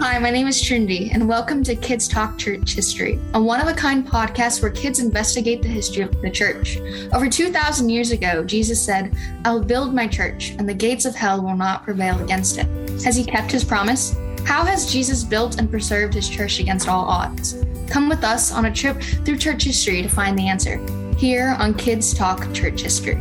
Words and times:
Hi, 0.00 0.16
my 0.20 0.30
name 0.30 0.46
is 0.46 0.62
Trinity, 0.62 1.10
and 1.12 1.28
welcome 1.28 1.64
to 1.64 1.74
Kids 1.74 2.06
Talk 2.06 2.38
Church 2.38 2.74
History, 2.74 3.18
a 3.34 3.42
one 3.42 3.60
of 3.60 3.66
a 3.66 3.74
kind 3.74 4.06
podcast 4.06 4.62
where 4.62 4.70
kids 4.70 5.00
investigate 5.00 5.60
the 5.60 5.66
history 5.66 6.04
of 6.04 6.22
the 6.22 6.30
church. 6.30 6.78
Over 7.12 7.28
2,000 7.28 7.88
years 7.88 8.12
ago, 8.12 8.44
Jesus 8.44 8.80
said, 8.80 9.16
I 9.44 9.52
will 9.52 9.64
build 9.64 9.92
my 9.92 10.06
church, 10.06 10.50
and 10.50 10.68
the 10.68 10.72
gates 10.72 11.04
of 11.04 11.16
hell 11.16 11.42
will 11.42 11.56
not 11.56 11.82
prevail 11.82 12.16
against 12.22 12.58
it. 12.58 12.66
Has 13.02 13.16
he 13.16 13.24
kept 13.24 13.50
his 13.50 13.64
promise? 13.64 14.14
How 14.44 14.64
has 14.64 14.90
Jesus 14.90 15.24
built 15.24 15.58
and 15.58 15.68
preserved 15.68 16.14
his 16.14 16.28
church 16.28 16.60
against 16.60 16.86
all 16.86 17.04
odds? 17.04 17.64
Come 17.88 18.08
with 18.08 18.22
us 18.22 18.52
on 18.52 18.66
a 18.66 18.72
trip 18.72 19.02
through 19.02 19.38
church 19.38 19.64
history 19.64 20.00
to 20.00 20.08
find 20.08 20.38
the 20.38 20.46
answer, 20.46 20.78
here 21.16 21.56
on 21.58 21.74
Kids 21.74 22.14
Talk 22.14 22.54
Church 22.54 22.82
History. 22.82 23.16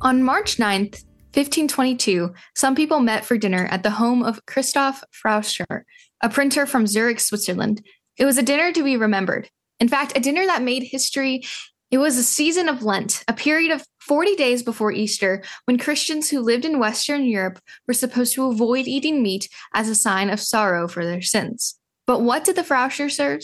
On 0.00 0.22
March 0.24 0.56
9th, 0.56 1.04
1522, 1.32 2.34
some 2.56 2.74
people 2.74 2.98
met 2.98 3.24
for 3.24 3.38
dinner 3.38 3.68
at 3.70 3.84
the 3.84 3.90
home 3.90 4.24
of 4.24 4.44
Christoph 4.46 5.04
Froschauer, 5.12 5.82
a 6.20 6.28
printer 6.28 6.66
from 6.66 6.88
Zurich, 6.88 7.20
Switzerland. 7.20 7.86
It 8.18 8.24
was 8.24 8.36
a 8.36 8.42
dinner 8.42 8.72
to 8.72 8.82
be 8.82 8.96
remembered. 8.96 9.48
In 9.78 9.88
fact, 9.88 10.16
a 10.16 10.20
dinner 10.20 10.44
that 10.46 10.62
made 10.62 10.82
history. 10.82 11.44
It 11.92 11.98
was 11.98 12.16
a 12.16 12.24
season 12.24 12.68
of 12.68 12.82
Lent, 12.82 13.24
a 13.28 13.32
period 13.32 13.70
of 13.70 13.84
40 14.00 14.34
days 14.34 14.64
before 14.64 14.90
Easter, 14.90 15.44
when 15.66 15.78
Christians 15.78 16.28
who 16.28 16.40
lived 16.40 16.64
in 16.64 16.80
Western 16.80 17.24
Europe 17.24 17.60
were 17.86 17.94
supposed 17.94 18.34
to 18.34 18.46
avoid 18.46 18.88
eating 18.88 19.22
meat 19.22 19.48
as 19.72 19.88
a 19.88 19.94
sign 19.94 20.30
of 20.30 20.40
sorrow 20.40 20.88
for 20.88 21.04
their 21.04 21.22
sins. 21.22 21.78
But 22.08 22.22
what 22.22 22.42
did 22.42 22.56
the 22.56 22.62
Froschauer 22.62 23.08
serve? 23.08 23.42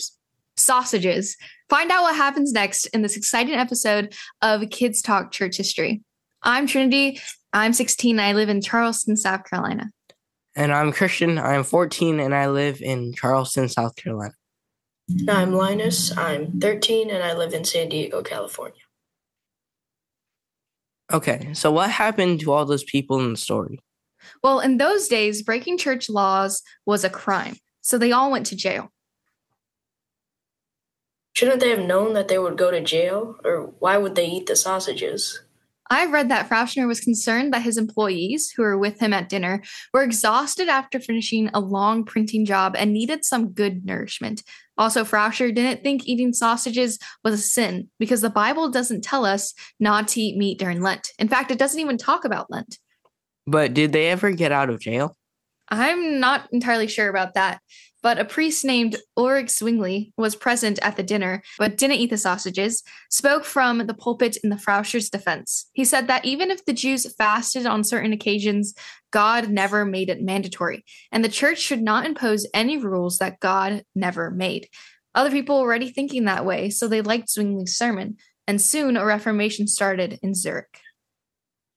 Sausages. 0.57 1.37
Find 1.69 1.89
out 1.89 2.01
what 2.01 2.17
happens 2.17 2.51
next 2.51 2.87
in 2.87 3.01
this 3.01 3.15
exciting 3.15 3.55
episode 3.55 4.13
of 4.41 4.69
Kids 4.71 5.01
Talk 5.01 5.31
Church 5.31 5.55
History. 5.55 6.01
I'm 6.43 6.67
Trinity, 6.67 7.19
I'm 7.53 7.73
16. 7.73 8.19
I 8.19 8.33
live 8.33 8.49
in 8.49 8.61
Charleston, 8.61 9.17
South 9.17 9.49
Carolina. 9.49 9.91
And 10.55 10.73
I'm 10.73 10.91
Christian. 10.91 11.37
I'm 11.37 11.63
14 11.63 12.19
and 12.19 12.33
I 12.33 12.47
live 12.47 12.81
in 12.81 13.13
Charleston, 13.13 13.69
South 13.69 13.95
Carolina. 13.95 14.33
I'm 15.29 15.53
Linus. 15.53 16.15
I'm 16.17 16.59
13 16.59 17.09
and 17.09 17.23
I 17.23 17.33
live 17.33 17.53
in 17.53 17.63
San 17.63 17.89
Diego, 17.89 18.21
California. 18.21 18.81
Okay, 21.11 21.53
so 21.53 21.71
what 21.71 21.89
happened 21.89 22.41
to 22.41 22.51
all 22.51 22.65
those 22.65 22.83
people 22.83 23.19
in 23.21 23.31
the 23.31 23.37
story? 23.37 23.79
Well, 24.43 24.59
in 24.59 24.77
those 24.77 25.07
days, 25.07 25.41
breaking 25.41 25.77
church 25.77 26.09
laws 26.09 26.61
was 26.85 27.05
a 27.05 27.09
crime, 27.09 27.55
so 27.81 27.97
they 27.97 28.11
all 28.11 28.29
went 28.29 28.45
to 28.47 28.57
jail. 28.57 28.91
Shouldn't 31.33 31.61
they 31.61 31.69
have 31.69 31.85
known 31.85 32.13
that 32.13 32.27
they 32.27 32.39
would 32.39 32.57
go 32.57 32.71
to 32.71 32.81
jail? 32.81 33.35
Or 33.45 33.73
why 33.79 33.97
would 33.97 34.15
they 34.15 34.25
eat 34.25 34.47
the 34.47 34.55
sausages? 34.55 35.43
I 35.89 36.05
read 36.05 36.29
that 36.29 36.49
Froschauer 36.49 36.87
was 36.87 36.99
concerned 36.99 37.53
that 37.53 37.61
his 37.61 37.77
employees, 37.77 38.51
who 38.51 38.63
were 38.63 38.77
with 38.77 38.99
him 38.99 39.13
at 39.13 39.29
dinner, 39.29 39.63
were 39.93 40.03
exhausted 40.03 40.67
after 40.67 40.99
finishing 40.99 41.49
a 41.53 41.59
long 41.59 42.03
printing 42.03 42.45
job 42.45 42.75
and 42.77 42.93
needed 42.93 43.23
some 43.23 43.53
good 43.53 43.85
nourishment. 43.85 44.43
Also, 44.77 45.03
Froschauer 45.03 45.53
didn't 45.53 45.83
think 45.83 46.07
eating 46.07 46.33
sausages 46.33 46.99
was 47.23 47.33
a 47.33 47.37
sin 47.37 47.89
because 47.99 48.21
the 48.21 48.29
Bible 48.29 48.69
doesn't 48.69 49.03
tell 49.03 49.25
us 49.25 49.53
not 49.79 50.07
to 50.09 50.21
eat 50.21 50.37
meat 50.37 50.59
during 50.59 50.81
Lent. 50.81 51.09
In 51.17 51.27
fact, 51.27 51.51
it 51.51 51.57
doesn't 51.57 51.79
even 51.79 51.97
talk 51.97 52.25
about 52.25 52.51
Lent. 52.51 52.77
But 53.45 53.73
did 53.73 53.93
they 53.93 54.09
ever 54.09 54.31
get 54.31 54.51
out 54.51 54.69
of 54.69 54.79
jail? 54.79 55.15
I'm 55.69 56.19
not 56.19 56.47
entirely 56.51 56.87
sure 56.87 57.09
about 57.09 57.33
that 57.33 57.59
but 58.03 58.19
a 58.19 58.25
priest 58.25 58.63
named 58.63 58.95
Ulrich 59.15 59.49
Zwingli 59.49 60.13
was 60.17 60.35
present 60.35 60.79
at 60.81 60.95
the 60.95 61.03
dinner, 61.03 61.41
but 61.57 61.77
didn't 61.77 61.97
eat 61.97 62.09
the 62.09 62.17
sausages, 62.17 62.83
spoke 63.09 63.43
from 63.43 63.85
the 63.85 63.93
pulpit 63.93 64.37
in 64.43 64.49
the 64.49 64.57
Froschauer's 64.57 65.09
defense. 65.09 65.69
He 65.73 65.85
said 65.85 66.07
that 66.07 66.25
even 66.25 66.51
if 66.51 66.65
the 66.65 66.73
Jews 66.73 67.11
fasted 67.15 67.65
on 67.65 67.83
certain 67.83 68.13
occasions, 68.13 68.73
God 69.11 69.49
never 69.49 69.85
made 69.85 70.09
it 70.09 70.21
mandatory, 70.21 70.85
and 71.11 71.23
the 71.23 71.29
church 71.29 71.59
should 71.59 71.81
not 71.81 72.05
impose 72.05 72.47
any 72.53 72.77
rules 72.77 73.17
that 73.17 73.39
God 73.39 73.83
never 73.95 74.29
made. 74.31 74.67
Other 75.15 75.31
people 75.31 75.59
were 75.59 75.67
already 75.67 75.89
thinking 75.89 76.25
that 76.25 76.45
way, 76.45 76.69
so 76.69 76.87
they 76.87 77.01
liked 77.01 77.29
Zwingli's 77.29 77.75
sermon, 77.75 78.17
and 78.47 78.61
soon 78.61 78.95
a 78.95 79.05
reformation 79.05 79.67
started 79.67 80.19
in 80.21 80.35
Zurich. 80.35 80.81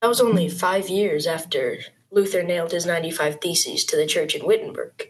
That 0.02 0.08
was 0.08 0.20
only 0.20 0.48
five 0.48 0.88
years 0.88 1.26
after 1.26 1.78
Luther 2.10 2.42
nailed 2.42 2.72
his 2.72 2.86
95 2.86 3.40
Theses 3.40 3.84
to 3.84 3.96
the 3.96 4.06
church 4.06 4.34
in 4.34 4.46
Wittenberg 4.46 5.08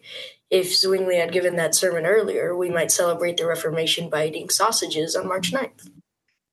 if 0.51 0.77
Zwingli 0.77 1.17
had 1.17 1.33
given 1.33 1.57
that 1.57 1.75
sermon 1.75 2.05
earlier, 2.05 2.57
we 2.57 2.71
might 2.71 2.91
celebrate 2.91 3.37
the 3.37 3.47
Reformation 3.47 4.11
by 4.11 4.27
eating 4.27 4.49
sausages 4.49 5.15
on 5.15 5.29
March 5.29 5.53
9th. 5.53 5.89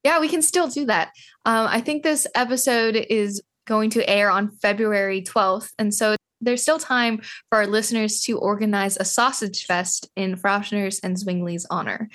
Yeah, 0.04 0.20
we 0.20 0.30
can 0.30 0.42
still 0.42 0.68
do 0.68 0.86
that. 0.86 1.12
Um, 1.46 1.68
I 1.68 1.82
think 1.82 2.04
this 2.04 2.28
episode 2.36 2.96
is 2.96 3.42
going 3.66 3.90
to 3.92 4.10
air 4.10 4.30
on 4.30 4.52
February 4.62 5.22
12th. 5.22 5.72
And 5.80 5.94
so 5.94 6.16
there's 6.40 6.62
still 6.62 6.80
time 6.80 7.22
for 7.50 7.58
our 7.58 7.68
listeners 7.68 8.22
to 8.22 8.38
organize 8.38 8.98
a 8.98 9.06
sausage 9.06 9.66
fest 9.66 10.10
in 10.16 10.36
Froschauer's 10.36 11.00
and 11.00 11.18
Zwingli's 11.18 11.66
honor. 11.70 12.10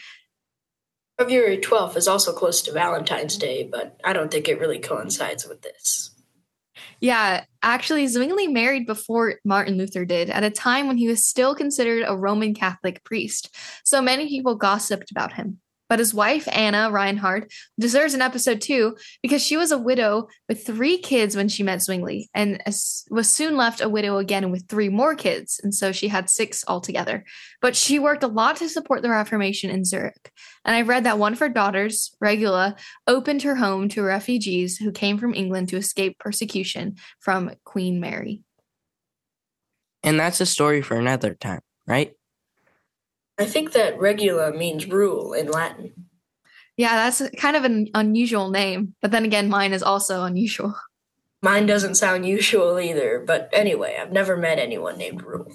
February 1.18 1.58
12th 1.58 1.96
is 1.96 2.08
also 2.08 2.32
close 2.32 2.62
to 2.62 2.72
Valentine's 2.72 3.36
Day, 3.36 3.68
but 3.70 4.00
I 4.04 4.12
don't 4.12 4.30
think 4.30 4.48
it 4.48 4.58
really 4.58 4.78
coincides 4.78 5.46
with 5.46 5.62
this. 5.62 6.10
Yeah, 7.00 7.44
actually, 7.62 8.06
Zwingli 8.06 8.48
married 8.48 8.86
before 8.86 9.36
Martin 9.44 9.78
Luther 9.78 10.04
did, 10.04 10.30
at 10.30 10.44
a 10.44 10.50
time 10.50 10.86
when 10.86 10.98
he 10.98 11.08
was 11.08 11.24
still 11.24 11.54
considered 11.54 12.04
a 12.06 12.16
Roman 12.16 12.54
Catholic 12.54 13.02
priest. 13.04 13.54
So 13.84 14.02
many 14.02 14.28
people 14.28 14.54
gossiped 14.54 15.10
about 15.10 15.32
him. 15.32 15.61
But 15.92 15.98
his 15.98 16.14
wife, 16.14 16.48
Anna 16.50 16.90
Reinhardt, 16.90 17.52
deserves 17.78 18.14
an 18.14 18.22
episode 18.22 18.62
too 18.62 18.96
because 19.20 19.44
she 19.44 19.58
was 19.58 19.72
a 19.72 19.76
widow 19.76 20.28
with 20.48 20.64
three 20.64 20.96
kids 20.96 21.36
when 21.36 21.50
she 21.50 21.62
met 21.62 21.82
Zwingli 21.82 22.30
and 22.32 22.62
was 23.10 23.28
soon 23.28 23.58
left 23.58 23.82
a 23.82 23.90
widow 23.90 24.16
again 24.16 24.50
with 24.50 24.66
three 24.70 24.88
more 24.88 25.14
kids. 25.14 25.60
And 25.62 25.74
so 25.74 25.92
she 25.92 26.08
had 26.08 26.30
six 26.30 26.64
altogether. 26.66 27.26
But 27.60 27.76
she 27.76 27.98
worked 27.98 28.22
a 28.22 28.26
lot 28.26 28.56
to 28.56 28.70
support 28.70 29.02
the 29.02 29.10
Reformation 29.10 29.68
in 29.68 29.84
Zurich. 29.84 30.32
And 30.64 30.74
I've 30.74 30.88
read 30.88 31.04
that 31.04 31.18
one 31.18 31.34
of 31.34 31.40
her 31.40 31.50
daughters, 31.50 32.16
Regula, 32.22 32.74
opened 33.06 33.42
her 33.42 33.56
home 33.56 33.90
to 33.90 34.02
refugees 34.02 34.78
who 34.78 34.92
came 34.92 35.18
from 35.18 35.34
England 35.34 35.68
to 35.68 35.76
escape 35.76 36.18
persecution 36.18 36.96
from 37.20 37.50
Queen 37.64 38.00
Mary. 38.00 38.40
And 40.02 40.18
that's 40.18 40.40
a 40.40 40.46
story 40.46 40.80
for 40.80 40.96
another 40.96 41.34
time, 41.34 41.60
right? 41.86 42.14
I 43.42 43.46
think 43.46 43.72
that 43.72 43.98
regula 43.98 44.52
means 44.52 44.86
rule 44.86 45.32
in 45.32 45.50
Latin. 45.50 45.92
Yeah, 46.76 46.94
that's 46.94 47.22
kind 47.36 47.56
of 47.56 47.64
an 47.64 47.88
unusual 47.92 48.50
name, 48.50 48.94
but 49.02 49.10
then 49.10 49.24
again, 49.24 49.48
mine 49.48 49.72
is 49.72 49.82
also 49.82 50.22
unusual. 50.22 50.74
Mine 51.42 51.66
doesn't 51.66 51.96
sound 51.96 52.24
usual 52.24 52.78
either, 52.78 53.24
but 53.26 53.50
anyway, 53.52 53.98
I've 54.00 54.12
never 54.12 54.36
met 54.36 54.60
anyone 54.60 54.96
named 54.96 55.22
Rule. 55.22 55.50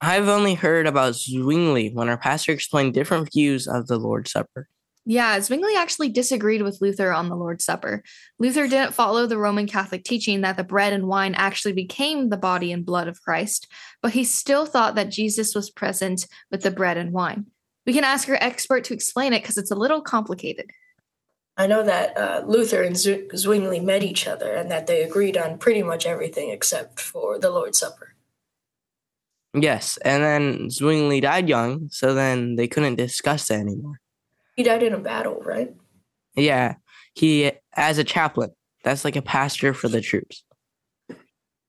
I've 0.00 0.28
only 0.28 0.54
heard 0.54 0.88
about 0.88 1.14
Zwingli 1.14 1.94
when 1.94 2.08
our 2.08 2.18
pastor 2.18 2.50
explained 2.50 2.94
different 2.94 3.32
views 3.32 3.68
of 3.68 3.86
the 3.86 3.96
Lord's 3.96 4.32
Supper. 4.32 4.68
Yeah, 5.06 5.38
Zwingli 5.38 5.76
actually 5.76 6.08
disagreed 6.08 6.62
with 6.62 6.80
Luther 6.80 7.12
on 7.12 7.28
the 7.28 7.36
Lord's 7.36 7.64
Supper. 7.64 8.02
Luther 8.38 8.66
didn't 8.66 8.94
follow 8.94 9.26
the 9.26 9.36
Roman 9.36 9.66
Catholic 9.66 10.02
teaching 10.02 10.40
that 10.40 10.56
the 10.56 10.64
bread 10.64 10.94
and 10.94 11.06
wine 11.06 11.34
actually 11.34 11.74
became 11.74 12.30
the 12.30 12.38
body 12.38 12.72
and 12.72 12.86
blood 12.86 13.06
of 13.06 13.20
Christ, 13.20 13.70
but 14.00 14.12
he 14.12 14.24
still 14.24 14.64
thought 14.64 14.94
that 14.94 15.10
Jesus 15.10 15.54
was 15.54 15.68
present 15.68 16.26
with 16.50 16.62
the 16.62 16.70
bread 16.70 16.96
and 16.96 17.12
wine. 17.12 17.46
We 17.86 17.92
can 17.92 18.04
ask 18.04 18.28
our 18.30 18.38
expert 18.40 18.84
to 18.84 18.94
explain 18.94 19.34
it 19.34 19.42
because 19.42 19.58
it's 19.58 19.70
a 19.70 19.76
little 19.76 20.00
complicated. 20.00 20.70
I 21.58 21.66
know 21.66 21.82
that 21.82 22.16
uh, 22.16 22.42
Luther 22.46 22.82
and 22.82 22.96
Zwingli 22.96 23.80
met 23.80 24.02
each 24.02 24.26
other 24.26 24.52
and 24.54 24.70
that 24.70 24.86
they 24.86 25.02
agreed 25.02 25.36
on 25.36 25.58
pretty 25.58 25.82
much 25.82 26.06
everything 26.06 26.48
except 26.48 26.98
for 26.98 27.38
the 27.38 27.50
Lord's 27.50 27.78
Supper. 27.78 28.14
Yes, 29.52 29.98
and 29.98 30.22
then 30.22 30.70
Zwingli 30.70 31.20
died 31.20 31.48
young, 31.48 31.88
so 31.90 32.14
then 32.14 32.56
they 32.56 32.66
couldn't 32.66 32.96
discuss 32.96 33.50
it 33.50 33.60
anymore. 33.60 34.00
He 34.54 34.62
died 34.62 34.82
in 34.82 34.92
a 34.92 34.98
battle, 34.98 35.40
right? 35.44 35.74
Yeah, 36.36 36.74
he 37.14 37.52
as 37.74 37.98
a 37.98 38.04
chaplain. 38.04 38.50
That's 38.82 39.04
like 39.04 39.16
a 39.16 39.22
pastor 39.22 39.72
for 39.72 39.88
the 39.88 40.00
troops. 40.00 40.44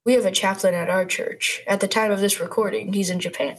We 0.06 0.14
have 0.14 0.26
a 0.26 0.32
chaplain 0.32 0.74
at 0.74 0.90
our 0.90 1.06
church. 1.06 1.64
At 1.66 1.80
the 1.80 1.88
time 1.88 2.12
of 2.12 2.20
this 2.20 2.40
recording, 2.40 2.94
he's 2.94 3.10
in 3.10 3.20
Japan. 3.20 3.58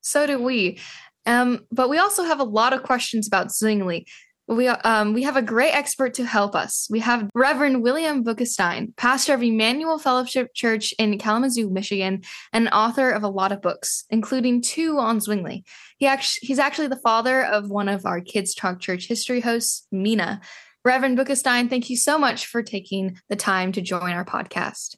So 0.00 0.26
do 0.26 0.40
we. 0.40 0.78
Um, 1.26 1.66
but 1.70 1.88
we 1.88 1.98
also 1.98 2.24
have 2.24 2.40
a 2.40 2.44
lot 2.44 2.72
of 2.72 2.82
questions 2.82 3.26
about 3.26 3.48
Zwingli. 3.48 4.06
We 4.48 4.68
um, 4.68 5.12
we 5.14 5.22
have 5.22 5.36
a 5.36 5.42
great 5.42 5.72
expert 5.72 6.14
to 6.14 6.26
help 6.26 6.54
us. 6.54 6.88
We 6.90 7.00
have 7.00 7.30
Reverend 7.34 7.82
William 7.82 8.24
Boekestein, 8.24 8.96
pastor 8.96 9.34
of 9.34 9.42
Immanuel 9.42 9.98
Fellowship 9.98 10.52
Church 10.54 10.92
in 10.98 11.16
Kalamazoo, 11.18 11.70
Michigan, 11.70 12.22
and 12.52 12.68
author 12.70 13.10
of 13.10 13.22
a 13.22 13.28
lot 13.28 13.52
of 13.52 13.62
books, 13.62 14.04
including 14.10 14.60
two 14.60 14.98
on 14.98 15.20
Zwingli. 15.20 15.64
He 15.96 16.06
actually 16.06 16.46
he's 16.46 16.58
actually 16.58 16.88
the 16.88 16.96
father 16.96 17.44
of 17.44 17.70
one 17.70 17.88
of 17.88 18.04
our 18.04 18.20
Kids 18.20 18.54
Talk 18.54 18.80
Church 18.80 19.06
history 19.06 19.40
hosts, 19.40 19.86
Mina. 19.92 20.40
Reverend 20.84 21.16
Boekestein, 21.16 21.70
thank 21.70 21.88
you 21.88 21.96
so 21.96 22.18
much 22.18 22.46
for 22.46 22.62
taking 22.62 23.18
the 23.28 23.36
time 23.36 23.70
to 23.72 23.80
join 23.80 24.10
our 24.10 24.24
podcast. 24.24 24.96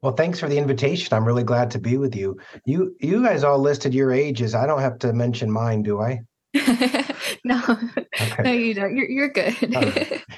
Well, 0.00 0.14
thanks 0.14 0.40
for 0.40 0.48
the 0.48 0.58
invitation. 0.58 1.14
I'm 1.14 1.26
really 1.26 1.44
glad 1.44 1.70
to 1.72 1.78
be 1.78 1.98
with 1.98 2.16
you. 2.16 2.38
You 2.64 2.96
you 3.00 3.22
guys 3.22 3.44
all 3.44 3.58
listed 3.58 3.94
your 3.94 4.10
ages. 4.10 4.54
I 4.54 4.66
don't 4.66 4.80
have 4.80 4.98
to 5.00 5.12
mention 5.12 5.50
mine, 5.50 5.82
do 5.82 6.00
I? 6.00 6.22
no, 7.52 7.78
okay. 8.20 8.42
no, 8.42 8.52
you 8.52 8.74
don't. 8.74 8.96
You're 8.96 9.08
you're 9.08 9.28
good. 9.28 10.22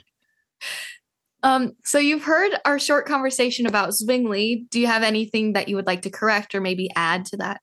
Um, 1.44 1.72
so 1.84 1.98
you've 1.98 2.24
heard 2.24 2.52
our 2.64 2.78
short 2.78 3.06
conversation 3.06 3.66
about 3.66 3.92
Zwingli. 3.92 4.64
Do 4.70 4.80
you 4.80 4.86
have 4.86 5.02
anything 5.02 5.52
that 5.52 5.68
you 5.68 5.76
would 5.76 5.86
like 5.86 6.00
to 6.02 6.10
correct 6.10 6.54
or 6.54 6.60
maybe 6.62 6.88
add 6.96 7.26
to 7.26 7.36
that? 7.36 7.60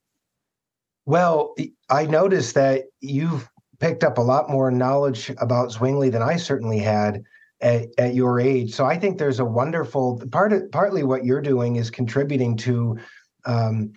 Well, 1.07 1.55
I 1.89 2.05
noticed 2.05 2.53
that 2.53 2.83
you've 2.99 3.49
picked 3.79 4.03
up 4.03 4.19
a 4.19 4.21
lot 4.21 4.51
more 4.51 4.69
knowledge 4.69 5.31
about 5.39 5.71
Zwingli 5.71 6.11
than 6.11 6.21
I 6.21 6.35
certainly 6.35 6.77
had 6.77 7.23
at, 7.59 7.87
at 7.97 8.13
your 8.13 8.39
age. 8.39 8.71
So 8.71 8.85
I 8.85 8.99
think 8.99 9.17
there's 9.17 9.39
a 9.39 9.45
wonderful 9.45 10.21
part. 10.31 10.53
Of, 10.53 10.71
partly 10.71 11.01
what 11.01 11.25
you're 11.25 11.41
doing 11.41 11.77
is 11.77 11.89
contributing 11.89 12.55
to 12.57 12.99
um, 13.45 13.93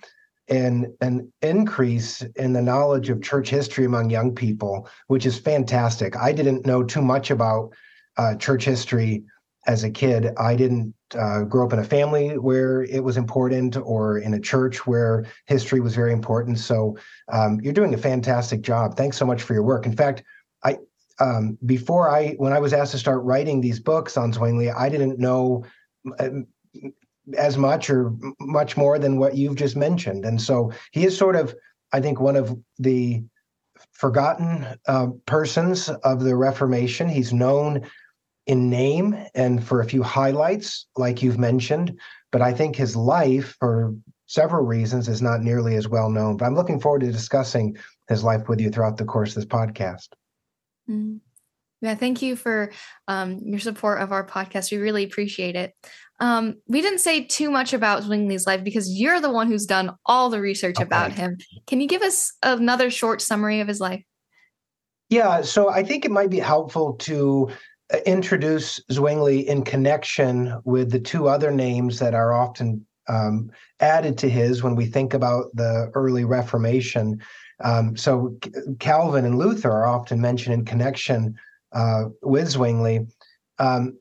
an 0.49 0.95
an 1.01 1.33
increase 1.43 2.23
in 2.37 2.53
the 2.53 2.63
knowledge 2.63 3.09
of 3.09 3.23
church 3.23 3.49
history 3.49 3.85
among 3.85 4.11
young 4.11 4.35
people, 4.35 4.89
which 5.07 5.27
is 5.27 5.39
fantastic. 5.39 6.17
I 6.17 6.33
didn't 6.33 6.67
know 6.67 6.83
too 6.83 7.03
much 7.03 7.31
about 7.31 7.73
uh, 8.17 8.35
church 8.37 8.65
history 8.65 9.25
as 9.67 9.85
a 9.85 9.91
kid. 9.91 10.29
I 10.39 10.55
didn't 10.55 10.95
uh, 11.19 11.43
grow 11.43 11.67
up 11.67 11.73
in 11.73 11.79
a 11.79 11.85
family 11.85 12.37
where 12.37 12.83
it 12.83 13.03
was 13.03 13.17
important 13.17 13.77
or 13.77 14.19
in 14.19 14.35
a 14.35 14.41
church 14.41 14.87
where 14.87 15.25
history 15.47 15.81
was 15.81 15.95
very 15.95 16.13
important. 16.13 16.59
So 16.59 16.99
um, 17.33 17.61
you're 17.63 17.73
doing 17.73 17.95
a 17.95 17.99
fantastic 17.99 18.61
job. 18.61 18.97
Thanks 18.97 19.17
so 19.17 19.25
much 19.25 19.43
for 19.43 19.55
your 19.55 19.63
work. 19.63 19.87
In 19.87 19.97
fact, 19.97 20.23
I 20.63 20.79
um, 21.21 21.57
before 21.65 22.11
I 22.11 22.33
when 22.33 22.53
I 22.53 22.59
was 22.59 22.73
asked 22.73 22.93
to 22.93 22.99
start 22.99 23.23
writing 23.23 23.61
these 23.61 23.81
books 23.81 24.17
on 24.17 24.33
Zwingli, 24.33 24.71
I 24.71 24.89
didn't 24.89 25.19
know 25.19 25.65
as 27.37 27.57
much 27.57 27.91
or 27.91 28.13
much 28.41 28.77
more 28.77 28.99
than 28.99 29.19
what 29.19 29.37
you've 29.37 29.57
just 29.57 29.77
mentioned. 29.77 30.25
And 30.25 30.41
so 30.41 30.73
he 30.93 31.05
is 31.07 31.17
sort 31.17 31.37
of, 31.37 31.55
I 31.93 32.01
think, 32.01 32.21
one 32.21 32.37
of 32.37 32.57
the 32.79 33.23
forgotten 33.93 34.67
uh, 34.87 35.09
persons 35.27 35.89
of 35.89 36.23
the 36.23 36.37
Reformation. 36.37 37.09
He's 37.09 37.33
known 37.33 37.89
in 38.47 38.69
name 38.69 39.17
and 39.35 39.65
for 39.65 39.81
a 39.81 39.87
few 39.87 40.03
highlights, 40.03 40.87
like 40.97 41.23
you've 41.23 41.39
mentioned, 41.39 41.99
but 42.31 42.43
I 42.43 42.53
think 42.53 42.77
his 42.77 42.95
life, 42.95 43.57
for 43.59 43.95
several 44.27 44.65
reasons, 44.65 45.09
is 45.09 45.23
not 45.23 45.41
nearly 45.41 45.77
as 45.77 45.89
well 45.89 46.11
known. 46.11 46.37
But 46.37 46.47
I'm 46.47 46.55
looking 46.55 46.81
forward 46.81 47.01
to 47.01 47.13
discussing 47.13 47.77
his 48.09 48.23
life 48.23 48.49
with 48.49 48.61
you 48.61 48.71
throughout 48.71 48.99
the 48.99 49.05
course 49.05 49.31
of 49.31 49.37
this 49.37 49.45
podcast. 49.47 50.09
Mm. 50.89 51.21
Yeah, 51.85 51.95
thank 51.95 52.23
you 52.23 52.35
for 52.35 52.73
um, 53.09 53.41
your 53.45 53.59
support 53.59 54.01
of 54.01 54.11
our 54.11 54.27
podcast. 54.27 54.73
We 54.73 54.79
really 54.79 55.05
appreciate 55.05 55.55
it. 55.55 55.75
Um, 56.19 56.57
we 56.67 56.81
didn't 56.81 57.01
say 57.01 57.25
too 57.25 57.51
much 57.51 57.75
about 57.75 58.05
Zwingli's 58.05 58.47
life 58.47 58.65
because 58.65 58.89
you're 58.99 59.21
the 59.21 59.31
one 59.31 59.49
who's 59.49 59.67
done 59.67 59.95
all 60.07 60.31
the 60.31 60.41
research 60.41 60.77
okay. 60.77 60.85
about 60.85 61.13
him. 61.13 61.37
Can 61.67 61.83
you 61.83 61.87
give 61.87 62.01
us 62.01 62.33
another 62.43 62.91
short 62.91 63.21
summary 63.21 63.61
of 63.61 63.69
his 63.69 63.81
life? 63.81 64.03
Yeah, 65.11 65.43
so 65.43 65.69
I 65.69 65.83
think 65.83 66.07
it 66.07 66.11
might 66.11 66.31
be 66.31 66.39
helpful 66.39 66.95
to 66.95 67.51
uh, 67.93 67.99
introduce 68.07 68.81
Zwingli 68.91 69.47
in 69.47 69.63
connection 69.63 70.59
with 70.65 70.91
the 70.91 71.01
two 71.01 71.29
other 71.29 71.51
names 71.51 71.99
that 71.99 72.15
are 72.15 72.33
often 72.33 72.87
um, 73.09 73.51
added 73.81 74.17
to 74.19 74.31
his 74.31 74.63
when 74.63 74.75
we 74.75 74.87
think 74.87 75.13
about 75.13 75.55
the 75.55 75.91
early 75.93 76.25
Reformation. 76.25 77.21
Um, 77.63 77.95
so 77.95 78.37
Calvin 78.79 79.27
and 79.27 79.39
Luther 79.39 79.71
are 79.71 79.87
often 79.87 80.23
mentioned 80.23 80.55
in 80.55 80.65
connection 80.65 81.37
uh, 81.75 82.05
with 82.23 82.49
Zwingli. 82.49 83.07
Um, 83.59 83.99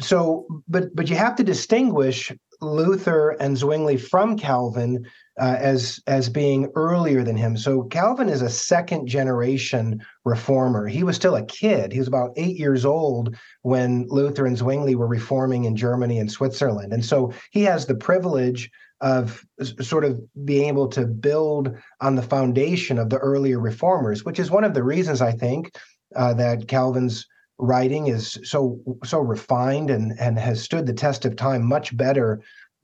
so, 0.00 0.46
but 0.68 0.94
but 0.94 1.08
you 1.08 1.16
have 1.16 1.36
to 1.36 1.44
distinguish 1.44 2.32
Luther 2.60 3.30
and 3.40 3.56
Zwingli 3.56 3.96
from 3.96 4.36
Calvin 4.36 5.06
uh, 5.40 5.56
as 5.58 6.00
as 6.06 6.28
being 6.28 6.70
earlier 6.74 7.22
than 7.22 7.36
him. 7.36 7.56
So 7.56 7.84
Calvin 7.84 8.28
is 8.28 8.42
a 8.42 8.50
second 8.50 9.06
generation 9.06 10.04
reformer. 10.24 10.86
He 10.86 11.02
was 11.02 11.16
still 11.16 11.36
a 11.36 11.46
kid. 11.46 11.92
He 11.92 11.98
was 11.98 12.08
about 12.08 12.32
eight 12.36 12.56
years 12.56 12.84
old 12.84 13.36
when 13.62 14.06
Luther 14.08 14.46
and 14.46 14.56
Zwingli 14.56 14.94
were 14.94 15.08
reforming 15.08 15.64
in 15.64 15.76
Germany 15.76 16.18
and 16.18 16.30
Switzerland, 16.30 16.92
and 16.92 17.04
so 17.04 17.32
he 17.50 17.62
has 17.62 17.86
the 17.86 17.96
privilege 17.96 18.70
of 19.00 19.44
sort 19.82 20.04
of 20.04 20.20
being 20.44 20.68
able 20.68 20.88
to 20.88 21.04
build 21.06 21.76
on 22.00 22.14
the 22.14 22.22
foundation 22.22 22.98
of 22.98 23.10
the 23.10 23.18
earlier 23.18 23.58
reformers, 23.58 24.24
which 24.24 24.38
is 24.38 24.50
one 24.50 24.64
of 24.64 24.72
the 24.72 24.82
reasons 24.82 25.20
I 25.20 25.32
think 25.32 25.76
uh, 26.16 26.34
that 26.34 26.68
Calvin's 26.68 27.26
writing 27.58 28.08
is 28.08 28.38
so 28.42 28.80
so 29.04 29.20
refined 29.20 29.90
and 29.90 30.18
and 30.18 30.38
has 30.38 30.62
stood 30.62 30.86
the 30.86 30.92
test 30.92 31.24
of 31.24 31.36
time 31.36 31.64
much 31.64 31.96
better, 31.96 32.42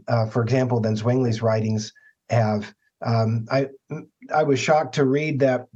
uh, 0.08 0.26
for 0.26 0.42
example, 0.42 0.80
than 0.80 0.96
Zwingli's 0.96 1.42
writings 1.42 1.92
have. 2.28 2.72
Um, 3.04 3.46
I 3.50 3.68
I 4.34 4.42
was 4.42 4.58
shocked 4.58 4.94
to 4.96 5.04
read 5.04 5.40
that 5.40 5.66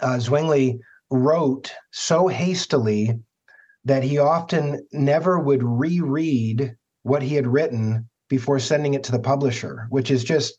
uh, 0.00 0.18
Zwingli 0.18 0.80
wrote 1.10 1.72
so 1.90 2.28
hastily 2.28 3.18
that 3.84 4.02
he 4.02 4.18
often 4.18 4.86
never 4.92 5.38
would 5.38 5.62
reread 5.62 6.76
what 7.02 7.22
he 7.22 7.34
had 7.34 7.46
written 7.46 8.08
before 8.28 8.58
sending 8.58 8.94
it 8.94 9.02
to 9.04 9.12
the 9.12 9.18
publisher, 9.18 9.86
which 9.88 10.10
is 10.10 10.24
just 10.24 10.58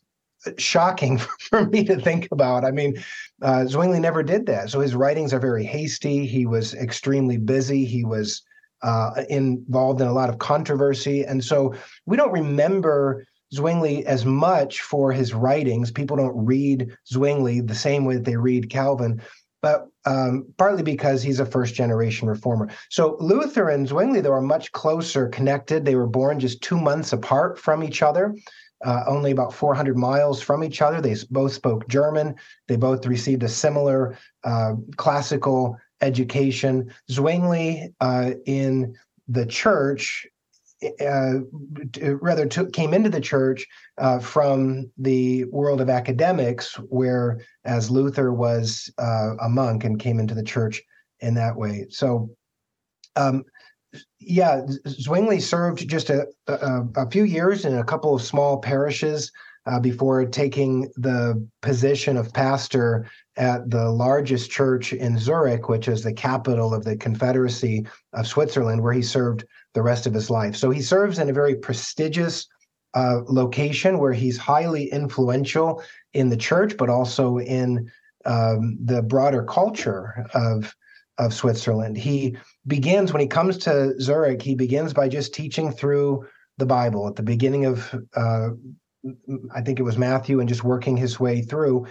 shocking 0.58 1.18
for 1.40 1.66
me 1.66 1.84
to 1.84 2.00
think 2.00 2.28
about. 2.32 2.64
I 2.64 2.70
mean, 2.70 3.02
uh, 3.42 3.66
Zwingli 3.66 4.00
never 4.00 4.22
did 4.22 4.46
that. 4.46 4.70
So 4.70 4.80
his 4.80 4.94
writings 4.94 5.32
are 5.32 5.40
very 5.40 5.64
hasty. 5.64 6.26
He 6.26 6.46
was 6.46 6.74
extremely 6.74 7.36
busy. 7.36 7.84
He 7.84 8.04
was 8.04 8.42
uh, 8.82 9.24
involved 9.28 10.00
in 10.00 10.06
a 10.06 10.12
lot 10.12 10.28
of 10.28 10.38
controversy. 10.38 11.24
And 11.24 11.44
so 11.44 11.74
we 12.06 12.16
don't 12.16 12.32
remember 12.32 13.26
Zwingli 13.52 14.06
as 14.06 14.24
much 14.24 14.80
for 14.82 15.12
his 15.12 15.34
writings. 15.34 15.90
People 15.90 16.16
don't 16.16 16.46
read 16.46 16.96
Zwingli 17.08 17.60
the 17.60 17.74
same 17.74 18.04
way 18.04 18.14
that 18.14 18.24
they 18.24 18.36
read 18.36 18.70
Calvin, 18.70 19.20
but 19.60 19.88
um, 20.06 20.46
partly 20.56 20.82
because 20.82 21.22
he's 21.22 21.40
a 21.40 21.46
first 21.46 21.74
generation 21.74 22.28
reformer. 22.28 22.68
So 22.88 23.16
Luther 23.20 23.68
and 23.68 23.86
Zwingli, 23.86 24.20
though, 24.20 24.32
are 24.32 24.40
much 24.40 24.72
closer 24.72 25.28
connected. 25.28 25.84
They 25.84 25.96
were 25.96 26.06
born 26.06 26.40
just 26.40 26.62
two 26.62 26.80
months 26.80 27.12
apart 27.12 27.58
from 27.58 27.82
each 27.82 28.02
other 28.02 28.34
uh, 28.84 29.04
only 29.06 29.30
about 29.30 29.52
400 29.52 29.96
miles 29.96 30.40
from 30.40 30.64
each 30.64 30.80
other. 30.82 31.00
They 31.00 31.16
both 31.30 31.52
spoke 31.52 31.88
German. 31.88 32.34
They 32.68 32.76
both 32.76 33.06
received 33.06 33.42
a 33.42 33.48
similar 33.48 34.16
uh, 34.44 34.74
classical 34.96 35.76
education. 36.00 36.92
Zwingli 37.10 37.92
uh, 38.00 38.32
in 38.46 38.96
the 39.28 39.46
church, 39.46 40.26
uh, 41.04 41.40
rather 42.20 42.46
took, 42.46 42.72
came 42.72 42.94
into 42.94 43.10
the 43.10 43.20
church 43.20 43.66
uh, 43.98 44.18
from 44.18 44.90
the 44.96 45.44
world 45.44 45.80
of 45.80 45.90
academics, 45.90 46.74
where 46.88 47.40
as 47.64 47.90
Luther 47.90 48.32
was 48.32 48.90
uh, 48.98 49.36
a 49.40 49.48
monk 49.48 49.84
and 49.84 50.00
came 50.00 50.18
into 50.18 50.34
the 50.34 50.42
church 50.42 50.82
in 51.20 51.34
that 51.34 51.56
way. 51.56 51.86
So. 51.90 52.30
Um, 53.16 53.44
yeah, 54.20 54.66
Zwingli 54.86 55.40
served 55.40 55.88
just 55.88 56.10
a, 56.10 56.26
a, 56.46 56.82
a, 56.96 57.10
few 57.10 57.24
years 57.24 57.64
in 57.64 57.76
a 57.78 57.84
couple 57.84 58.14
of 58.14 58.22
small 58.22 58.58
parishes 58.58 59.32
uh, 59.66 59.80
before 59.80 60.24
taking 60.24 60.90
the 60.96 61.46
position 61.60 62.16
of 62.16 62.32
pastor 62.32 63.06
at 63.36 63.68
the 63.70 63.90
largest 63.90 64.50
church 64.50 64.92
in 64.92 65.18
Zurich, 65.18 65.68
which 65.68 65.88
is 65.88 66.02
the 66.02 66.12
capital 66.12 66.72
of 66.74 66.84
the 66.84 66.96
Confederacy 66.96 67.86
of 68.12 68.26
Switzerland, 68.26 68.82
where 68.82 68.92
he 68.92 69.02
served 69.02 69.44
the 69.74 69.82
rest 69.82 70.06
of 70.06 70.14
his 70.14 70.30
life. 70.30 70.56
So 70.56 70.70
he 70.70 70.82
serves 70.82 71.18
in 71.18 71.28
a 71.28 71.34
very 71.34 71.56
prestigious 71.56 72.46
uh, 72.94 73.20
location 73.26 73.98
where 73.98 74.12
he's 74.12 74.36
highly 74.36 74.90
influential 74.90 75.82
in 76.12 76.28
the 76.28 76.36
church, 76.36 76.76
but 76.76 76.90
also 76.90 77.38
in 77.38 77.90
um, 78.24 78.78
the 78.84 79.02
broader 79.02 79.44
culture 79.44 80.26
of 80.34 80.74
of 81.20 81.34
Switzerland. 81.34 81.96
He 81.96 82.36
begins 82.66 83.12
when 83.12 83.20
he 83.20 83.28
comes 83.28 83.58
to 83.58 83.94
Zurich. 84.00 84.40
He 84.40 84.54
begins 84.54 84.94
by 84.94 85.08
just 85.08 85.34
teaching 85.34 85.70
through 85.70 86.26
the 86.56 86.66
Bible 86.66 87.06
at 87.06 87.16
the 87.16 87.22
beginning 87.22 87.66
of, 87.66 87.94
uh, 88.16 88.48
I 89.54 89.60
think 89.60 89.78
it 89.78 89.84
was 89.84 89.98
Matthew, 89.98 90.40
and 90.40 90.48
just 90.48 90.64
working 90.64 90.96
his 90.96 91.20
way 91.20 91.42
through. 91.42 91.86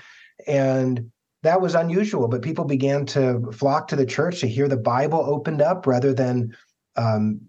And 0.47 1.11
that 1.43 1.61
was 1.61 1.75
unusual, 1.75 2.27
but 2.27 2.41
people 2.41 2.65
began 2.65 3.05
to 3.07 3.51
flock 3.51 3.87
to 3.89 3.95
the 3.95 4.05
church 4.05 4.41
to 4.41 4.47
hear 4.47 4.67
the 4.67 4.77
Bible 4.77 5.19
opened 5.19 5.61
up 5.61 5.85
rather 5.85 6.13
than 6.13 6.55
um, 6.95 7.41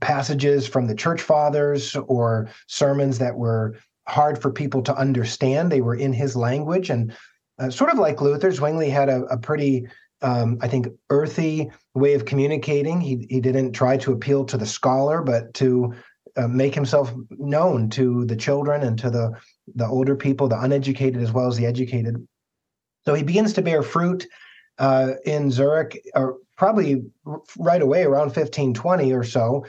passages 0.00 0.68
from 0.68 0.86
the 0.86 0.94
church 0.94 1.20
fathers 1.20 1.96
or 2.06 2.48
sermons 2.68 3.18
that 3.18 3.36
were 3.36 3.76
hard 4.06 4.40
for 4.40 4.52
people 4.52 4.82
to 4.82 4.96
understand. 4.96 5.70
They 5.70 5.80
were 5.80 5.96
in 5.96 6.12
his 6.12 6.36
language. 6.36 6.90
And 6.90 7.12
uh, 7.58 7.70
sort 7.70 7.90
of 7.90 7.98
like 7.98 8.20
Luther, 8.20 8.52
Zwingli 8.52 8.88
had 8.88 9.08
a, 9.08 9.22
a 9.24 9.36
pretty 9.36 9.88
um, 10.22 10.58
I 10.60 10.68
think, 10.68 10.88
earthy 11.10 11.70
way 11.94 12.14
of 12.14 12.24
communicating. 12.24 13.00
He 13.00 13.26
he 13.28 13.40
didn't 13.40 13.72
try 13.72 13.96
to 13.98 14.12
appeal 14.12 14.44
to 14.46 14.56
the 14.56 14.66
scholar, 14.66 15.22
but 15.22 15.52
to 15.54 15.94
uh, 16.36 16.48
make 16.48 16.74
himself 16.74 17.12
known 17.30 17.90
to 17.90 18.24
the 18.24 18.36
children 18.36 18.82
and 18.82 18.98
to 18.98 19.10
the 19.10 19.32
the 19.74 19.86
older 19.86 20.16
people, 20.16 20.48
the 20.48 20.60
uneducated 20.60 21.22
as 21.22 21.32
well 21.32 21.48
as 21.48 21.56
the 21.56 21.66
educated. 21.66 22.26
So 23.04 23.14
he 23.14 23.22
begins 23.22 23.52
to 23.54 23.62
bear 23.62 23.82
fruit 23.82 24.26
uh, 24.78 25.14
in 25.24 25.50
Zurich, 25.50 26.00
or 26.14 26.38
probably 26.56 27.02
right 27.58 27.82
away 27.82 28.04
around 28.04 28.26
1520 28.26 29.12
or 29.12 29.24
so, 29.24 29.64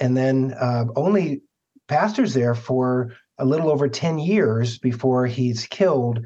and 0.00 0.16
then 0.16 0.54
uh, 0.58 0.86
only 0.96 1.42
pastors 1.88 2.34
there 2.34 2.54
for 2.54 3.12
a 3.38 3.44
little 3.44 3.70
over 3.70 3.88
10 3.88 4.18
years 4.18 4.78
before 4.78 5.26
he's 5.26 5.66
killed 5.66 6.20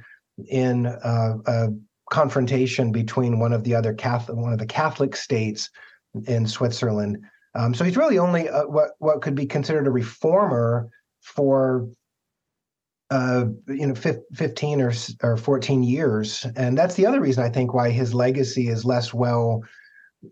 in 0.49 0.87
uh, 0.87 1.35
a 1.47 1.69
confrontation 2.11 2.93
between 2.93 3.39
one 3.39 3.53
of 3.53 3.65
the 3.65 3.75
other 3.75 3.95
Catholic, 3.95 4.37
one 4.39 4.53
of 4.53 4.59
the 4.59 4.67
Catholic 4.67 5.17
states 5.17 5.71
in 6.27 6.47
Switzerland 6.47 7.19
Um, 7.55 7.75
so 7.75 7.85
he's 7.85 7.97
really 7.97 8.19
only 8.19 8.49
a, 8.49 8.63
what 8.69 8.91
what 8.99 9.23
could 9.23 9.35
be 9.35 9.47
considered 9.47 9.87
a 9.87 9.91
reformer 9.91 10.89
for 11.21 11.89
uh, 13.11 13.47
you 13.69 13.87
know 13.87 13.95
15 13.95 14.81
or 14.81 14.93
or 15.23 15.37
14 15.37 15.83
years, 15.83 16.47
and 16.57 16.77
that's 16.77 16.95
the 16.95 17.07
other 17.07 17.21
reason 17.21 17.45
I 17.45 17.51
think 17.51 17.73
why 17.73 17.91
his 17.91 18.15
legacy 18.15 18.69
is 18.69 18.85
less 18.85 19.15
well 19.15 19.63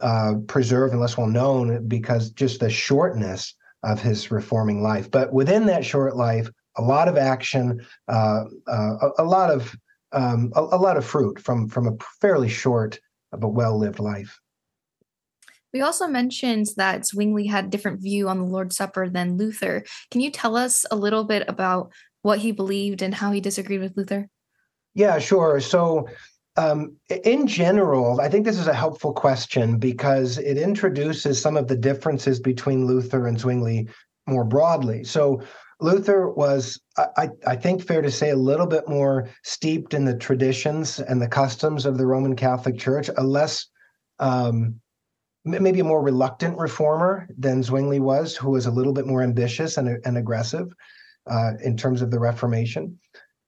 uh, 0.01 0.35
preserved 0.47 0.93
and 0.93 1.01
less 1.01 1.17
well 1.17 1.29
known 1.29 1.87
because 1.89 2.31
just 2.31 2.61
the 2.61 2.71
shortness 2.71 3.55
of 3.83 4.01
his 4.01 4.31
reforming 4.31 4.83
life. 4.83 5.11
But 5.11 5.33
within 5.33 5.67
that 5.67 5.85
short 5.85 6.17
life, 6.17 6.49
a 6.77 6.83
lot 6.83 7.09
of 7.09 7.17
action, 7.17 7.85
uh, 8.09 8.45
uh, 8.67 8.97
a, 9.01 9.11
a, 9.19 9.25
lot 9.25 9.51
of 9.51 9.75
um, 10.15 10.53
a, 10.55 10.61
a, 10.61 10.79
lot 10.79 10.97
of 10.97 11.05
fruit 11.05 11.39
from 11.39 11.69
from 11.69 11.87
a 11.87 11.97
fairly 12.21 12.49
short 12.49 13.01
but 13.33 13.49
well 13.49 13.79
lived 13.79 13.99
life. 13.99 14.39
We 15.73 15.81
also 15.81 16.07
mentioned 16.07 16.67
that 16.77 17.05
Zwingli 17.05 17.47
had 17.47 17.65
a 17.65 17.69
different 17.69 18.01
view 18.01 18.29
on 18.29 18.39
the 18.39 18.45
Lord's 18.45 18.77
Supper 18.77 19.09
than 19.09 19.37
Luther. 19.37 19.85
Can 20.11 20.21
you 20.21 20.31
tell 20.31 20.57
us 20.57 20.87
a 20.91 20.97
little 20.97 21.25
bit 21.25 21.45
about 21.49 21.93
what 22.23 22.39
he 22.39 22.53
believed 22.53 23.03
and 23.03 23.13
how 23.13 23.33
he 23.33 23.41
disagreed 23.41 23.81
with 23.81 23.97
Luther? 23.97 24.29
Yeah, 24.95 25.19
sure. 25.19 25.59
So 25.59 26.09
um, 26.57 26.97
in 27.25 27.47
general, 27.47 28.21
I 28.21 28.29
think 28.29 28.45
this 28.45 28.59
is 28.59 28.69
a 28.69 28.75
helpful 28.75 29.13
question 29.13 29.79
because 29.79 30.39
it 30.39 30.57
introduces 30.57 31.41
some 31.41 31.57
of 31.57 31.67
the 31.67 31.77
differences 31.77 32.39
between 32.39 32.87
Luther 32.87 33.27
and 33.27 33.39
Zwingli 33.39 33.89
more 34.27 34.45
broadly. 34.45 35.05
So, 35.05 35.43
Luther 35.85 36.31
was, 36.31 36.81
I, 36.97 37.29
I, 37.47 37.57
think, 37.57 37.83
fair 37.83 38.01
to 38.01 38.11
say, 38.11 38.31
a 38.31 38.37
little 38.37 38.67
bit 38.67 38.89
more 38.89 39.29
steeped 39.43 39.93
in 39.93 40.07
the 40.07 40.17
traditions 40.17 40.99
and 40.99 41.21
the 41.21 41.29
customs 41.29 41.85
of 41.85 41.99
the 41.99 42.07
Roman 42.07 42.35
Catholic 42.35 42.79
Church, 42.79 43.11
a 43.17 43.23
less, 43.23 43.67
um, 44.19 44.81
maybe 45.45 45.81
a 45.81 45.85
more 45.85 46.03
reluctant 46.03 46.57
reformer 46.57 47.29
than 47.37 47.63
Zwingli 47.63 48.01
was, 48.01 48.35
who 48.35 48.51
was 48.51 48.65
a 48.65 48.71
little 48.71 48.95
bit 48.95 49.07
more 49.07 49.23
ambitious 49.23 49.77
and, 49.77 50.01
and 50.07 50.17
aggressive 50.17 50.73
uh, 51.31 51.53
in 51.63 51.77
terms 51.77 52.01
of 52.01 52.11
the 52.11 52.19
Reformation. 52.19 52.99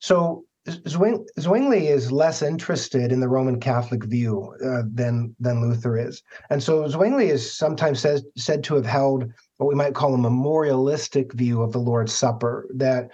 So, 0.01 0.45
Zwing, 0.67 1.25
Zwingli 1.39 1.87
is 1.89 2.11
less 2.11 2.43
interested 2.43 3.13
in 3.13 3.21
the 3.21 3.29
Roman 3.29 3.61
Catholic 3.61 4.05
view 4.05 4.55
uh, 4.65 4.83
than 4.93 5.35
than 5.39 5.61
Luther 5.61 5.97
is, 5.97 6.23
and 6.51 6.63
so 6.63 6.89
Zwingli 6.89 7.29
is 7.29 7.57
sometimes 7.57 8.01
says, 8.01 8.25
said 8.37 8.65
to 8.65 8.75
have 8.75 8.87
held 8.87 9.31
what 9.59 9.69
we 9.69 9.75
might 9.75 9.95
call 9.95 10.15
a 10.15 10.19
memorialistic 10.19 11.33
view 11.33 11.63
of 11.63 11.73
the 11.73 11.79
Lord's 11.79 12.13
Supper. 12.13 12.67
That 12.75 13.11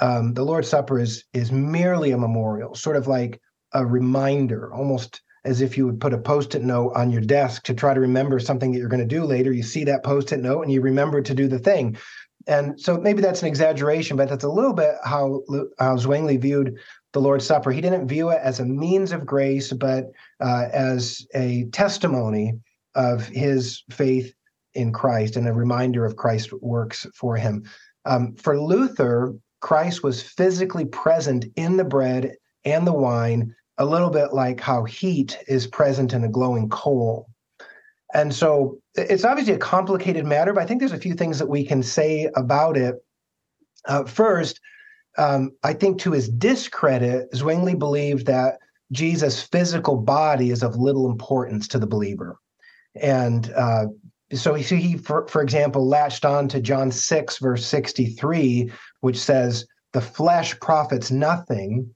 um, 0.00 0.32
the 0.32 0.44
Lord's 0.44 0.68
Supper 0.68 0.98
is 0.98 1.24
is 1.34 1.52
merely 1.52 2.12
a 2.12 2.18
memorial, 2.18 2.74
sort 2.74 2.96
of 2.96 3.06
like 3.06 3.40
a 3.72 3.84
reminder, 3.84 4.72
almost 4.72 5.20
as 5.44 5.60
if 5.60 5.76
you 5.76 5.84
would 5.84 6.00
put 6.00 6.14
a 6.14 6.18
post-it 6.18 6.62
note 6.62 6.92
on 6.94 7.10
your 7.10 7.20
desk 7.20 7.64
to 7.64 7.74
try 7.74 7.92
to 7.92 8.00
remember 8.00 8.38
something 8.38 8.72
that 8.72 8.78
you're 8.78 8.88
going 8.88 9.06
to 9.06 9.16
do 9.16 9.24
later. 9.24 9.52
You 9.52 9.62
see 9.62 9.84
that 9.84 10.02
post-it 10.02 10.40
note 10.40 10.62
and 10.62 10.72
you 10.72 10.80
remember 10.80 11.20
to 11.20 11.34
do 11.34 11.48
the 11.48 11.58
thing 11.58 11.98
and 12.46 12.80
so 12.80 12.98
maybe 12.98 13.22
that's 13.22 13.42
an 13.42 13.48
exaggeration, 13.48 14.16
but 14.16 14.28
that's 14.28 14.44
a 14.44 14.48
little 14.48 14.72
bit 14.72 14.94
how, 15.04 15.42
how 15.78 15.96
Zwingli 15.96 16.36
viewed 16.36 16.78
the 17.12 17.20
Lord's 17.20 17.46
Supper. 17.46 17.70
He 17.70 17.80
didn't 17.80 18.08
view 18.08 18.30
it 18.30 18.40
as 18.42 18.60
a 18.60 18.64
means 18.64 19.12
of 19.12 19.24
grace, 19.24 19.72
but 19.72 20.10
uh, 20.40 20.68
as 20.72 21.26
a 21.34 21.64
testimony 21.72 22.54
of 22.94 23.26
his 23.26 23.82
faith 23.90 24.32
in 24.74 24.92
Christ 24.92 25.36
and 25.36 25.48
a 25.48 25.52
reminder 25.52 26.04
of 26.04 26.16
Christ's 26.16 26.52
works 26.60 27.06
for 27.14 27.36
him. 27.36 27.64
Um, 28.04 28.34
for 28.34 28.60
Luther, 28.60 29.34
Christ 29.60 30.02
was 30.02 30.22
physically 30.22 30.84
present 30.84 31.46
in 31.56 31.76
the 31.76 31.84
bread 31.84 32.36
and 32.64 32.86
the 32.86 32.92
wine, 32.92 33.54
a 33.78 33.84
little 33.84 34.10
bit 34.10 34.32
like 34.32 34.60
how 34.60 34.84
heat 34.84 35.38
is 35.48 35.66
present 35.66 36.12
in 36.12 36.24
a 36.24 36.28
glowing 36.28 36.68
coal. 36.68 37.28
And 38.14 38.32
so 38.32 38.78
it's 38.94 39.24
obviously 39.24 39.54
a 39.54 39.58
complicated 39.58 40.24
matter, 40.24 40.52
but 40.52 40.62
I 40.62 40.66
think 40.66 40.80
there's 40.80 40.92
a 40.92 40.98
few 40.98 41.14
things 41.14 41.38
that 41.40 41.48
we 41.48 41.64
can 41.64 41.82
say 41.82 42.30
about 42.36 42.76
it. 42.76 42.94
Uh, 43.86 44.04
first, 44.04 44.60
um, 45.18 45.50
I 45.64 45.74
think 45.74 46.00
to 46.00 46.12
his 46.12 46.28
discredit, 46.28 47.28
Zwingli 47.34 47.74
believed 47.74 48.26
that 48.26 48.58
Jesus' 48.92 49.42
physical 49.42 49.96
body 49.96 50.50
is 50.50 50.62
of 50.62 50.76
little 50.76 51.10
importance 51.10 51.66
to 51.68 51.78
the 51.78 51.86
believer. 51.86 52.38
And 52.94 53.52
uh, 53.52 53.86
so 54.32 54.54
he, 54.54 54.62
he 54.76 54.96
for, 54.96 55.26
for 55.26 55.42
example, 55.42 55.86
latched 55.86 56.24
on 56.24 56.48
to 56.48 56.60
John 56.60 56.92
6, 56.92 57.38
verse 57.38 57.66
63, 57.66 58.70
which 59.00 59.18
says, 59.18 59.66
The 59.92 60.00
flesh 60.00 60.58
profits 60.60 61.10
nothing. 61.10 61.92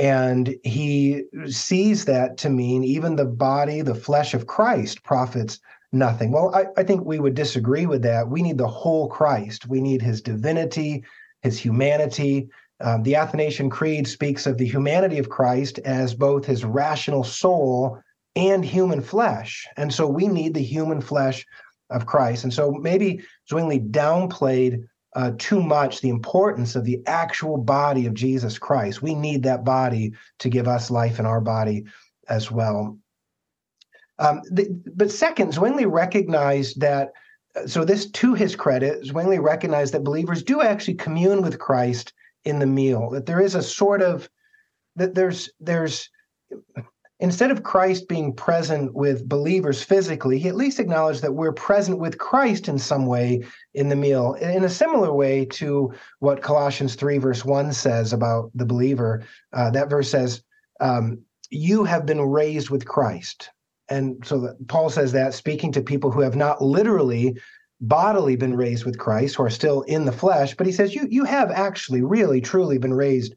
And 0.00 0.56
he 0.64 1.24
sees 1.44 2.06
that 2.06 2.38
to 2.38 2.48
mean 2.48 2.84
even 2.84 3.16
the 3.16 3.26
body, 3.26 3.82
the 3.82 3.94
flesh 3.94 4.32
of 4.32 4.46
Christ 4.46 5.02
profits 5.02 5.60
nothing. 5.92 6.32
Well, 6.32 6.54
I, 6.54 6.64
I 6.78 6.84
think 6.84 7.04
we 7.04 7.20
would 7.20 7.34
disagree 7.34 7.84
with 7.84 8.00
that. 8.02 8.26
We 8.30 8.40
need 8.40 8.56
the 8.56 8.66
whole 8.66 9.08
Christ. 9.08 9.68
We 9.68 9.82
need 9.82 10.00
his 10.00 10.22
divinity, 10.22 11.04
his 11.42 11.58
humanity. 11.58 12.48
Um, 12.80 13.02
the 13.02 13.16
Athanasian 13.16 13.68
Creed 13.68 14.08
speaks 14.08 14.46
of 14.46 14.56
the 14.56 14.66
humanity 14.66 15.18
of 15.18 15.28
Christ 15.28 15.78
as 15.80 16.14
both 16.14 16.46
his 16.46 16.64
rational 16.64 17.22
soul 17.22 18.00
and 18.36 18.64
human 18.64 19.02
flesh. 19.02 19.66
And 19.76 19.92
so 19.92 20.06
we 20.06 20.28
need 20.28 20.54
the 20.54 20.62
human 20.62 21.02
flesh 21.02 21.44
of 21.90 22.06
Christ. 22.06 22.44
And 22.44 22.54
so 22.54 22.70
maybe 22.70 23.20
Zwingli 23.50 23.80
downplayed 23.80 24.86
uh, 25.14 25.32
too 25.38 25.62
much 25.62 26.00
the 26.00 26.08
importance 26.08 26.76
of 26.76 26.84
the 26.84 27.00
actual 27.06 27.56
body 27.56 28.06
of 28.06 28.14
Jesus 28.14 28.58
Christ. 28.58 29.02
We 29.02 29.14
need 29.14 29.42
that 29.42 29.64
body 29.64 30.12
to 30.38 30.48
give 30.48 30.68
us 30.68 30.90
life 30.90 31.18
in 31.18 31.26
our 31.26 31.40
body 31.40 31.84
as 32.28 32.50
well. 32.50 32.98
Um, 34.18 34.42
the, 34.50 34.68
but 34.94 35.10
second, 35.10 35.52
Zwingli 35.52 35.86
recognized 35.86 36.80
that, 36.80 37.12
uh, 37.56 37.66
so 37.66 37.84
this 37.84 38.10
to 38.10 38.34
his 38.34 38.54
credit, 38.54 39.04
Zwingli 39.04 39.38
recognized 39.38 39.94
that 39.94 40.04
believers 40.04 40.42
do 40.42 40.60
actually 40.60 40.94
commune 40.94 41.42
with 41.42 41.58
Christ 41.58 42.12
in 42.44 42.58
the 42.58 42.66
meal, 42.66 43.10
that 43.10 43.26
there 43.26 43.40
is 43.40 43.54
a 43.54 43.62
sort 43.62 44.02
of, 44.02 44.28
that 44.96 45.14
there's, 45.14 45.50
there's, 45.58 46.08
instead 47.20 47.50
of 47.50 47.62
Christ 47.62 48.08
being 48.08 48.32
present 48.32 48.94
with 48.94 49.28
believers 49.28 49.82
physically, 49.82 50.38
he 50.38 50.48
at 50.48 50.56
least 50.56 50.80
acknowledged 50.80 51.22
that 51.22 51.34
we're 51.34 51.52
present 51.52 51.98
with 51.98 52.18
Christ 52.18 52.68
in 52.68 52.78
some 52.78 53.06
way 53.06 53.44
in 53.74 53.88
the 53.88 53.96
meal, 53.96 54.34
in 54.34 54.64
a 54.64 54.68
similar 54.68 55.12
way 55.12 55.44
to 55.46 55.92
what 56.18 56.42
Colossians 56.42 56.94
3, 56.94 57.18
verse 57.18 57.44
1 57.44 57.72
says 57.72 58.12
about 58.12 58.50
the 58.54 58.64
believer. 58.64 59.22
Uh, 59.52 59.70
that 59.70 59.90
verse 59.90 60.10
says, 60.10 60.42
um, 60.80 61.18
You 61.50 61.84
have 61.84 62.06
been 62.06 62.22
raised 62.22 62.70
with 62.70 62.86
Christ. 62.86 63.50
And 63.88 64.24
so 64.24 64.54
Paul 64.68 64.88
says 64.88 65.12
that 65.12 65.34
speaking 65.34 65.72
to 65.72 65.82
people 65.82 66.10
who 66.10 66.20
have 66.20 66.36
not 66.36 66.62
literally 66.62 67.36
bodily 67.80 68.36
been 68.36 68.56
raised 68.56 68.84
with 68.84 68.98
Christ, 68.98 69.36
who 69.36 69.42
are 69.42 69.50
still 69.50 69.82
in 69.82 70.04
the 70.04 70.12
flesh, 70.12 70.54
but 70.54 70.66
he 70.66 70.72
says, 70.72 70.94
You 70.94 71.06
you 71.10 71.24
have 71.24 71.50
actually 71.50 72.02
really 72.02 72.40
truly 72.40 72.78
been 72.78 72.94
raised 72.94 73.34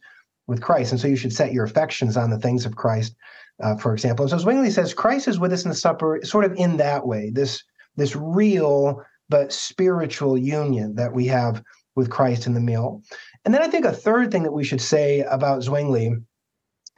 with 0.48 0.62
Christ. 0.62 0.92
And 0.92 1.00
so 1.00 1.08
you 1.08 1.16
should 1.16 1.34
set 1.34 1.54
your 1.54 1.66
affections 1.66 2.18
on 2.18 2.30
the 2.30 2.40
things 2.40 2.66
of 2.66 2.76
Christ 2.76 3.16
uh, 3.62 3.76
for 3.76 3.94
example. 3.94 4.24
And 4.24 4.32
so 4.32 4.38
Zwingli 4.38 4.72
says 4.72 4.94
Christ 4.94 5.28
is 5.28 5.40
with 5.40 5.54
us 5.54 5.64
in 5.64 5.70
the 5.70 5.76
supper, 5.76 6.20
sort 6.24 6.46
of 6.46 6.54
in 6.56 6.78
that 6.78 7.06
way, 7.06 7.30
this 7.30 7.64
this 7.96 8.16
real 8.16 9.02
but 9.30 9.54
spiritual 9.54 10.38
union 10.38 10.96
that 10.96 11.14
we 11.14 11.28
have 11.28 11.64
with 11.96 12.10
Christ 12.10 12.48
in 12.48 12.54
the 12.54 12.60
meal. 12.60 13.02
And 13.46 13.54
then 13.54 13.62
I 13.62 13.68
think 13.68 13.86
a 13.86 13.92
third 13.92 14.32
thing 14.32 14.44
that 14.44 14.52
we 14.52 14.64
should 14.64 14.82
say 14.82 15.22
about 15.22 15.62
Zwingli 15.62 16.16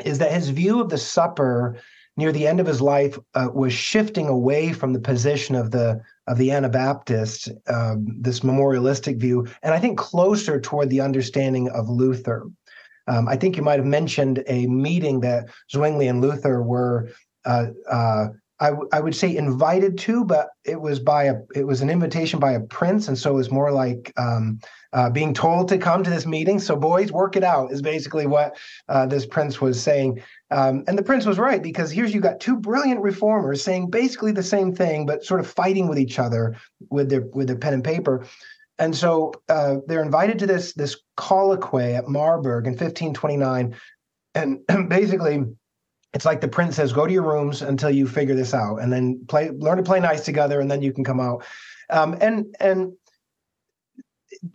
is 0.05 0.19
that 0.19 0.31
his 0.31 0.49
view 0.49 0.79
of 0.79 0.89
the 0.89 0.97
supper 0.97 1.77
near 2.17 2.31
the 2.31 2.47
end 2.47 2.61
of 2.61 2.67
his 2.67 2.81
life 2.81 3.19
uh, 3.33 3.49
was 3.53 3.73
shifting 3.73 4.29
away 4.29 4.71
from 4.71 4.93
the 4.93 4.99
position 4.99 5.55
of 5.55 5.71
the 5.71 6.01
of 6.27 6.37
the 6.37 6.51
Anabaptists, 6.51 7.49
um, 7.67 8.07
this 8.19 8.43
memorialistic 8.43 9.17
view, 9.17 9.45
and 9.61 9.73
I 9.73 9.79
think 9.79 9.97
closer 9.97 10.59
toward 10.59 10.89
the 10.89 11.01
understanding 11.01 11.69
of 11.69 11.89
Luther. 11.89 12.47
Um, 13.07 13.27
I 13.27 13.35
think 13.35 13.57
you 13.57 13.63
might 13.63 13.79
have 13.79 13.85
mentioned 13.85 14.43
a 14.47 14.67
meeting 14.67 15.19
that 15.21 15.49
Zwingli 15.71 16.07
and 16.07 16.21
Luther 16.21 16.61
were, 16.61 17.09
uh, 17.45 17.67
uh, 17.89 18.27
I, 18.59 18.69
w- 18.69 18.87
I 18.93 19.01
would 19.01 19.15
say 19.15 19.35
invited 19.35 19.97
to, 19.99 20.23
but 20.23 20.49
it 20.63 20.79
was 20.79 20.99
by 20.99 21.25
a 21.25 21.35
it 21.53 21.67
was 21.67 21.81
an 21.81 21.89
invitation 21.89 22.39
by 22.39 22.53
a 22.53 22.61
prince, 22.61 23.09
and 23.09 23.17
so 23.17 23.31
it 23.31 23.35
was 23.35 23.51
more 23.51 23.69
like 23.69 24.13
um, 24.17 24.59
uh, 24.93 25.09
being 25.09 25.33
told 25.33 25.67
to 25.67 25.77
come 25.77 26.03
to 26.03 26.09
this 26.09 26.25
meeting. 26.25 26.59
So 26.59 26.77
boys, 26.77 27.11
work 27.11 27.35
it 27.35 27.43
out 27.43 27.73
is 27.73 27.81
basically 27.81 28.27
what 28.27 28.57
uh, 28.87 29.07
this 29.07 29.25
prince 29.25 29.59
was 29.59 29.81
saying, 29.81 30.23
um, 30.51 30.85
and 30.87 30.97
the 30.97 31.03
prince 31.03 31.25
was 31.25 31.37
right 31.37 31.61
because 31.61 31.91
here's 31.91 32.13
you 32.13 32.21
got 32.21 32.39
two 32.39 32.55
brilliant 32.55 33.01
reformers 33.01 33.61
saying 33.61 33.89
basically 33.89 34.31
the 34.31 34.41
same 34.41 34.73
thing, 34.73 35.05
but 35.05 35.25
sort 35.25 35.41
of 35.41 35.47
fighting 35.47 35.89
with 35.89 35.99
each 35.99 36.17
other 36.17 36.55
with 36.89 37.09
their 37.09 37.21
with 37.33 37.47
their 37.47 37.57
pen 37.57 37.73
and 37.73 37.83
paper. 37.83 38.25
And 38.77 38.95
so 38.95 39.33
uh, 39.47 39.77
they're 39.87 40.03
invited 40.03 40.39
to 40.39 40.47
this 40.47 40.73
this 40.73 40.97
colloquy 41.15 41.95
at 41.95 42.07
Marburg 42.07 42.67
in 42.67 42.73
1529, 42.73 43.75
and 44.33 44.59
basically, 44.89 45.43
it's 46.13 46.25
like 46.25 46.41
the 46.41 46.47
prince 46.47 46.75
says, 46.75 46.91
"Go 46.91 47.07
to 47.07 47.13
your 47.13 47.23
rooms 47.23 47.61
until 47.61 47.89
you 47.89 48.07
figure 48.07 48.35
this 48.35 48.53
out, 48.53 48.77
and 48.77 48.91
then 48.91 49.25
play, 49.27 49.49
learn 49.49 49.77
to 49.77 49.83
play 49.83 49.99
nice 49.99 50.25
together, 50.25 50.59
and 50.59 50.69
then 50.69 50.81
you 50.81 50.91
can 50.91 51.03
come 51.03 51.19
out." 51.19 51.45
Um, 51.89 52.17
and 52.19 52.55
and 52.59 52.93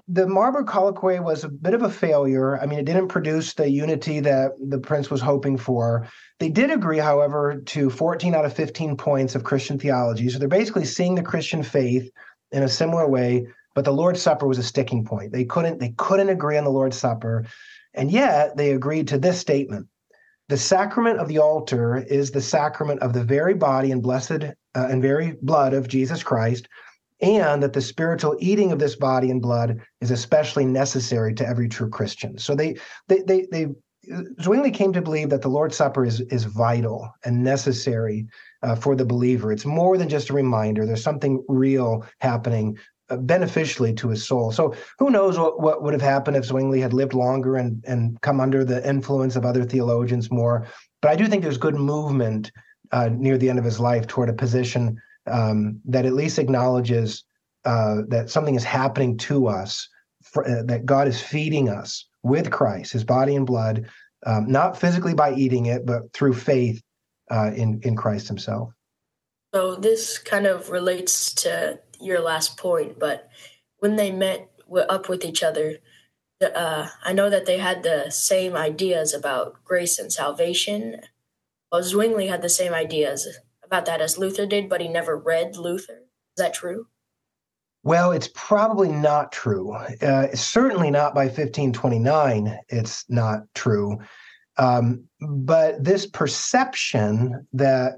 the 0.08 0.26
Marburg 0.26 0.66
colloquy 0.66 1.20
was 1.20 1.44
a 1.44 1.48
bit 1.48 1.74
of 1.74 1.82
a 1.82 1.90
failure. 1.90 2.58
I 2.60 2.66
mean, 2.66 2.78
it 2.78 2.84
didn't 2.84 3.08
produce 3.08 3.54
the 3.54 3.70
unity 3.70 4.20
that 4.20 4.52
the 4.60 4.78
prince 4.78 5.10
was 5.10 5.20
hoping 5.20 5.56
for. 5.56 6.08
They 6.38 6.48
did 6.48 6.70
agree, 6.70 6.98
however, 6.98 7.62
to 7.66 7.90
14 7.90 8.34
out 8.34 8.44
of 8.44 8.52
15 8.52 8.96
points 8.96 9.34
of 9.34 9.44
Christian 9.44 9.78
theology. 9.78 10.28
So 10.28 10.38
they're 10.38 10.48
basically 10.48 10.84
seeing 10.84 11.14
the 11.14 11.22
Christian 11.22 11.62
faith 11.62 12.10
in 12.52 12.62
a 12.62 12.68
similar 12.68 13.08
way, 13.08 13.46
but 13.74 13.84
the 13.84 13.92
Lord's 13.92 14.22
Supper 14.22 14.46
was 14.46 14.58
a 14.58 14.62
sticking 14.62 15.04
point. 15.04 15.32
They 15.32 15.44
couldn't 15.44 15.78
they 15.80 15.94
couldn't 15.96 16.28
agree 16.28 16.58
on 16.58 16.64
the 16.64 16.70
Lord's 16.70 16.98
Supper, 16.98 17.44
and 17.94 18.10
yet 18.10 18.56
they 18.56 18.72
agreed 18.72 19.08
to 19.08 19.18
this 19.18 19.38
statement: 19.38 19.86
the 20.48 20.56
sacrament 20.56 21.18
of 21.18 21.28
the 21.28 21.38
altar 21.38 21.98
is 21.98 22.30
the 22.30 22.40
sacrament 22.40 23.00
of 23.00 23.12
the 23.12 23.24
very 23.24 23.54
body 23.54 23.92
and 23.92 24.02
blessed 24.02 24.42
uh, 24.42 24.54
and 24.74 25.02
very 25.02 25.36
blood 25.42 25.74
of 25.74 25.88
Jesus 25.88 26.22
Christ, 26.22 26.68
and 27.20 27.62
that 27.62 27.72
the 27.72 27.80
spiritual 27.80 28.36
eating 28.40 28.72
of 28.72 28.78
this 28.78 28.96
body 28.96 29.30
and 29.30 29.40
blood 29.40 29.80
is 30.00 30.10
especially 30.10 30.64
necessary 30.64 31.34
to 31.34 31.46
every 31.46 31.68
true 31.68 31.88
Christian. 31.88 32.38
So 32.38 32.54
they 32.54 32.76
they 33.08 33.22
they 33.22 33.46
they 33.50 33.66
Zwingli 34.42 34.70
came 34.70 34.92
to 34.92 35.02
believe 35.02 35.30
that 35.30 35.42
the 35.42 35.48
Lord's 35.48 35.76
Supper 35.76 36.04
is 36.04 36.20
is 36.22 36.44
vital 36.44 37.08
and 37.24 37.44
necessary 37.44 38.26
uh, 38.62 38.74
for 38.74 38.96
the 38.96 39.04
believer. 39.04 39.52
It's 39.52 39.66
more 39.66 39.96
than 39.96 40.08
just 40.08 40.30
a 40.30 40.34
reminder. 40.34 40.86
There's 40.86 41.02
something 41.02 41.44
real 41.48 42.04
happening 42.20 42.78
beneficially 43.18 43.92
to 43.94 44.08
his 44.08 44.26
soul. 44.26 44.52
So 44.52 44.74
who 44.98 45.10
knows 45.10 45.38
what, 45.38 45.60
what 45.60 45.82
would 45.82 45.92
have 45.92 46.02
happened 46.02 46.36
if 46.36 46.44
Zwingli 46.44 46.80
had 46.80 46.92
lived 46.92 47.14
longer 47.14 47.56
and 47.56 47.82
and 47.86 48.20
come 48.20 48.40
under 48.40 48.64
the 48.64 48.86
influence 48.88 49.36
of 49.36 49.44
other 49.44 49.64
theologians 49.64 50.30
more. 50.30 50.66
But 51.02 51.10
I 51.10 51.16
do 51.16 51.26
think 51.26 51.42
there's 51.42 51.58
good 51.58 51.74
movement 51.74 52.52
uh, 52.92 53.08
near 53.12 53.38
the 53.38 53.48
end 53.48 53.58
of 53.58 53.64
his 53.64 53.80
life 53.80 54.06
toward 54.06 54.28
a 54.28 54.34
position 54.34 55.00
um, 55.26 55.80
that 55.84 56.06
at 56.06 56.12
least 56.12 56.38
acknowledges 56.38 57.24
uh, 57.64 58.02
that 58.08 58.30
something 58.30 58.54
is 58.54 58.64
happening 58.64 59.16
to 59.18 59.46
us, 59.46 59.88
for, 60.22 60.46
uh, 60.46 60.62
that 60.64 60.86
God 60.86 61.08
is 61.08 61.20
feeding 61.20 61.68
us 61.68 62.06
with 62.22 62.50
Christ, 62.50 62.92
His 62.92 63.04
body 63.04 63.36
and 63.36 63.46
blood, 63.46 63.86
um, 64.26 64.50
not 64.50 64.78
physically 64.78 65.14
by 65.14 65.34
eating 65.34 65.66
it, 65.66 65.86
but 65.86 66.12
through 66.12 66.34
faith 66.34 66.82
uh, 67.30 67.50
in 67.54 67.80
in 67.82 67.96
Christ 67.96 68.28
Himself. 68.28 68.70
So 69.54 69.74
this 69.76 70.18
kind 70.18 70.46
of 70.46 70.70
relates 70.70 71.34
to 71.34 71.80
your 72.00 72.20
last 72.20 72.56
point, 72.56 72.98
but 72.98 73.28
when 73.78 73.96
they 73.96 74.10
met 74.10 74.50
up 74.88 75.08
with 75.08 75.24
each 75.24 75.42
other, 75.42 75.78
uh, 76.42 76.88
I 77.02 77.12
know 77.12 77.28
that 77.28 77.46
they 77.46 77.58
had 77.58 77.82
the 77.82 78.10
same 78.10 78.56
ideas 78.56 79.12
about 79.12 79.62
grace 79.64 79.98
and 79.98 80.12
salvation. 80.12 81.00
Well, 81.70 81.82
Zwingli 81.82 82.28
had 82.28 82.42
the 82.42 82.48
same 82.48 82.72
ideas 82.72 83.28
about 83.62 83.86
that 83.86 84.00
as 84.00 84.18
Luther 84.18 84.46
did, 84.46 84.68
but 84.68 84.80
he 84.80 84.88
never 84.88 85.16
read 85.16 85.56
Luther. 85.56 86.02
Is 86.36 86.38
that 86.38 86.54
true? 86.54 86.86
Well, 87.82 88.12
it's 88.12 88.30
probably 88.34 88.90
not 88.90 89.32
true. 89.32 89.72
Uh, 89.72 90.34
certainly 90.34 90.90
not 90.90 91.14
by 91.14 91.24
1529. 91.24 92.58
It's 92.68 93.04
not 93.08 93.42
true. 93.54 93.98
Um, 94.58 95.04
but 95.20 95.82
this 95.82 96.06
perception 96.06 97.46
that 97.52 97.94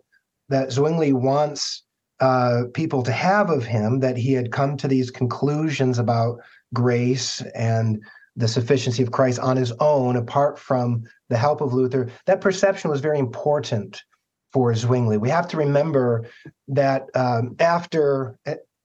that 0.49 0.71
Zwingli 0.71 1.13
wants 1.13 1.83
uh, 2.23 2.63
people 2.73 3.03
to 3.03 3.11
have 3.11 3.51
of 3.51 3.65
him, 3.65 3.99
that 3.99 4.17
he 4.17 4.33
had 4.33 4.53
come 4.53 4.77
to 4.77 4.87
these 4.87 5.11
conclusions 5.11 5.99
about 5.99 6.39
grace 6.73 7.43
and 7.57 8.01
the 8.37 8.47
sufficiency 8.47 9.03
of 9.03 9.11
Christ 9.11 9.41
on 9.41 9.57
his 9.57 9.73
own, 9.81 10.17
apart 10.17 10.57
from 10.57 11.03
the 11.31 11.37
help 11.37 11.61
of 11.61 11.75
Luther, 11.75 12.09
that 12.27 12.41
perception 12.41 12.91
was 12.91 13.01
very 13.01 13.19
important 13.19 14.05
for 14.53 14.73
Zwingli. 14.73 15.19
We 15.19 15.31
have 15.31 15.49
to 15.49 15.57
remember 15.57 16.27
that 16.69 17.09
um, 17.15 17.57
after 17.59 18.39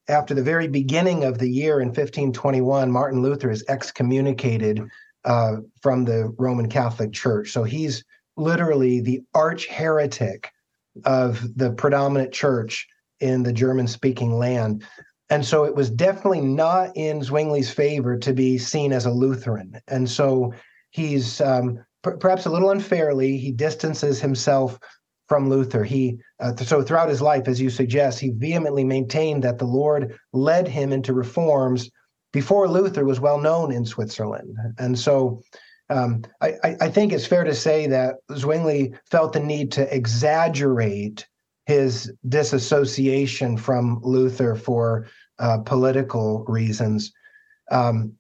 after 0.09 0.33
the 0.33 0.43
very 0.43 0.67
beginning 0.67 1.23
of 1.23 1.37
the 1.37 1.49
year 1.49 1.79
in 1.81 1.89
1521, 1.89 2.89
Martin 2.89 3.21
Luther 3.21 3.51
is 3.51 3.63
excommunicated 3.67 4.81
uh, 5.25 5.57
from 5.81 6.05
the 6.05 6.33
Roman 6.39 6.69
Catholic 6.69 7.11
Church. 7.13 7.51
So 7.51 7.63
he's 7.63 8.03
literally 8.35 9.01
the 9.01 9.21
arch 9.35 9.67
heretic 9.67 10.49
of 11.05 11.55
the 11.55 11.71
predominant 11.71 12.31
church 12.31 12.87
in 13.19 13.43
the 13.43 13.53
German 13.53 13.87
speaking 13.87 14.37
land. 14.37 14.83
And 15.29 15.45
so 15.45 15.65
it 15.65 15.75
was 15.75 15.89
definitely 15.89 16.41
not 16.41 16.95
in 16.95 17.21
Zwingli's 17.21 17.69
favor 17.69 18.17
to 18.17 18.33
be 18.33 18.57
seen 18.57 18.93
as 18.93 19.05
a 19.05 19.11
Lutheran. 19.11 19.79
And 19.87 20.09
so 20.09 20.53
he's 20.91 21.41
um, 21.41 21.83
perhaps 22.01 22.45
a 22.45 22.49
little 22.49 22.71
unfairly, 22.71 23.37
he 23.37 23.51
distances 23.51 24.21
himself 24.21 24.79
from 25.27 25.49
Luther. 25.49 25.83
He 25.83 26.19
uh, 26.39 26.55
so 26.55 26.81
throughout 26.81 27.09
his 27.09 27.21
life, 27.21 27.47
as 27.47 27.59
you 27.59 27.69
suggest, 27.69 28.19
he 28.19 28.29
vehemently 28.29 28.83
maintained 28.83 29.43
that 29.43 29.57
the 29.57 29.65
Lord 29.65 30.17
led 30.33 30.67
him 30.67 30.93
into 30.93 31.13
reforms 31.13 31.89
before 32.31 32.67
Luther 32.67 33.05
was 33.05 33.19
well 33.19 33.39
known 33.39 33.71
in 33.71 33.85
Switzerland, 33.85 34.55
and 34.77 34.97
so. 34.97 35.41
Um, 35.89 36.23
I, 36.41 36.75
I 36.81 36.89
think 36.89 37.13
it's 37.13 37.25
fair 37.25 37.45
to 37.45 37.55
say 37.55 37.87
that 37.87 38.15
Zwingli 38.35 38.93
felt 39.09 39.31
the 39.31 39.39
need 39.39 39.71
to 39.71 39.95
exaggerate 39.95 41.25
his 41.67 42.11
disassociation 42.29 43.57
from 43.57 43.99
Luther 44.01 44.55
for 44.55 45.07
uh, 45.37 45.57
political 45.59 46.45
reasons. 46.47 47.11
Um, 47.69 48.13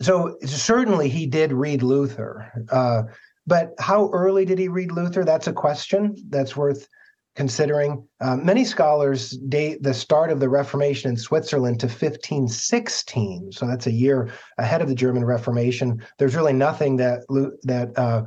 so 0.00 0.38
certainly 0.44 1.10
he 1.10 1.26
did 1.26 1.52
read 1.52 1.82
Luther. 1.82 2.50
Uh, 2.70 3.02
but 3.46 3.74
how 3.78 4.08
early 4.10 4.46
did 4.46 4.58
he 4.58 4.68
read 4.68 4.90
Luther? 4.90 5.22
That's 5.22 5.46
a 5.46 5.52
question 5.52 6.16
that's 6.30 6.56
worth 6.56 6.88
considering. 7.34 8.08
Uh, 8.22 8.36
many 8.36 8.64
scholars 8.64 9.32
date 9.48 9.82
the 9.82 9.92
start 9.92 10.30
of 10.30 10.40
the 10.40 10.48
Reformation 10.48 11.10
in 11.10 11.16
Switzerland 11.18 11.78
to 11.80 11.86
1516, 11.86 13.52
so 13.52 13.66
that's 13.66 13.86
a 13.86 13.92
year 13.92 14.30
ahead 14.56 14.80
of 14.80 14.88
the 14.88 14.94
German 14.94 15.26
Reformation. 15.26 16.02
There's 16.18 16.34
really 16.34 16.54
nothing 16.54 16.96
that 16.96 17.20
that 17.64 17.92
uh, 17.98 18.22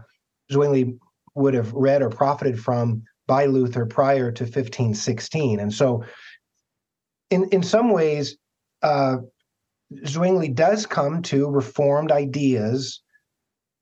Zwingli 0.52 0.96
would 1.34 1.56
have 1.56 1.74
read 1.74 2.04
or 2.04 2.10
profited 2.10 2.60
from 2.60 3.04
by 3.30 3.46
Luther 3.46 3.86
prior 3.86 4.32
to 4.32 4.44
1516, 4.44 5.60
and 5.60 5.72
so 5.72 6.04
in 7.30 7.48
in 7.52 7.62
some 7.64 7.92
ways, 7.92 8.36
uh, 8.82 9.18
Zwingli 10.06 10.50
does 10.50 10.86
come 10.86 11.22
to 11.24 11.48
Reformed 11.48 12.12
ideas 12.12 13.02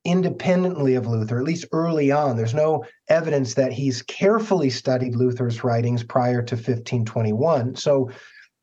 independently 0.04 0.96
of 0.96 1.08
Luther, 1.08 1.38
at 1.38 1.46
least 1.46 1.66
early 1.72 2.12
on. 2.12 2.38
There's 2.38 2.54
no 2.54 2.86
evidence 3.10 3.54
that 3.56 3.74
he's 3.74 4.02
carefully 4.02 4.70
studied 4.70 5.16
Luther's 5.16 5.64
writings 5.64 6.04
prior 6.04 6.42
to 6.44 6.56
1521. 6.56 7.76
So 7.76 8.10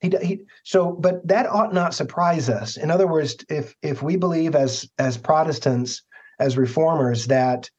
he, 0.00 0.12
he, 0.22 0.40
so 0.64 0.92
but 0.92 1.26
that 1.26 1.46
ought 1.46 1.72
not 1.72 1.94
surprise 1.94 2.50
us. 2.50 2.76
In 2.76 2.90
other 2.90 3.06
words, 3.06 3.36
if 3.48 3.74
if 3.82 4.02
we 4.02 4.16
believe 4.16 4.54
as 4.54 4.86
as 4.98 5.16
Protestants, 5.16 6.02
as 6.38 6.58
reformers, 6.58 7.26
that 7.28 7.70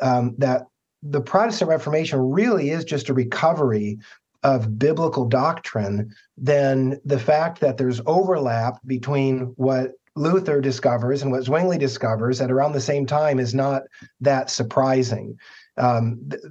um, 0.00 0.34
that 0.38 0.66
the 1.10 1.20
Protestant 1.20 1.70
Reformation 1.70 2.18
really 2.30 2.70
is 2.70 2.84
just 2.84 3.08
a 3.08 3.14
recovery 3.14 3.98
of 4.42 4.78
biblical 4.78 5.24
doctrine, 5.24 6.14
then 6.36 7.00
the 7.04 7.18
fact 7.18 7.60
that 7.60 7.76
there's 7.76 8.00
overlap 8.06 8.78
between 8.86 9.52
what 9.56 9.92
Luther 10.14 10.60
discovers 10.60 11.22
and 11.22 11.30
what 11.30 11.44
Zwingli 11.44 11.78
discovers 11.78 12.40
at 12.40 12.50
around 12.50 12.72
the 12.72 12.80
same 12.80 13.06
time 13.06 13.38
is 13.38 13.54
not 13.54 13.82
that 14.20 14.50
surprising. 14.50 15.38
Um, 15.76 16.30
th- 16.30 16.42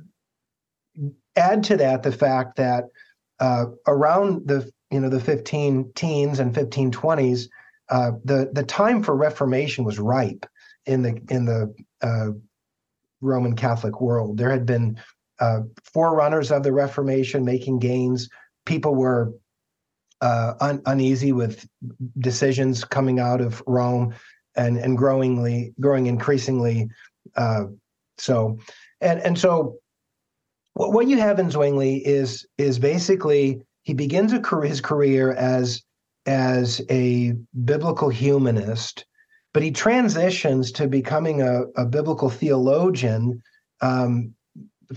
add 1.36 1.63
to 1.65 1.78
that 1.78 2.04
the 2.04 2.12
fact 2.12 2.56
that 2.58 2.86
uh, 3.39 3.65
around 3.86 4.48
the 4.48 4.70
you 4.91 5.00
know 5.00 5.10
the 5.10 5.20
15 5.20 5.91
teens 5.96 6.39
and 6.39 6.54
1520s, 6.54 7.50
uh, 7.89 8.12
the 8.24 8.50
the 8.54 8.63
time 8.63 9.04
for 9.04 9.15
Reformation 9.15 9.84
was 9.84 10.00
ripe 10.00 10.46
in 10.86 11.02
the 11.02 11.22
in 11.30 11.46
the 11.46 11.74
uh, 12.02 12.32
Roman 13.21 13.56
Catholic 13.56 14.01
world. 14.01 14.38
There 14.38 14.49
had 14.49 14.65
been 14.65 14.99
uh, 15.39 15.62
forerunners 15.84 16.51
of 16.51 16.63
the 16.63 16.71
Reformation 16.71 17.45
making 17.45 17.80
gains. 17.80 18.30
People 18.65 18.95
were 18.95 19.34
uh, 20.21 20.53
un- 20.60 20.82
uneasy 20.86 21.32
with 21.32 21.67
decisions 22.19 22.84
coming 22.84 23.19
out 23.19 23.41
of 23.41 23.62
Rome 23.67 24.13
and 24.56 24.77
and 24.77 24.97
growingly 24.97 25.73
growing 25.80 26.08
increasingly 26.08 26.89
uh, 27.36 27.65
so 28.17 28.58
and 29.01 29.19
and 29.21 29.38
so 29.38 29.77
what, 30.73 30.91
what 30.93 31.08
you 31.08 31.17
have 31.17 31.39
in 31.39 31.51
Zwingli 31.51 31.97
is 31.97 32.45
is 32.58 32.80
basically 32.80 33.62
he 33.84 33.93
begins 33.93 34.34
career, 34.41 34.69
his 34.69 34.82
career 34.82 35.32
as 35.34 35.84
as 36.25 36.82
a 36.89 37.34
biblical 37.63 38.10
humanist 38.10 39.06
but 39.58 39.63
he 39.63 39.72
transitions 39.72 40.72
to 40.72 40.88
becoming 40.88 41.41
a, 41.41 41.63
a 41.78 41.84
biblical 41.84 42.30
theologian 42.30 43.41
um, 43.82 44.32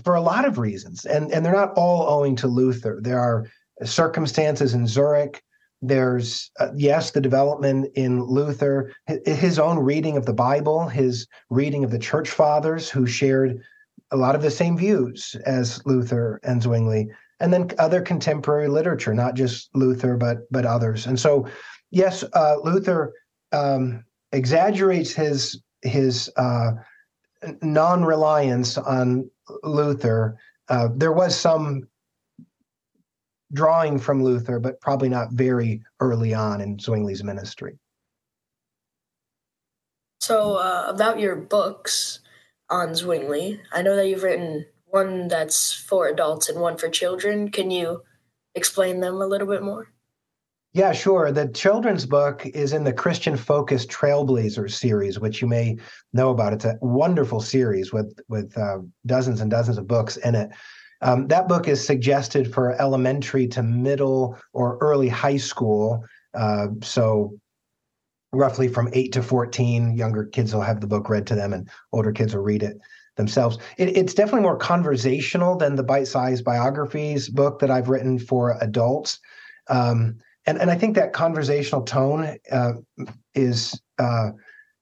for 0.03 0.13
a 0.13 0.21
lot 0.21 0.45
of 0.45 0.59
reasons 0.59 1.03
and 1.03 1.31
and 1.31 1.43
they're 1.43 1.51
not 1.51 1.73
all 1.75 2.07
owing 2.07 2.35
to 2.35 2.47
Luther 2.47 2.99
there 3.01 3.19
are 3.19 3.47
circumstances 3.83 4.73
in 4.73 4.87
Zurich. 4.87 5.43
There's, 5.81 6.51
uh, 6.59 6.69
yes, 6.75 7.11
the 7.11 7.21
development 7.21 7.91
in 7.95 8.23
Luther, 8.23 8.93
his 9.25 9.57
own 9.57 9.79
reading 9.79 10.17
of 10.17 10.25
the 10.25 10.33
Bible, 10.33 10.87
his 10.87 11.27
reading 11.49 11.83
of 11.83 11.89
the 11.89 11.99
church 11.99 12.29
fathers 12.29 12.89
who 12.89 13.07
shared 13.07 13.59
a 14.11 14.17
lot 14.17 14.35
of 14.35 14.43
the 14.43 14.51
same 14.51 14.77
views 14.77 15.35
as 15.45 15.83
Luther 15.85 16.39
and 16.43 16.61
Zwingli, 16.61 17.09
and 17.39 17.51
then 17.51 17.71
other 17.79 18.01
contemporary 18.01 18.67
literature, 18.67 19.13
not 19.13 19.33
just 19.33 19.69
Luther, 19.73 20.17
but 20.17 20.39
but 20.51 20.65
others. 20.65 21.07
And 21.07 21.19
so, 21.19 21.47
yes, 21.89 22.23
uh, 22.33 22.57
Luther 22.63 23.13
um, 23.51 24.03
exaggerates 24.31 25.11
his 25.13 25.61
his 25.81 26.29
uh, 26.37 26.71
non-reliance 27.61 28.77
on 28.77 29.29
Luther. 29.63 30.37
Uh, 30.69 30.89
there 30.95 31.11
was 31.11 31.37
some 31.37 31.87
drawing 33.53 33.99
from 33.99 34.23
Luther, 34.23 34.59
but 34.59 34.79
probably 34.79 35.09
not 35.09 35.31
very 35.31 35.83
early 35.99 36.33
on 36.33 36.61
in 36.61 36.77
Zwingli's 36.77 37.23
ministry. 37.23 37.77
So, 40.21 40.55
uh, 40.55 40.85
about 40.87 41.19
your 41.19 41.35
books 41.35 42.19
on 42.69 42.93
Zwingli, 42.93 43.59
I 43.73 43.81
know 43.81 43.95
that 43.95 44.07
you've 44.07 44.23
written 44.23 44.65
one 44.85 45.27
that's 45.27 45.73
for 45.73 46.07
adults 46.07 46.47
and 46.47 46.59
one 46.59 46.77
for 46.77 46.89
children. 46.89 47.49
Can 47.49 47.71
you 47.71 48.03
explain 48.53 48.99
them 48.99 49.15
a 49.15 49.25
little 49.25 49.47
bit 49.47 49.63
more? 49.63 49.90
Yeah, 50.73 50.93
sure. 50.93 51.33
The 51.33 51.49
children's 51.49 52.05
book 52.05 52.45
is 52.45 52.71
in 52.71 52.85
the 52.85 52.93
Christian 52.93 53.35
Focus 53.35 53.85
Trailblazers 53.85 54.71
series, 54.71 55.19
which 55.19 55.41
you 55.41 55.47
may 55.47 55.77
know 56.13 56.29
about. 56.29 56.53
It's 56.53 56.63
a 56.63 56.77
wonderful 56.81 57.41
series 57.41 57.91
with 57.91 58.17
with 58.29 58.57
uh, 58.57 58.77
dozens 59.05 59.41
and 59.41 59.51
dozens 59.51 59.77
of 59.77 59.85
books 59.85 60.15
in 60.17 60.33
it. 60.33 60.49
Um, 61.01 61.27
that 61.27 61.49
book 61.49 61.67
is 61.67 61.85
suggested 61.85 62.53
for 62.53 62.79
elementary 62.81 63.47
to 63.49 63.63
middle 63.63 64.37
or 64.53 64.77
early 64.77 65.09
high 65.09 65.35
school. 65.35 66.05
Uh, 66.33 66.67
so, 66.81 67.37
roughly 68.31 68.69
from 68.69 68.87
eight 68.93 69.11
to 69.11 69.21
fourteen, 69.21 69.97
younger 69.97 70.23
kids 70.23 70.53
will 70.53 70.61
have 70.61 70.79
the 70.79 70.87
book 70.87 71.09
read 71.09 71.27
to 71.27 71.35
them, 71.35 71.51
and 71.51 71.69
older 71.91 72.13
kids 72.13 72.33
will 72.33 72.43
read 72.43 72.63
it 72.63 72.77
themselves. 73.17 73.57
It, 73.77 73.97
it's 73.97 74.13
definitely 74.13 74.43
more 74.43 74.55
conversational 74.55 75.57
than 75.57 75.75
the 75.75 75.83
bite-sized 75.83 76.45
biographies 76.45 77.27
book 77.27 77.59
that 77.59 77.69
I've 77.69 77.89
written 77.89 78.17
for 78.19 78.57
adults. 78.61 79.19
Um, 79.67 80.15
and 80.45 80.59
and 80.59 80.71
I 80.71 80.75
think 80.75 80.95
that 80.95 81.13
conversational 81.13 81.83
tone 81.83 82.37
uh, 82.51 82.73
is 83.35 83.79
uh, 83.99 84.31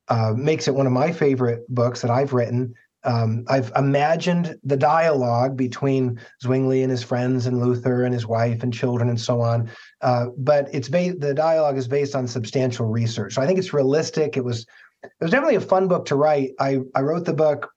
uh, 0.07 0.33
makes 0.35 0.67
it 0.67 0.75
one 0.75 0.87
of 0.87 0.93
my 0.93 1.11
favorite 1.11 1.61
books 1.69 2.01
that 2.01 2.11
I've 2.11 2.33
written. 2.33 2.73
Um, 3.03 3.45
I've 3.47 3.71
imagined 3.77 4.57
the 4.63 4.75
dialogue 4.75 5.55
between 5.55 6.19
Zwingli 6.41 6.81
and 6.81 6.91
his 6.91 7.03
friends, 7.03 7.45
and 7.45 7.59
Luther 7.59 8.03
and 8.03 8.13
his 8.13 8.27
wife 8.27 8.61
and 8.63 8.73
children, 8.73 9.09
and 9.09 9.19
so 9.19 9.41
on. 9.41 9.69
Uh, 10.01 10.27
but 10.37 10.67
it's 10.73 10.89
based 10.89 11.19
the 11.19 11.33
dialogue 11.33 11.77
is 11.77 11.87
based 11.87 12.15
on 12.15 12.27
substantial 12.27 12.87
research, 12.87 13.35
so 13.35 13.41
I 13.41 13.45
think 13.45 13.59
it's 13.59 13.73
realistic. 13.73 14.37
It 14.37 14.43
was 14.43 14.65
it 15.03 15.11
was 15.21 15.31
definitely 15.31 15.55
a 15.55 15.61
fun 15.61 15.87
book 15.87 16.05
to 16.07 16.15
write. 16.15 16.51
I 16.59 16.79
I 16.95 17.01
wrote 17.01 17.25
the 17.25 17.33
book 17.33 17.69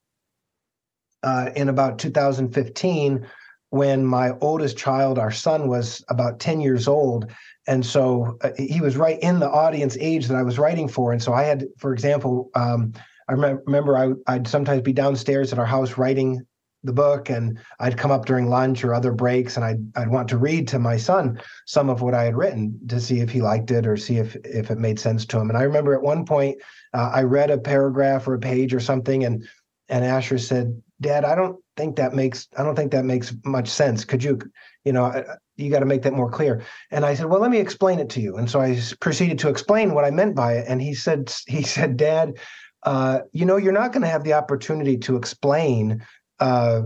uh, 1.22 1.50
in 1.54 1.68
about 1.68 1.98
2015 1.98 3.26
when 3.72 4.04
my 4.04 4.32
oldest 4.40 4.76
child, 4.76 5.18
our 5.18 5.30
son, 5.30 5.68
was 5.68 6.04
about 6.08 6.40
10 6.40 6.60
years 6.60 6.86
old 6.86 7.32
and 7.66 7.84
so 7.84 8.38
uh, 8.42 8.50
he 8.58 8.80
was 8.80 8.96
right 8.96 9.20
in 9.20 9.38
the 9.38 9.48
audience 9.48 9.96
age 10.00 10.26
that 10.26 10.36
I 10.36 10.42
was 10.42 10.58
writing 10.58 10.88
for. 10.88 11.12
And 11.12 11.22
so 11.22 11.32
I 11.32 11.44
had, 11.44 11.66
for 11.78 11.92
example, 11.92 12.50
um, 12.54 12.92
I 13.28 13.32
remember 13.32 13.96
I, 13.96 14.12
I'd 14.32 14.48
sometimes 14.48 14.82
be 14.82 14.92
downstairs 14.92 15.52
at 15.52 15.58
our 15.58 15.66
house 15.66 15.96
writing 15.96 16.44
the 16.84 16.92
book, 16.92 17.30
and 17.30 17.60
I'd 17.78 17.96
come 17.96 18.10
up 18.10 18.26
during 18.26 18.48
lunch 18.48 18.82
or 18.82 18.92
other 18.92 19.12
breaks, 19.12 19.54
and 19.54 19.64
I'd 19.64 19.96
I'd 19.96 20.08
want 20.08 20.28
to 20.30 20.38
read 20.38 20.66
to 20.68 20.80
my 20.80 20.96
son 20.96 21.40
some 21.64 21.88
of 21.88 22.02
what 22.02 22.12
I 22.12 22.24
had 22.24 22.36
written 22.36 22.76
to 22.88 23.00
see 23.00 23.20
if 23.20 23.30
he 23.30 23.40
liked 23.40 23.70
it 23.70 23.86
or 23.86 23.96
see 23.96 24.16
if 24.16 24.34
if 24.44 24.72
it 24.72 24.78
made 24.78 24.98
sense 24.98 25.24
to 25.26 25.38
him. 25.38 25.48
And 25.48 25.56
I 25.56 25.62
remember 25.62 25.94
at 25.94 26.02
one 26.02 26.26
point 26.26 26.58
uh, 26.92 27.12
I 27.14 27.22
read 27.22 27.52
a 27.52 27.58
paragraph 27.58 28.26
or 28.26 28.34
a 28.34 28.40
page 28.40 28.74
or 28.74 28.80
something, 28.80 29.24
and 29.24 29.46
and 29.88 30.04
Asher 30.04 30.38
said, 30.38 30.82
"Dad, 31.00 31.24
I 31.24 31.36
don't 31.36 31.61
think 31.76 31.96
that 31.96 32.14
makes 32.14 32.48
I 32.56 32.62
don't 32.62 32.76
think 32.76 32.92
that 32.92 33.04
makes 33.04 33.34
much 33.44 33.68
sense. 33.68 34.04
Could 34.04 34.22
you, 34.22 34.38
you 34.84 34.92
know, 34.92 35.24
you 35.56 35.70
got 35.70 35.80
to 35.80 35.86
make 35.86 36.02
that 36.02 36.12
more 36.12 36.30
clear. 36.30 36.62
And 36.90 37.04
I 37.04 37.14
said, 37.14 37.26
well, 37.26 37.40
let 37.40 37.50
me 37.50 37.58
explain 37.58 37.98
it 37.98 38.08
to 38.10 38.20
you. 38.20 38.36
And 38.36 38.50
so 38.50 38.60
I 38.60 38.80
proceeded 39.00 39.38
to 39.40 39.48
explain 39.48 39.94
what 39.94 40.04
I 40.04 40.10
meant 40.10 40.34
by 40.34 40.54
it. 40.54 40.66
And 40.68 40.80
he 40.80 40.94
said, 40.94 41.32
he 41.46 41.62
said, 41.76 41.96
Dad, 41.96 42.38
uh, 42.82 43.20
you 43.32 43.44
know, 43.44 43.56
you're 43.56 43.72
not 43.72 43.92
going 43.92 44.02
to 44.02 44.08
have 44.08 44.24
the 44.24 44.32
opportunity 44.32 44.96
to 44.98 45.16
explain 45.16 46.04
uh, 46.40 46.82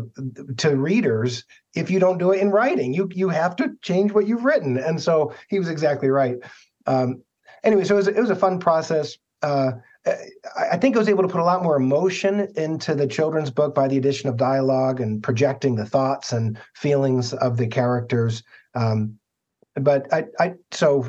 to 0.58 0.76
readers 0.76 1.44
if 1.74 1.90
you 1.90 1.98
don't 1.98 2.18
do 2.18 2.32
it 2.32 2.40
in 2.40 2.50
writing. 2.50 2.92
You 2.92 3.08
you 3.14 3.30
have 3.30 3.56
to 3.56 3.70
change 3.80 4.12
what 4.12 4.26
you've 4.26 4.44
written. 4.44 4.76
And 4.76 5.00
so 5.00 5.32
he 5.48 5.58
was 5.58 5.70
exactly 5.70 6.08
right. 6.08 6.36
Um, 6.86 7.22
anyway, 7.64 7.84
so 7.84 7.94
it 7.94 7.98
was, 7.98 8.08
it 8.08 8.20
was 8.20 8.30
a 8.30 8.36
fun 8.36 8.58
process. 8.58 9.16
Uh, 9.42 9.72
I 10.56 10.76
think 10.76 10.94
I 10.94 10.98
was 10.98 11.08
able 11.08 11.22
to 11.22 11.28
put 11.28 11.40
a 11.40 11.44
lot 11.44 11.62
more 11.62 11.76
emotion 11.76 12.52
into 12.56 12.94
the 12.94 13.06
children's 13.06 13.50
book 13.50 13.74
by 13.74 13.88
the 13.88 13.96
addition 13.96 14.28
of 14.28 14.36
dialogue 14.36 15.00
and 15.00 15.22
projecting 15.22 15.74
the 15.74 15.86
thoughts 15.86 16.32
and 16.32 16.58
feelings 16.74 17.32
of 17.34 17.56
the 17.56 17.66
characters. 17.66 18.42
Um, 18.74 19.18
but 19.74 20.12
I, 20.12 20.24
I, 20.38 20.54
so 20.70 21.08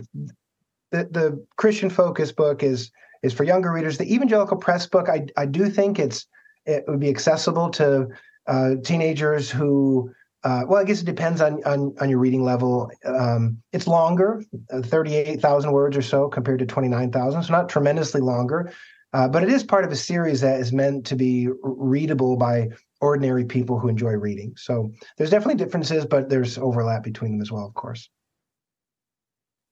the 0.92 1.08
the 1.12 1.46
Christian 1.58 1.90
focus 1.90 2.32
book 2.32 2.64
is 2.64 2.92
is 3.24 3.34
for 3.34 3.44
younger 3.44 3.72
readers. 3.72 3.98
The 3.98 4.12
Evangelical 4.12 4.58
Press 4.58 4.88
book, 4.88 5.10
I 5.10 5.28
I 5.38 5.46
do 5.46 5.70
think 5.70 6.00
it's 6.00 6.26
it 6.66 6.84
would 6.88 7.00
be 7.00 7.10
accessible 7.10 7.70
to 7.72 8.08
uh, 8.48 8.76
teenagers 8.84 9.50
who. 9.50 10.12
Uh, 10.48 10.64
well, 10.66 10.80
I 10.80 10.86
guess 10.86 11.02
it 11.02 11.06
depends 11.06 11.42
on 11.42 11.62
on, 11.66 11.94
on 12.00 12.10
your 12.10 12.20
reading 12.20 12.42
level. 12.42 12.90
Um, 13.04 13.62
it's 13.74 13.86
longer, 13.86 14.42
uh, 14.72 14.82
thirty 14.82 15.14
eight 15.14 15.42
thousand 15.42 15.74
words 15.74 15.98
or 15.98 16.02
so 16.02 16.30
compared 16.30 16.60
to 16.60 16.66
twenty 16.66 16.88
nine 16.88 17.12
thousand, 17.12 17.44
so 17.44 17.52
not 17.52 17.68
tremendously 17.68 18.22
longer. 18.22 18.72
Uh, 19.12 19.28
but 19.28 19.44
it 19.44 19.50
is 19.50 19.62
part 19.62 19.84
of 19.84 19.92
a 19.92 19.96
series 19.98 20.40
that 20.40 20.62
is 20.62 20.72
meant 20.72 21.06
to 21.08 21.18
be 21.18 21.50
readable 21.62 22.38
by 22.38 22.70
ordinary 23.02 23.44
people 23.44 23.78
who 23.78 23.90
enjoy 23.90 24.14
reading. 24.14 24.54
So 24.56 24.90
there's 25.18 25.32
definitely 25.32 25.56
differences, 25.56 26.06
but 26.06 26.30
there's 26.30 26.58
overlap 26.58 27.04
between 27.04 27.32
them 27.32 27.42
as 27.42 27.52
well, 27.52 27.66
of 27.66 27.74
course. 27.74 28.10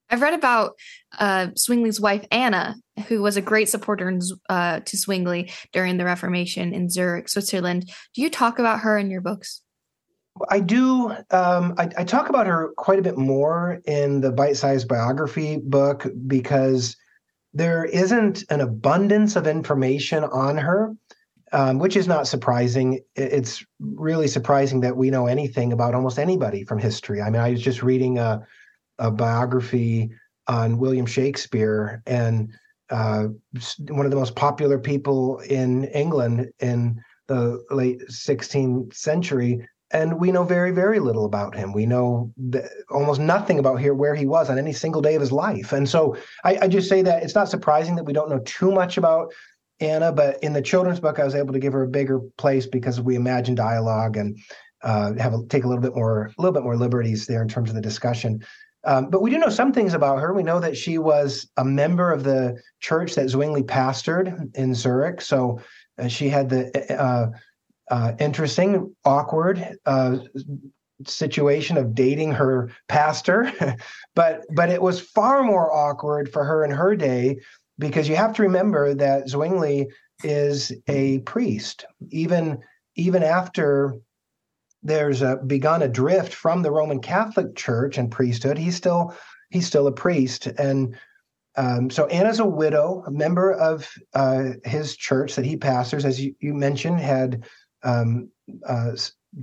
I've 0.09 0.21
read 0.21 0.33
about 0.33 0.73
uh, 1.17 1.47
Zwingli's 1.57 2.01
wife 2.01 2.25
Anna, 2.31 2.75
who 3.07 3.21
was 3.21 3.37
a 3.37 3.41
great 3.41 3.69
supporter 3.69 4.09
in, 4.09 4.19
uh, 4.49 4.81
to 4.81 4.97
Zwingli 4.97 5.51
during 5.71 5.95
the 5.97 6.05
Reformation 6.05 6.73
in 6.73 6.89
Zurich, 6.89 7.29
Switzerland. 7.29 7.89
Do 8.13 8.21
you 8.21 8.29
talk 8.29 8.59
about 8.59 8.81
her 8.81 8.97
in 8.97 9.09
your 9.09 9.21
books? 9.21 9.61
I 10.49 10.59
do. 10.59 11.11
Um, 11.31 11.75
I, 11.77 11.89
I, 11.97 12.03
talk 12.03 12.27
about 12.27 12.45
her 12.45 12.73
quite 12.75 12.99
a 12.99 13.01
bit 13.01 13.17
more 13.17 13.79
in 13.85 14.19
the 14.19 14.33
bite-sized 14.33 14.87
biography 14.87 15.57
book 15.57 16.05
because 16.27 16.97
there 17.53 17.85
isn't 17.85 18.43
an 18.49 18.59
abundance 18.59 19.37
of 19.37 19.47
information 19.47 20.25
on 20.25 20.57
her 20.57 20.93
um, 21.55 21.79
which 21.79 21.95
is 21.95 22.07
not 22.07 22.27
surprising. 22.27 22.99
It's 23.15 23.65
really 23.79 24.27
surprising 24.27 24.81
that 24.81 24.97
we 24.97 25.09
know 25.09 25.27
anything 25.27 25.71
about 25.71 25.95
almost 25.95 26.19
anybody 26.19 26.65
from 26.65 26.79
history. 26.79 27.21
I 27.21 27.29
mean, 27.29 27.41
I 27.41 27.51
was 27.51 27.61
just 27.61 27.81
reading 27.81 28.17
a, 28.17 28.45
a 28.99 29.09
biography 29.09 30.11
on 30.47 30.77
William 30.77 31.05
Shakespeare, 31.05 32.03
and 32.05 32.51
uh, 32.89 33.27
one 33.87 34.05
of 34.05 34.11
the 34.11 34.17
most 34.17 34.35
popular 34.35 34.77
people 34.77 35.39
in 35.39 35.85
England 35.85 36.51
in 36.59 37.01
the 37.27 37.63
late 37.71 38.01
16th 38.09 38.93
century. 38.93 39.65
And 39.95 40.19
we 40.19 40.29
know 40.29 40.43
very, 40.43 40.71
very 40.71 40.99
little 40.99 41.23
about 41.23 41.55
him. 41.55 41.71
We 41.71 41.85
know 41.85 42.33
almost 42.91 43.21
nothing 43.21 43.59
about 43.59 43.79
here 43.79 43.93
where 43.93 44.13
he 44.13 44.25
was 44.25 44.49
on 44.49 44.59
any 44.59 44.73
single 44.73 45.01
day 45.01 45.15
of 45.15 45.21
his 45.21 45.31
life. 45.31 45.71
And 45.71 45.87
so 45.87 46.17
I, 46.43 46.57
I 46.63 46.67
just 46.67 46.89
say 46.89 47.01
that 47.03 47.23
it's 47.23 47.33
not 47.33 47.47
surprising 47.47 47.95
that 47.95 48.03
we 48.03 48.11
don't 48.11 48.29
know 48.29 48.39
too 48.39 48.73
much 48.73 48.97
about 48.97 49.33
Anna, 49.79 50.11
but 50.11 50.43
in 50.43 50.51
the 50.51 50.61
children's 50.61 50.99
book, 50.99 51.17
I 51.17 51.23
was 51.23 51.33
able 51.33 51.53
to 51.53 51.59
give 51.59 51.71
her 51.71 51.83
a 51.83 51.87
bigger 51.87 52.19
place 52.37 52.65
because 52.65 52.99
we 52.99 53.15
imagine 53.15 53.55
dialogue 53.55 54.17
and 54.17 54.37
uh, 54.83 55.13
have 55.13 55.33
a, 55.33 55.45
take 55.47 55.63
a 55.63 55.67
little 55.67 55.81
bit 55.81 55.95
more 55.95 56.25
a 56.25 56.41
little 56.41 56.53
bit 56.53 56.63
more 56.63 56.75
liberties 56.75 57.25
there 57.25 57.41
in 57.41 57.47
terms 57.47 57.69
of 57.69 57.75
the 57.75 57.81
discussion. 57.81 58.43
Um, 58.83 59.09
but 59.09 59.21
we 59.21 59.31
do 59.31 59.37
know 59.37 59.49
some 59.49 59.71
things 59.71 59.93
about 59.93 60.19
her. 60.19 60.33
We 60.33 60.43
know 60.43 60.59
that 60.59 60.75
she 60.75 60.97
was 60.97 61.49
a 61.55 61.63
member 61.63 62.11
of 62.11 62.25
the 62.25 62.61
church 62.81 63.15
that 63.15 63.29
Zwingli 63.29 63.63
pastored 63.63 64.53
in 64.57 64.75
Zurich. 64.75 65.21
So 65.21 65.61
uh, 65.97 66.09
she 66.09 66.27
had 66.27 66.49
the 66.49 67.01
uh, 67.01 67.27
uh 67.89 68.13
interesting, 68.19 68.95
awkward 69.05 69.77
uh, 69.85 70.17
situation 71.05 71.77
of 71.77 71.93
dating 71.93 72.31
her 72.31 72.71
pastor, 72.87 73.51
but 74.15 74.41
but 74.53 74.69
it 74.69 74.81
was 74.81 74.99
far 74.99 75.43
more 75.43 75.71
awkward 75.73 76.31
for 76.31 76.43
her 76.43 76.63
in 76.63 76.71
her 76.71 76.95
day 76.95 77.37
because 77.77 78.07
you 78.07 78.15
have 78.15 78.33
to 78.33 78.43
remember 78.43 78.93
that 78.93 79.29
Zwingli 79.29 79.87
is 80.23 80.71
a 80.87 81.19
priest. 81.19 81.85
Even 82.09 82.59
even 82.95 83.23
after 83.23 83.95
there's 84.83 85.21
a, 85.21 85.37
begun 85.37 85.81
a 85.81 85.87
drift 85.87 86.33
from 86.33 86.61
the 86.61 86.71
Roman 86.71 87.01
Catholic 87.01 87.55
Church 87.55 87.97
and 87.97 88.11
priesthood, 88.11 88.57
he's 88.57 88.75
still 88.75 89.15
he's 89.49 89.67
still 89.67 89.87
a 89.87 89.91
priest. 89.91 90.47
And 90.47 90.97
um, 91.57 91.89
so 91.89 92.05
Anna's 92.07 92.39
a 92.39 92.45
widow, 92.45 93.03
a 93.07 93.11
member 93.11 93.53
of 93.53 93.89
uh, 94.13 94.51
his 94.63 94.95
church 94.95 95.35
that 95.35 95.45
he 95.45 95.55
pastors, 95.55 96.03
as 96.03 96.21
you, 96.21 96.35
you 96.39 96.53
mentioned, 96.53 96.99
had 96.99 97.45
um, 97.85 98.29
uh, 98.67 98.91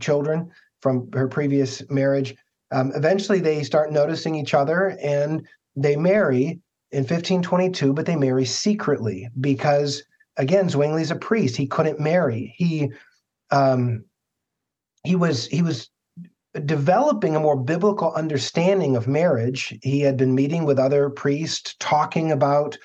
children 0.00 0.50
from 0.80 1.10
her 1.12 1.28
previous 1.28 1.88
marriage. 1.88 2.34
Um, 2.70 2.92
eventually, 2.94 3.40
they 3.40 3.62
start 3.62 3.92
noticing 3.92 4.34
each 4.34 4.54
other 4.54 4.96
and 5.02 5.46
they 5.76 5.96
marry 5.96 6.60
in 6.90 7.00
1522, 7.00 7.92
but 7.92 8.04
they 8.04 8.16
marry 8.16 8.44
secretly 8.44 9.28
because, 9.40 10.02
again, 10.36 10.68
Zwingli's 10.68 11.10
a 11.10 11.16
priest. 11.16 11.56
He 11.56 11.66
couldn't 11.66 12.00
marry. 12.00 12.54
He 12.56 12.90
um, 13.50 14.04
he 15.04 15.16
was 15.16 15.46
he 15.46 15.62
was 15.62 15.90
developing 16.64 17.34
a 17.34 17.40
more 17.40 17.56
biblical 17.56 18.12
understanding 18.12 18.96
of 18.96 19.08
marriage. 19.08 19.78
He 19.82 20.00
had 20.00 20.16
been 20.16 20.34
meeting 20.34 20.64
with 20.64 20.78
other 20.78 21.10
priests, 21.10 21.74
talking 21.78 22.30
about 22.30 22.76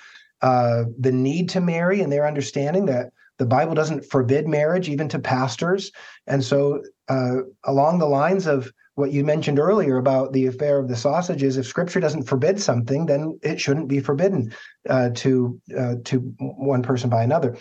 uh, 0.41 0.85
the 0.97 1.11
need 1.11 1.49
to 1.49 1.61
marry 1.61 2.01
and 2.01 2.11
their 2.11 2.27
understanding 2.27 2.85
that 2.85 3.11
the 3.37 3.45
Bible 3.45 3.75
doesn't 3.75 4.05
forbid 4.05 4.47
marriage 4.47 4.89
even 4.89 5.07
to 5.09 5.19
pastors. 5.19 5.91
And 6.25 6.43
so, 6.43 6.83
uh, 7.07 7.37
along 7.63 7.99
the 7.99 8.07
lines 8.07 8.47
of 8.47 8.71
what 8.97 9.11
you 9.11 9.23
mentioned 9.23 9.59
earlier 9.59 9.97
about 9.97 10.33
the 10.33 10.47
affair 10.47 10.79
of 10.79 10.87
the 10.87 10.95
sausages. 10.95 11.55
If 11.55 11.67
Scripture 11.67 11.99
doesn't 11.99 12.23
forbid 12.23 12.59
something, 12.59 13.05
then 13.05 13.39
it 13.43 13.61
shouldn't 13.61 13.87
be 13.87 13.99
forbidden 13.99 14.51
uh, 14.89 15.11
to 15.15 15.61
uh, 15.77 15.95
to 16.05 16.17
one 16.39 16.81
person 16.81 17.07
by 17.07 17.23
another. 17.23 17.55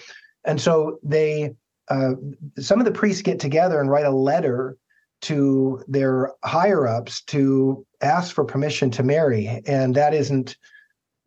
And 0.45 0.59
so 0.59 0.99
they, 1.03 1.55
uh, 1.89 2.13
some 2.59 2.79
of 2.81 2.87
the 2.87 2.93
priests 2.93 3.21
get 3.21 3.39
together 3.39 3.81
and 3.81 3.91
write 3.91 4.07
a 4.07 4.11
letter 4.11 4.79
to 5.23 5.83
their 5.89 6.33
higher 6.43 6.87
ups 6.87 7.23
to 7.25 7.85
ask 8.01 8.35
for 8.35 8.45
permission 8.45 8.91
to 8.93 9.03
marry, 9.03 9.61
and 9.67 9.95
that 9.95 10.15
isn't 10.15 10.57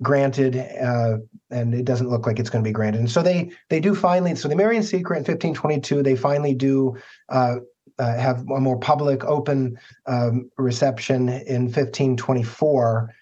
granted, 0.01 0.57
uh, 0.57 1.17
and 1.49 1.73
it 1.73 1.85
doesn't 1.85 2.09
look 2.09 2.25
like 2.25 2.39
it's 2.39 2.49
going 2.49 2.63
to 2.63 2.67
be 2.67 2.73
granted. 2.73 2.99
And 2.99 3.11
so 3.11 3.21
they 3.21 3.51
they 3.69 3.79
do 3.79 3.95
finally. 3.95 4.35
So 4.35 4.47
they 4.47 4.55
marry 4.55 4.77
in 4.77 4.83
secret 4.83 5.17
in 5.17 5.21
1522. 5.21 6.03
They 6.03 6.15
finally 6.15 6.53
do. 6.53 6.97
Uh, 7.29 7.57
uh, 7.97 8.17
have 8.17 8.49
a 8.49 8.61
more 8.61 8.79
public, 8.79 9.25
open 9.25 9.77
um, 10.05 10.49
reception 10.57 11.27
in 11.27 11.63
1524. 11.63 13.13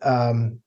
Um, 0.00 0.58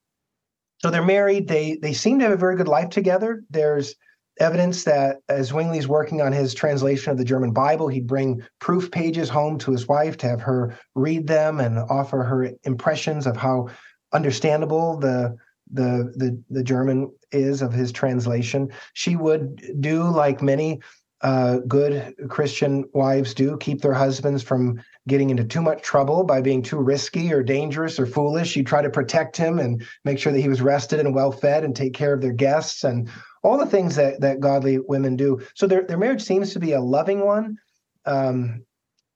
so 0.81 0.91
they're 0.91 1.03
married. 1.03 1.47
They 1.47 1.77
they 1.81 1.93
seem 1.93 2.19
to 2.19 2.25
have 2.25 2.33
a 2.33 2.37
very 2.37 2.55
good 2.55 2.67
life 2.67 2.91
together. 2.91 3.43
There's 3.49 3.95
evidence 4.39 4.83
that 4.83 5.17
as 5.29 5.51
Zwingli's 5.51 5.87
working 5.87 6.21
on 6.21 6.31
his 6.31 6.53
translation 6.53 7.11
of 7.11 7.17
the 7.17 7.25
German 7.25 7.51
Bible, 7.51 7.87
he'd 7.87 8.07
bring 8.07 8.43
proof 8.59 8.91
pages 8.91 9.29
home 9.29 9.57
to 9.59 9.71
his 9.71 9.87
wife 9.87 10.17
to 10.17 10.27
have 10.27 10.41
her 10.41 10.77
read 10.93 11.25
them 11.25 11.59
and 11.59 11.79
offer 11.79 12.23
her 12.23 12.51
impressions 12.65 13.25
of 13.25 13.37
how 13.37 13.69
understandable 14.13 14.97
the 14.97 15.35
the 15.71 16.13
the, 16.15 16.41
the 16.49 16.63
German 16.63 17.11
is 17.31 17.61
of 17.61 17.73
his 17.73 17.91
translation. 17.91 18.71
She 18.93 19.15
would 19.15 19.81
do 19.81 20.03
like 20.03 20.41
many 20.41 20.81
uh, 21.21 21.57
good 21.67 22.13
Christian 22.29 22.83
wives 22.93 23.33
do 23.33 23.57
keep 23.57 23.81
their 23.81 23.93
husbands 23.93 24.43
from 24.43 24.79
getting 25.07 25.29
into 25.29 25.43
too 25.43 25.61
much 25.61 25.81
trouble 25.81 26.23
by 26.23 26.41
being 26.41 26.61
too 26.61 26.77
risky 26.77 27.33
or 27.33 27.41
dangerous 27.41 27.99
or 27.99 28.05
foolish. 28.05 28.55
You 28.55 28.63
try 28.63 28.81
to 28.81 28.89
protect 28.89 29.35
him 29.37 29.57
and 29.57 29.83
make 30.03 30.19
sure 30.19 30.31
that 30.31 30.41
he 30.41 30.49
was 30.49 30.61
rested 30.61 30.99
and 30.99 31.15
well 31.15 31.31
fed 31.31 31.63
and 31.63 31.75
take 31.75 31.93
care 31.93 32.13
of 32.13 32.21
their 32.21 32.33
guests 32.33 32.83
and 32.83 33.09
all 33.43 33.57
the 33.57 33.65
things 33.65 33.95
that 33.95 34.21
that 34.21 34.39
godly 34.39 34.79
women 34.79 35.15
do. 35.15 35.41
So 35.55 35.67
their 35.67 35.83
their 35.83 35.97
marriage 35.97 36.21
seems 36.21 36.53
to 36.53 36.59
be 36.59 36.73
a 36.73 36.81
loving 36.81 37.25
one. 37.25 37.57
Um, 38.05 38.63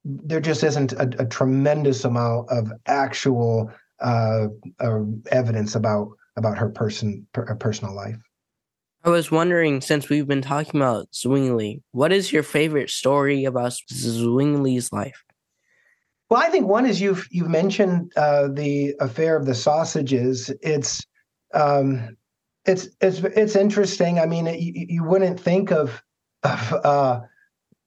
there 0.04 0.40
just 0.40 0.64
isn't 0.64 0.92
a, 0.92 1.10
a, 1.18 1.26
tremendous 1.26 2.04
amount 2.04 2.48
of 2.50 2.72
actual 2.86 3.70
uh, 4.00 4.46
uh, 4.80 5.00
evidence 5.30 5.74
about 5.74 6.08
about 6.40 6.58
her 6.58 6.70
person 6.70 7.26
her 7.34 7.54
personal 7.54 7.94
life. 7.94 8.16
I 9.04 9.10
was 9.10 9.30
wondering, 9.30 9.80
since 9.80 10.08
we've 10.08 10.26
been 10.26 10.42
talking 10.42 10.80
about 10.80 11.14
Zwingli, 11.14 11.82
what 11.92 12.12
is 12.12 12.32
your 12.32 12.42
favorite 12.42 12.90
story 12.90 13.44
about 13.44 13.72
Zwingli's 13.90 14.92
life? 14.92 15.24
Well, 16.28 16.40
I 16.40 16.48
think 16.48 16.66
one 16.66 16.86
is 16.86 17.00
you've 17.00 17.26
you've 17.30 17.48
mentioned 17.48 18.12
uh, 18.16 18.48
the 18.48 18.94
affair 19.00 19.36
of 19.36 19.46
the 19.46 19.54
sausages. 19.54 20.50
It's 20.62 21.06
um, 21.54 22.16
it's 22.66 22.88
it's 23.00 23.18
it's 23.18 23.56
interesting. 23.56 24.18
I 24.18 24.26
mean, 24.26 24.46
it, 24.46 24.60
you, 24.60 24.86
you 24.88 25.04
wouldn't 25.04 25.40
think 25.40 25.70
of 25.72 26.02
of 26.42 26.72
uh, 26.84 27.20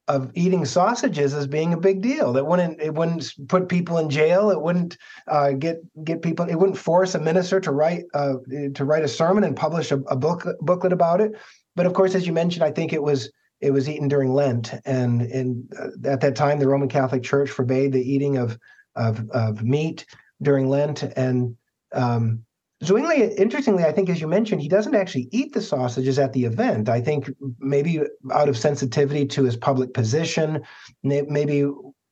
of 0.07 0.31
eating 0.33 0.65
sausages 0.65 1.33
as 1.33 1.47
being 1.47 1.73
a 1.73 1.79
big 1.79 2.01
deal. 2.01 2.33
That 2.33 2.45
wouldn't 2.45 2.81
it 2.81 2.93
wouldn't 2.93 3.33
put 3.47 3.69
people 3.69 3.97
in 3.97 4.09
jail. 4.09 4.49
It 4.49 4.61
wouldn't 4.61 4.97
uh, 5.27 5.51
get 5.51 5.81
get 6.03 6.21
people. 6.21 6.45
It 6.47 6.55
wouldn't 6.55 6.77
force 6.77 7.15
a 7.15 7.19
minister 7.19 7.59
to 7.61 7.71
write 7.71 8.03
uh, 8.13 8.35
to 8.75 8.85
write 8.85 9.03
a 9.03 9.07
sermon 9.07 9.43
and 9.43 9.55
publish 9.55 9.91
a, 9.91 9.99
a 10.07 10.15
book 10.15 10.45
booklet 10.61 10.93
about 10.93 11.21
it. 11.21 11.31
But 11.75 11.85
of 11.85 11.93
course, 11.93 12.15
as 12.15 12.27
you 12.27 12.33
mentioned, 12.33 12.63
I 12.63 12.71
think 12.71 12.93
it 12.93 13.01
was 13.01 13.31
it 13.61 13.71
was 13.71 13.87
eaten 13.87 14.09
during 14.09 14.33
Lent, 14.33 14.73
and 14.85 15.21
in 15.21 15.67
uh, 15.79 16.09
at 16.09 16.21
that 16.21 16.35
time, 16.35 16.59
the 16.59 16.67
Roman 16.67 16.89
Catholic 16.89 17.23
Church 17.23 17.49
forbade 17.49 17.93
the 17.93 18.11
eating 18.11 18.37
of 18.37 18.57
of, 18.95 19.29
of 19.31 19.63
meat 19.63 20.05
during 20.41 20.69
Lent, 20.69 21.03
and 21.03 21.55
um, 21.93 22.43
Zwingli, 22.83 23.33
interestingly, 23.35 23.83
I 23.83 23.91
think, 23.91 24.09
as 24.09 24.19
you 24.19 24.27
mentioned, 24.27 24.61
he 24.61 24.67
doesn't 24.67 24.95
actually 24.95 25.29
eat 25.31 25.53
the 25.53 25.61
sausages 25.61 26.19
at 26.19 26.33
the 26.33 26.45
event. 26.45 26.89
I 26.89 27.01
think 27.01 27.31
maybe 27.59 28.01
out 28.31 28.49
of 28.49 28.57
sensitivity 28.57 29.25
to 29.27 29.43
his 29.43 29.55
public 29.55 29.93
position, 29.93 30.61
maybe 31.03 31.65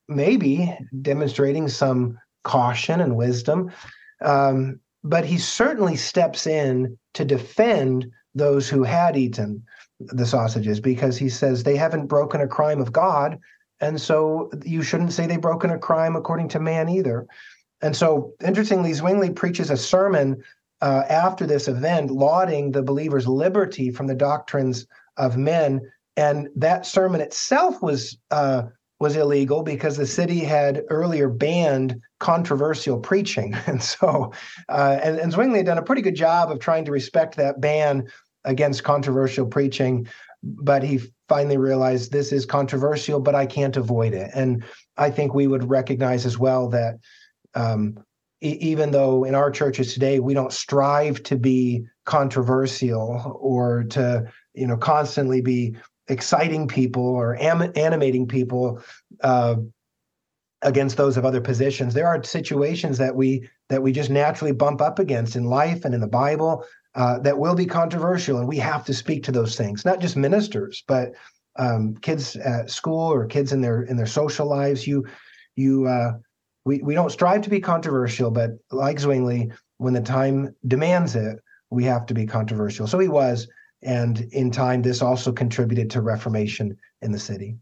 maybe 0.07 0.77
demonstrating 1.01 1.67
some 1.67 2.17
caution 2.43 3.01
and 3.01 3.15
wisdom. 3.15 3.71
Um, 4.21 4.79
but 5.03 5.25
he 5.25 5.37
certainly 5.37 5.95
steps 5.95 6.45
in 6.45 6.97
to 7.13 7.25
defend 7.25 8.07
those 8.35 8.69
who 8.69 8.83
had 8.83 9.17
eaten 9.17 9.63
the 9.99 10.25
sausages 10.25 10.79
because 10.79 11.17
he 11.17 11.29
says 11.29 11.63
they 11.63 11.75
haven't 11.75 12.07
broken 12.07 12.41
a 12.41 12.47
crime 12.47 12.81
of 12.81 12.91
God. 12.91 13.39
And 13.79 13.99
so 13.99 14.51
you 14.63 14.83
shouldn't 14.83 15.13
say 15.13 15.25
they've 15.25 15.41
broken 15.41 15.71
a 15.71 15.79
crime 15.79 16.15
according 16.15 16.49
to 16.49 16.59
man 16.59 16.87
either. 16.87 17.27
And 17.81 17.95
so, 17.95 18.33
interestingly, 18.45 18.93
Zwingli 18.93 19.31
preaches 19.31 19.71
a 19.71 19.77
sermon 19.77 20.43
uh, 20.81 21.03
after 21.09 21.45
this 21.45 21.67
event, 21.67 22.11
lauding 22.11 22.71
the 22.71 22.83
believer's 22.83 23.27
liberty 23.27 23.91
from 23.91 24.07
the 24.07 24.15
doctrines 24.15 24.87
of 25.17 25.37
men. 25.37 25.81
And 26.17 26.49
that 26.55 26.85
sermon 26.85 27.21
itself 27.21 27.81
was 27.81 28.17
uh, 28.31 28.63
was 28.99 29.15
illegal 29.15 29.63
because 29.63 29.97
the 29.97 30.05
city 30.05 30.39
had 30.39 30.83
earlier 30.89 31.27
banned 31.27 31.99
controversial 32.19 32.99
preaching, 32.99 33.55
and 33.67 33.81
so 33.81 34.31
uh, 34.69 34.99
and, 35.01 35.19
and 35.19 35.31
Zwingli 35.31 35.57
had 35.59 35.65
done 35.65 35.77
a 35.77 35.83
pretty 35.83 36.01
good 36.01 36.15
job 36.15 36.51
of 36.51 36.59
trying 36.59 36.85
to 36.85 36.91
respect 36.91 37.35
that 37.37 37.61
ban 37.61 38.07
against 38.43 38.83
controversial 38.83 39.45
preaching, 39.45 40.07
but 40.43 40.83
he 40.83 40.99
finally 41.29 41.57
realized 41.57 42.11
this 42.11 42.31
is 42.31 42.45
controversial, 42.45 43.19
but 43.19 43.35
I 43.35 43.45
can't 43.45 43.77
avoid 43.77 44.13
it. 44.13 44.31
And 44.33 44.63
I 44.97 45.11
think 45.11 45.33
we 45.33 45.47
would 45.47 45.69
recognize 45.69 46.25
as 46.25 46.37
well 46.37 46.67
that 46.69 46.99
um, 47.53 47.97
even 48.41 48.91
though 48.91 49.23
in 49.23 49.35
our 49.35 49.51
churches 49.51 49.93
today 49.93 50.19
we 50.19 50.33
don't 50.33 50.51
strive 50.51 51.21
to 51.23 51.37
be 51.37 51.85
controversial 52.05 53.37
or 53.39 53.83
to 53.83 54.25
you 54.53 54.67
know 54.67 54.77
constantly 54.77 55.41
be 55.41 55.75
exciting 56.07 56.67
people 56.67 57.05
or 57.05 57.35
am- 57.37 57.71
animating 57.75 58.27
people 58.27 58.81
uh, 59.21 59.55
against 60.63 60.97
those 60.97 61.17
of 61.17 61.25
other 61.25 61.41
positions. 61.41 61.93
There 61.93 62.07
are 62.07 62.21
situations 62.23 62.97
that 62.97 63.15
we 63.15 63.47
that 63.69 63.81
we 63.81 63.91
just 63.91 64.09
naturally 64.09 64.51
bump 64.51 64.81
up 64.81 64.99
against 64.99 65.35
in 65.35 65.45
life 65.45 65.85
and 65.85 65.93
in 65.93 66.01
the 66.01 66.07
bible 66.07 66.65
uh, 66.95 67.19
that 67.19 67.37
will 67.37 67.55
be 67.55 67.65
controversial 67.65 68.39
and 68.39 68.47
we 68.47 68.57
have 68.57 68.83
to 68.85 68.93
speak 68.93 69.23
to 69.23 69.31
those 69.31 69.55
things. 69.55 69.85
Not 69.85 70.01
just 70.01 70.17
ministers 70.17 70.83
but 70.87 71.13
um, 71.57 71.95
kids 71.97 72.35
at 72.37 72.69
school 72.69 73.11
or 73.11 73.25
kids 73.25 73.51
in 73.51 73.61
their 73.61 73.83
in 73.83 73.97
their 73.97 74.05
social 74.07 74.47
lives. 74.47 74.87
You 74.87 75.05
you 75.55 75.85
uh, 75.87 76.13
we, 76.65 76.79
we 76.79 76.93
don't 76.93 77.11
strive 77.11 77.41
to 77.41 77.49
be 77.49 77.59
controversial, 77.59 78.31
but 78.31 78.51
like 78.71 78.99
Zwingli, 78.99 79.51
when 79.77 79.93
the 79.93 80.01
time 80.01 80.55
demands 80.67 81.15
it, 81.15 81.39
we 81.69 81.83
have 81.85 82.05
to 82.07 82.13
be 82.13 82.25
controversial. 82.25 82.87
So 82.87 82.99
he 82.99 83.07
was, 83.07 83.47
and 83.81 84.19
in 84.31 84.51
time, 84.51 84.81
this 84.81 85.01
also 85.01 85.31
contributed 85.31 85.89
to 85.91 86.01
Reformation 86.01 86.77
in 87.01 87.11
the 87.11 87.19
city. 87.19 87.57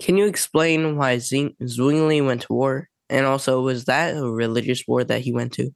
Can 0.00 0.16
you 0.16 0.26
explain 0.26 0.96
why 0.96 1.18
Zwingli 1.18 2.20
went 2.20 2.42
to 2.42 2.52
war? 2.52 2.88
And 3.08 3.24
also, 3.24 3.60
was 3.60 3.86
that 3.86 4.16
a 4.16 4.28
religious 4.28 4.84
war 4.86 5.04
that 5.04 5.22
he 5.22 5.32
went 5.32 5.52
to? 5.54 5.70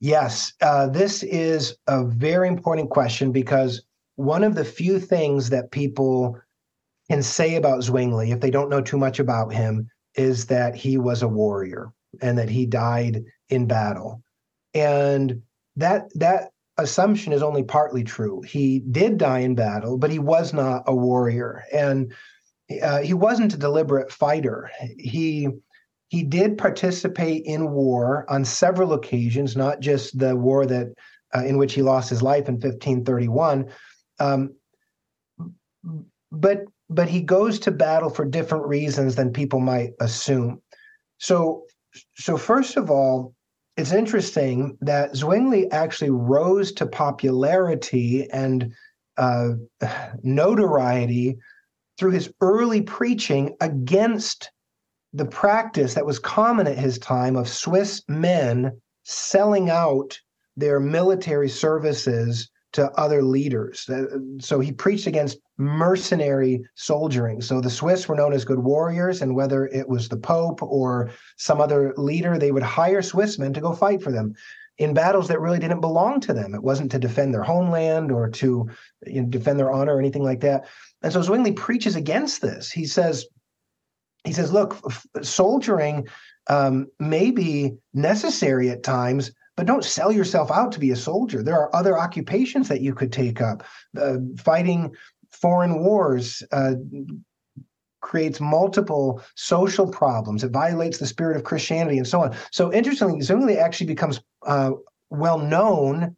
Yes, 0.00 0.52
uh, 0.60 0.88
this 0.88 1.22
is 1.22 1.76
a 1.86 2.04
very 2.04 2.48
important 2.48 2.90
question 2.90 3.30
because 3.32 3.82
one 4.16 4.42
of 4.44 4.54
the 4.54 4.64
few 4.64 4.98
things 4.98 5.50
that 5.50 5.70
people 5.70 6.38
can 7.08 7.22
say 7.22 7.54
about 7.54 7.82
Zwingli, 7.82 8.32
if 8.32 8.40
they 8.40 8.50
don't 8.50 8.68
know 8.68 8.80
too 8.80 8.98
much 8.98 9.20
about 9.20 9.52
him, 9.52 9.88
is 10.14 10.46
that 10.46 10.74
he 10.74 10.98
was 10.98 11.22
a 11.22 11.28
warrior 11.28 11.92
and 12.20 12.38
that 12.38 12.48
he 12.48 12.66
died 12.66 13.24
in 13.48 13.66
battle. 13.66 14.22
And 14.74 15.42
that 15.76 16.08
that 16.14 16.50
assumption 16.78 17.32
is 17.32 17.42
only 17.42 17.62
partly 17.62 18.04
true. 18.04 18.42
He 18.42 18.80
did 18.80 19.18
die 19.18 19.40
in 19.40 19.54
battle, 19.54 19.98
but 19.98 20.10
he 20.10 20.18
was 20.18 20.52
not 20.52 20.84
a 20.86 20.94
warrior, 20.94 21.64
and 21.72 22.12
uh, 22.82 23.00
he 23.00 23.14
wasn't 23.14 23.54
a 23.54 23.58
deliberate 23.58 24.10
fighter. 24.10 24.70
He 24.98 25.48
he 26.08 26.22
did 26.22 26.58
participate 26.58 27.44
in 27.46 27.70
war 27.70 28.26
on 28.28 28.44
several 28.44 28.92
occasions, 28.92 29.56
not 29.56 29.80
just 29.80 30.18
the 30.18 30.36
war 30.36 30.66
that 30.66 30.92
uh, 31.34 31.44
in 31.44 31.56
which 31.56 31.74
he 31.74 31.82
lost 31.82 32.10
his 32.10 32.22
life 32.22 32.48
in 32.48 32.54
1531. 32.54 33.70
Um, 34.20 34.54
but 36.30 36.64
but 36.94 37.08
he 37.08 37.20
goes 37.20 37.58
to 37.60 37.70
battle 37.70 38.10
for 38.10 38.24
different 38.24 38.66
reasons 38.66 39.16
than 39.16 39.32
people 39.32 39.60
might 39.60 39.92
assume. 40.00 40.60
So, 41.18 41.64
so 42.14 42.36
first 42.36 42.76
of 42.76 42.90
all, 42.90 43.34
it's 43.76 43.92
interesting 43.92 44.76
that 44.80 45.16
Zwingli 45.16 45.70
actually 45.70 46.10
rose 46.10 46.72
to 46.72 46.86
popularity 46.86 48.28
and 48.30 48.72
uh, 49.16 49.52
notoriety 50.22 51.38
through 51.98 52.12
his 52.12 52.32
early 52.40 52.82
preaching 52.82 53.56
against 53.60 54.50
the 55.12 55.26
practice 55.26 55.94
that 55.94 56.06
was 56.06 56.18
common 56.18 56.66
at 56.66 56.78
his 56.78 56.98
time 56.98 57.36
of 57.36 57.48
Swiss 57.48 58.02
men 58.08 58.80
selling 59.04 59.68
out 59.68 60.18
their 60.56 60.80
military 60.80 61.48
services 61.48 62.50
to 62.72 62.90
other 62.92 63.22
leaders. 63.22 63.88
Uh, 63.88 64.06
so 64.38 64.60
he 64.60 64.72
preached 64.72 65.06
against 65.06 65.38
mercenary 65.58 66.64
soldiering. 66.74 67.40
So 67.40 67.60
the 67.60 67.70
Swiss 67.70 68.08
were 68.08 68.16
known 68.16 68.32
as 68.32 68.44
good 68.44 68.60
warriors, 68.60 69.22
and 69.22 69.34
whether 69.34 69.66
it 69.66 69.88
was 69.88 70.08
the 70.08 70.16
Pope 70.16 70.62
or 70.62 71.10
some 71.36 71.60
other 71.60 71.94
leader, 71.96 72.38
they 72.38 72.52
would 72.52 72.62
hire 72.62 73.02
Swiss 73.02 73.38
men 73.38 73.52
to 73.52 73.60
go 73.60 73.74
fight 73.74 74.02
for 74.02 74.10
them 74.10 74.34
in 74.78 74.94
battles 74.94 75.28
that 75.28 75.40
really 75.40 75.58
didn't 75.58 75.80
belong 75.80 76.20
to 76.20 76.32
them. 76.32 76.54
It 76.54 76.62
wasn't 76.62 76.90
to 76.92 76.98
defend 76.98 77.34
their 77.34 77.42
homeland 77.42 78.10
or 78.10 78.28
to 78.30 78.68
you 79.06 79.22
know, 79.22 79.28
defend 79.28 79.58
their 79.58 79.70
honor 79.70 79.96
or 79.96 80.00
anything 80.00 80.24
like 80.24 80.40
that. 80.40 80.66
And 81.02 81.12
so 81.12 81.20
Zwingli 81.20 81.52
preaches 81.52 81.94
against 81.94 82.40
this. 82.40 82.70
He 82.70 82.86
says, 82.86 83.26
he 84.24 84.32
says, 84.32 84.52
look, 84.52 84.80
f- 84.86 85.06
soldiering 85.22 86.08
um, 86.48 86.86
may 86.98 87.30
be 87.30 87.74
necessary 87.92 88.70
at 88.70 88.82
times, 88.82 89.32
but 89.56 89.66
don't 89.66 89.84
sell 89.84 90.10
yourself 90.10 90.50
out 90.50 90.72
to 90.72 90.80
be 90.80 90.90
a 90.90 90.96
soldier. 90.96 91.42
There 91.42 91.58
are 91.58 91.74
other 91.74 91.98
occupations 91.98 92.68
that 92.68 92.80
you 92.80 92.94
could 92.94 93.12
take 93.12 93.40
up. 93.40 93.64
Uh, 93.96 94.16
fighting 94.38 94.94
foreign 95.30 95.82
wars 95.82 96.42
uh, 96.52 96.74
creates 98.00 98.40
multiple 98.40 99.22
social 99.34 99.90
problems. 99.90 100.44
It 100.44 100.50
violates 100.50 100.98
the 100.98 101.06
spirit 101.06 101.36
of 101.36 101.44
Christianity 101.44 101.98
and 101.98 102.06
so 102.06 102.22
on. 102.22 102.36
So 102.50 102.72
interestingly, 102.72 103.20
Zwingli 103.20 103.58
actually 103.58 103.86
becomes 103.86 104.20
uh, 104.46 104.72
well 105.10 105.38
known 105.38 106.16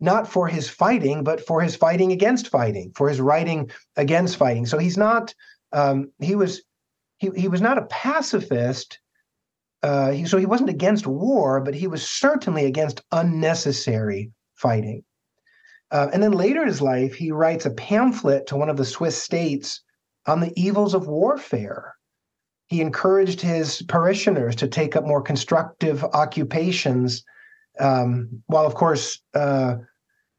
not 0.00 0.28
for 0.28 0.46
his 0.46 0.68
fighting, 0.68 1.24
but 1.24 1.44
for 1.46 1.60
his 1.60 1.76
fighting 1.76 2.12
against 2.12 2.48
fighting, 2.48 2.92
for 2.94 3.08
his 3.08 3.20
writing 3.20 3.70
against 3.96 4.36
fighting. 4.36 4.66
So 4.66 4.78
he's 4.78 4.98
not. 4.98 5.34
Um, 5.72 6.12
he 6.20 6.34
was 6.34 6.62
he 7.18 7.30
he 7.34 7.48
was 7.48 7.60
not 7.60 7.78
a 7.78 7.86
pacifist 7.86 8.98
uh, 9.84 10.12
he, 10.12 10.24
so 10.24 10.38
he 10.38 10.46
wasn't 10.46 10.70
against 10.70 11.06
war, 11.06 11.60
but 11.60 11.74
he 11.74 11.86
was 11.86 12.08
certainly 12.08 12.64
against 12.64 13.02
unnecessary 13.12 14.32
fighting. 14.54 15.04
Uh, 15.90 16.08
and 16.10 16.22
then 16.22 16.32
later 16.32 16.62
in 16.62 16.68
his 16.68 16.80
life, 16.80 17.12
he 17.12 17.30
writes 17.30 17.66
a 17.66 17.70
pamphlet 17.70 18.46
to 18.46 18.56
one 18.56 18.70
of 18.70 18.78
the 18.78 18.84
Swiss 18.86 19.22
states 19.22 19.82
on 20.26 20.40
the 20.40 20.50
evils 20.56 20.94
of 20.94 21.06
warfare. 21.06 21.94
He 22.68 22.80
encouraged 22.80 23.42
his 23.42 23.82
parishioners 23.82 24.56
to 24.56 24.68
take 24.68 24.96
up 24.96 25.04
more 25.04 25.20
constructive 25.20 26.02
occupations, 26.02 27.22
um, 27.78 28.42
while, 28.46 28.64
of 28.64 28.74
course, 28.74 29.20
uh, 29.34 29.76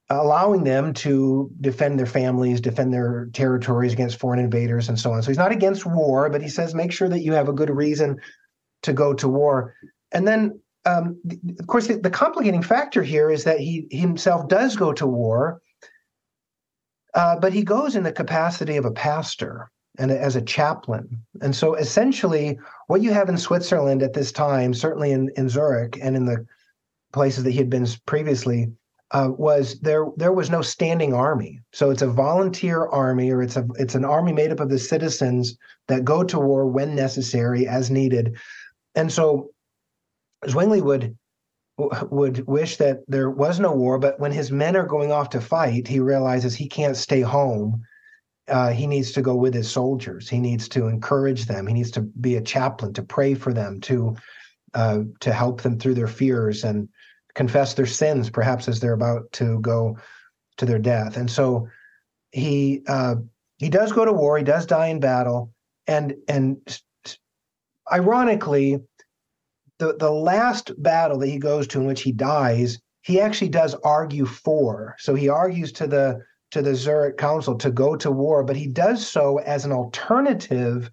allowing 0.10 0.64
them 0.64 0.92
to 0.92 1.52
defend 1.62 2.00
their 2.00 2.08
families, 2.08 2.62
defend 2.62 2.92
their 2.92 3.30
territories 3.34 3.94
against 3.94 4.18
foreign 4.18 4.40
invaders, 4.40 4.90
and 4.90 5.00
so 5.00 5.12
on. 5.12 5.22
So 5.22 5.28
he's 5.28 5.38
not 5.38 5.52
against 5.52 5.86
war, 5.86 6.32
but 6.32 6.42
he 6.42 6.50
says 6.50 6.74
make 6.74 6.92
sure 6.92 7.10
that 7.10 7.22
you 7.22 7.34
have 7.34 7.48
a 7.48 7.54
good 7.54 7.70
reason 7.70 8.20
to 8.86 8.94
go 8.94 9.14
to 9.14 9.28
war. 9.28 9.76
And 10.12 10.28
then, 10.28 10.60
um, 10.86 11.20
of 11.60 11.68
course, 11.68 11.88
the, 11.88 11.98
the, 11.98 12.10
complicating 12.10 12.62
factor 12.62 13.04
here 13.04 13.30
is 13.30 13.44
that 13.44 13.60
he 13.60 13.88
himself 13.92 14.48
does 14.48 14.76
go 14.76 14.94
to 14.94 15.08
war, 15.08 15.62
uh, 17.14 17.40
but 17.40 17.54
he 17.54 17.64
goes 17.64 17.96
in 17.96 18.04
the 18.04 18.12
capacity 18.12 18.78
of 18.78 18.86
a 18.86 18.92
pastor 18.92 19.72
and 19.98 20.12
as 20.12 20.36
a 20.36 20.42
chaplain. 20.42 21.24
And 21.42 21.56
so, 21.56 21.76
essentially, 21.76 22.60
what 22.88 23.02
you 23.02 23.12
have 23.14 23.30
in 23.30 23.38
Switzerland 23.38 24.04
at 24.04 24.14
this 24.14 24.32
time, 24.32 24.74
certainly 24.74 25.12
in, 25.12 25.32
in 25.38 25.50
Zurich 25.50 25.98
and 26.02 26.16
in 26.16 26.26
the 26.26 26.46
places 27.14 27.44
that 27.44 27.52
he 27.52 27.58
had 27.58 27.70
been 27.70 27.88
previously, 28.06 28.72
uh, 29.12 29.30
was 29.38 29.80
there 29.80 30.08
there 30.18 30.34
was 30.34 30.50
no 30.50 30.62
standing 30.62 31.14
army. 31.14 31.62
So 31.72 31.90
it's 31.90 32.02
a 32.02 32.08
volunteer 32.08 32.88
army, 32.88 33.32
or 33.32 33.42
it's 33.42 33.56
a 33.56 33.66
it's 33.76 33.96
an 33.96 34.06
army 34.06 34.34
made 34.34 34.52
up 34.52 34.60
of 34.60 34.70
the 34.70 34.80
citizens 34.80 35.58
that 35.88 36.04
go 36.04 36.24
to 36.24 36.40
war 36.40 36.68
when 36.68 36.96
necessary, 36.96 37.68
as 37.68 37.92
needed. 37.92 38.36
And 38.96 39.12
so 39.12 39.52
Zwingli 40.48 40.82
would 40.82 41.18
would 41.78 42.48
wish 42.48 42.78
that 42.78 43.00
there 43.08 43.30
was 43.30 43.60
no 43.60 43.74
war, 43.74 44.00
but 44.00 44.18
when 44.18 44.32
his 44.32 44.50
men 44.50 44.78
are 44.78 44.86
going 44.86 45.12
off 45.12 45.30
to 45.32 45.42
fight, 45.42 45.88
he 45.88 46.00
realizes 46.00 46.56
he 46.56 46.70
can't 46.70 46.96
stay 46.96 47.20
home. 47.20 47.84
Uh, 48.48 48.70
he 48.70 48.88
needs 48.88 49.12
to 49.12 49.22
go 49.22 49.36
with 49.36 49.54
his 49.54 49.70
soldiers. 49.70 50.30
He 50.30 50.40
needs 50.40 50.70
to 50.70 50.88
encourage 50.88 51.48
them. 51.48 51.68
He 51.68 51.74
needs 51.74 51.92
to 51.92 52.02
be 52.02 52.38
a 52.38 52.42
chaplain 52.42 52.94
to 52.94 53.04
pray 53.04 53.34
for 53.34 53.54
them, 53.54 53.82
to 53.82 54.16
uh, 54.74 55.00
to 55.20 55.34
help 55.34 55.62
them 55.62 55.78
through 55.78 55.96
their 55.96 56.08
fears 56.08 56.64
and 56.64 56.88
confess 57.34 57.74
their 57.74 57.86
sins, 57.86 58.30
perhaps 58.30 58.68
as 58.68 58.80
they're 58.80 58.94
about 58.94 59.32
to 59.34 59.60
go 59.60 59.98
to 60.58 60.66
their 60.66 60.80
death. 60.80 61.18
And 61.18 61.30
so 61.30 61.68
he 62.32 62.84
uh, 62.88 63.16
he 63.58 63.70
does 63.70 63.92
go 63.92 64.06
to 64.06 64.14
war. 64.14 64.38
He 64.38 64.44
does 64.44 64.66
die 64.66 64.88
in 64.88 65.00
battle, 65.00 65.52
and 65.88 66.16
and 66.28 66.58
ironically, 67.92 68.80
the, 69.80 69.96
the 69.98 70.12
last 70.12 70.72
battle 70.82 71.20
that 71.20 71.28
he 71.28 71.38
goes 71.38 71.68
to 71.68 71.80
in 71.80 71.86
which 71.86 72.02
he 72.02 72.12
dies, 72.12 72.80
he 73.02 73.20
actually 73.20 73.50
does 73.50 73.76
argue 73.84 74.26
for. 74.26 74.96
So 75.00 75.16
he 75.16 75.30
argues 75.30 75.72
to 75.74 75.88
the 75.88 76.22
to 76.52 76.62
the 76.62 76.76
Zurich 76.76 77.18
Council 77.18 77.56
to 77.58 77.72
go 77.72 77.96
to 77.98 78.12
war, 78.12 78.44
but 78.44 78.56
he 78.56 78.68
does 78.68 79.06
so 79.06 79.40
as 79.40 79.66
an 79.66 79.72
alternative 79.72 80.90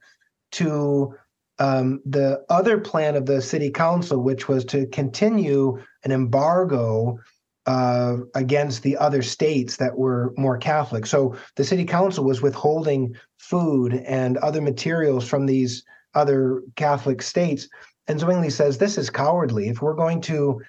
to 0.53 1.15
um, 1.59 2.01
the 2.05 2.45
other 2.49 2.79
plan 2.79 3.15
of 3.15 3.27
the 3.27 3.41
city 3.41 3.71
council, 3.71 4.21
which 4.21 4.49
was 4.49 4.65
to 4.67 4.87
continue 4.87 5.79
an 6.05 6.11
embargo 6.11 7.19
uh, 7.67 8.17
against 8.35 8.83
the 8.83 8.97
other 8.97 9.23
states 9.23 9.77
that 9.77 9.97
were 9.97 10.35
more 10.37 10.59
Catholic. 10.59 11.07
So 11.07 11.37
the 11.55 11.65
city 11.65 11.85
council 11.85 12.25
was 12.25 12.43
withholding 12.43 13.15
food 13.39 13.95
and 13.95 14.37
other 14.39 14.61
materials 14.61 15.29
from 15.29 15.47
these 15.47 15.85
other 16.15 16.63
Catholic 16.77 17.23
states. 17.23 17.69
And 18.09 18.19
Zwingli 18.19 18.51
says 18.51 18.79
this 18.79 18.99
is 18.99 19.11
cowardly. 19.11 19.69
If 19.69 19.83
we're 19.83 19.95
going 19.95 20.21
to, 20.23 20.61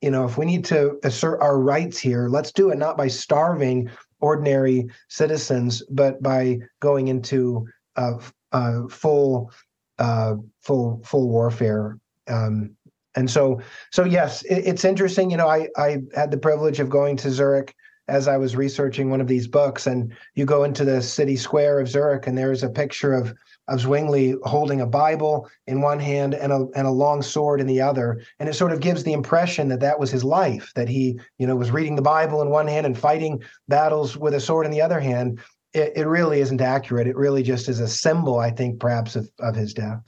you 0.00 0.10
know, 0.10 0.24
if 0.24 0.36
we 0.36 0.46
need 0.46 0.64
to 0.66 0.98
assert 1.04 1.40
our 1.40 1.58
rights 1.58 1.98
here, 1.98 2.28
let's 2.28 2.52
do 2.52 2.70
it 2.70 2.78
not 2.78 2.96
by 2.96 3.08
starving 3.08 3.88
ordinary 4.20 4.86
citizens, 5.08 5.82
but 5.90 6.22
by 6.22 6.58
going 6.80 7.08
into 7.08 7.66
uh, 7.96 8.18
uh, 8.52 8.88
full, 8.88 9.50
uh, 9.98 10.34
full, 10.60 11.00
full 11.04 11.28
warfare. 11.28 11.98
Um, 12.28 12.76
and 13.14 13.30
so, 13.30 13.60
so 13.90 14.04
yes, 14.04 14.42
it, 14.42 14.66
it's 14.66 14.84
interesting. 14.84 15.30
You 15.30 15.36
know, 15.36 15.48
I 15.48 15.68
I 15.76 15.98
had 16.14 16.30
the 16.30 16.38
privilege 16.38 16.80
of 16.80 16.88
going 16.88 17.16
to 17.18 17.30
Zurich 17.30 17.74
as 18.08 18.26
I 18.26 18.36
was 18.36 18.56
researching 18.56 19.10
one 19.10 19.20
of 19.20 19.28
these 19.28 19.46
books, 19.46 19.86
and 19.86 20.12
you 20.34 20.44
go 20.44 20.64
into 20.64 20.84
the 20.84 21.02
city 21.02 21.36
square 21.36 21.78
of 21.78 21.88
Zurich, 21.88 22.26
and 22.26 22.36
there's 22.36 22.62
a 22.62 22.70
picture 22.70 23.12
of 23.12 23.34
of 23.72 23.80
Zwingli 23.80 24.36
holding 24.44 24.82
a 24.82 24.86
Bible 24.86 25.48
in 25.66 25.80
one 25.80 25.98
hand 25.98 26.34
and 26.34 26.52
a, 26.52 26.66
and 26.76 26.86
a 26.86 26.90
long 26.90 27.22
sword 27.22 27.60
in 27.60 27.66
the 27.66 27.80
other. 27.80 28.22
And 28.38 28.48
it 28.48 28.54
sort 28.54 28.72
of 28.72 28.80
gives 28.80 29.02
the 29.02 29.14
impression 29.14 29.68
that 29.68 29.80
that 29.80 29.98
was 29.98 30.10
his 30.10 30.22
life, 30.22 30.70
that 30.74 30.88
he, 30.88 31.18
you 31.38 31.46
know, 31.46 31.56
was 31.56 31.70
reading 31.70 31.96
the 31.96 32.02
Bible 32.02 32.42
in 32.42 32.50
one 32.50 32.68
hand 32.68 32.86
and 32.86 32.98
fighting 32.98 33.42
battles 33.68 34.16
with 34.16 34.34
a 34.34 34.40
sword 34.40 34.66
in 34.66 34.72
the 34.72 34.82
other 34.82 35.00
hand. 35.00 35.40
It, 35.72 35.92
it 35.96 36.06
really 36.06 36.40
isn't 36.40 36.60
accurate. 36.60 37.06
It 37.06 37.16
really 37.16 37.42
just 37.42 37.68
is 37.68 37.80
a 37.80 37.88
symbol, 37.88 38.38
I 38.38 38.50
think, 38.50 38.78
perhaps, 38.78 39.16
of, 39.16 39.30
of 39.40 39.56
his 39.56 39.72
death. 39.72 40.02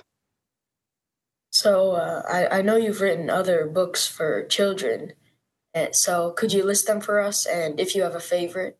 So 1.51 1.93
uh, 1.93 2.23
I, 2.29 2.59
I 2.59 2.63
know 2.63 2.77
you've 2.77 3.01
written 3.01 3.31
other 3.31 3.67
books 3.67 4.07
for 4.07 4.45
children. 4.47 5.15
So 5.93 6.33
could 6.33 6.53
you 6.53 6.65
list 6.65 6.87
them 6.87 7.01
for 7.01 7.21
us? 7.21 7.47
And 7.47 7.81
if 7.81 7.97
you 7.97 8.03
have 8.03 8.15
a 8.15 8.21
favorite? 8.21 8.79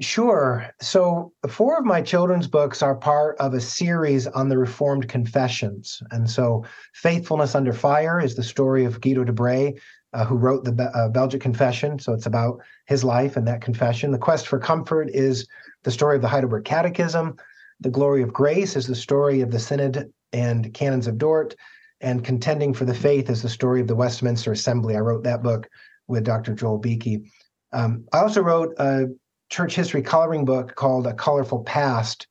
Sure. 0.00 0.70
So, 0.80 1.32
four 1.48 1.76
of 1.76 1.84
my 1.84 2.00
children's 2.00 2.46
books 2.46 2.82
are 2.82 2.94
part 2.94 3.36
of 3.38 3.52
a 3.52 3.60
series 3.60 4.28
on 4.28 4.48
the 4.48 4.56
Reformed 4.56 5.08
Confessions. 5.08 6.00
And 6.12 6.30
so, 6.30 6.64
Faithfulness 6.94 7.56
Under 7.56 7.72
Fire 7.72 8.20
is 8.20 8.36
the 8.36 8.44
story 8.44 8.84
of 8.84 9.00
Guido 9.00 9.24
de 9.24 9.32
Bray, 9.32 9.74
uh, 10.12 10.24
who 10.24 10.36
wrote 10.36 10.64
the 10.64 10.84
uh, 10.94 11.08
Belgic 11.08 11.40
Confession. 11.40 11.98
So, 11.98 12.12
it's 12.12 12.26
about 12.26 12.60
his 12.86 13.02
life 13.02 13.36
and 13.36 13.48
that 13.48 13.60
confession. 13.60 14.12
The 14.12 14.18
Quest 14.18 14.46
for 14.46 14.60
Comfort 14.60 15.10
is 15.10 15.48
the 15.82 15.90
story 15.90 16.14
of 16.14 16.22
the 16.22 16.28
Heidelberg 16.28 16.64
Catechism. 16.64 17.34
The 17.80 17.90
Glory 17.90 18.22
of 18.22 18.32
Grace 18.32 18.76
is 18.76 18.86
the 18.86 18.94
story 18.94 19.40
of 19.40 19.50
the 19.50 19.58
Synod 19.58 20.12
and 20.32 20.72
Canons 20.74 21.08
of 21.08 21.18
Dort. 21.18 21.56
And 22.00 22.24
Contending 22.24 22.72
for 22.72 22.84
the 22.84 22.94
Faith 22.94 23.30
is 23.30 23.42
the 23.42 23.48
story 23.48 23.80
of 23.80 23.88
the 23.88 23.96
Westminster 23.96 24.52
Assembly. 24.52 24.94
I 24.94 25.00
wrote 25.00 25.24
that 25.24 25.42
book 25.42 25.68
with 26.06 26.22
Dr. 26.22 26.54
Joel 26.54 26.78
Beeke. 26.78 27.24
Um, 27.72 28.04
I 28.12 28.20
also 28.20 28.42
wrote 28.42 28.74
a 28.78 29.08
church 29.48 29.74
history 29.74 30.02
coloring 30.02 30.44
book 30.44 30.74
called 30.74 31.06
A 31.06 31.14
Colorful 31.14 31.64
Past. 31.64 32.26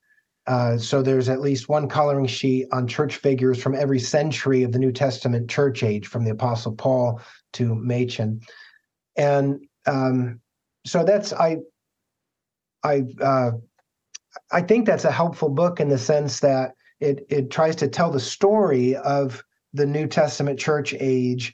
Uh, 0.45 0.77
so 0.77 1.01
there's 1.01 1.27
at 1.27 1.41
least 1.41 1.67
one 1.67 1.89
coloring 1.89 2.25
sheet 2.25 2.67
on 2.71 2.87
church 2.87 3.17
figures 3.17 3.61
from 3.61 3.75
every 3.75 3.99
century 3.99 4.63
of 4.63 4.71
the 4.71 4.79
New 4.79 4.91
Testament 4.91 5.49
church 5.49 5.83
age, 5.83 6.07
from 6.07 6.23
the 6.23 6.31
Apostle 6.31 6.73
Paul 6.73 7.19
to 7.53 7.75
Machen. 7.75 8.39
And 9.17 9.59
um, 9.85 10.39
so 10.85 11.03
that's 11.03 11.33
I 11.33 11.57
I 12.83 13.03
uh, 13.21 13.51
I 14.51 14.61
think 14.61 14.85
that's 14.85 15.05
a 15.05 15.11
helpful 15.11 15.49
book 15.49 15.79
in 15.79 15.89
the 15.89 15.97
sense 15.97 16.39
that 16.39 16.73
it 16.99 17.25
it 17.29 17.49
tries 17.51 17.75
to 17.77 17.87
tell 17.87 18.11
the 18.11 18.19
story 18.19 18.95
of 18.95 19.43
the 19.73 19.85
New 19.85 20.07
Testament 20.07 20.59
church 20.59 20.93
age 20.99 21.53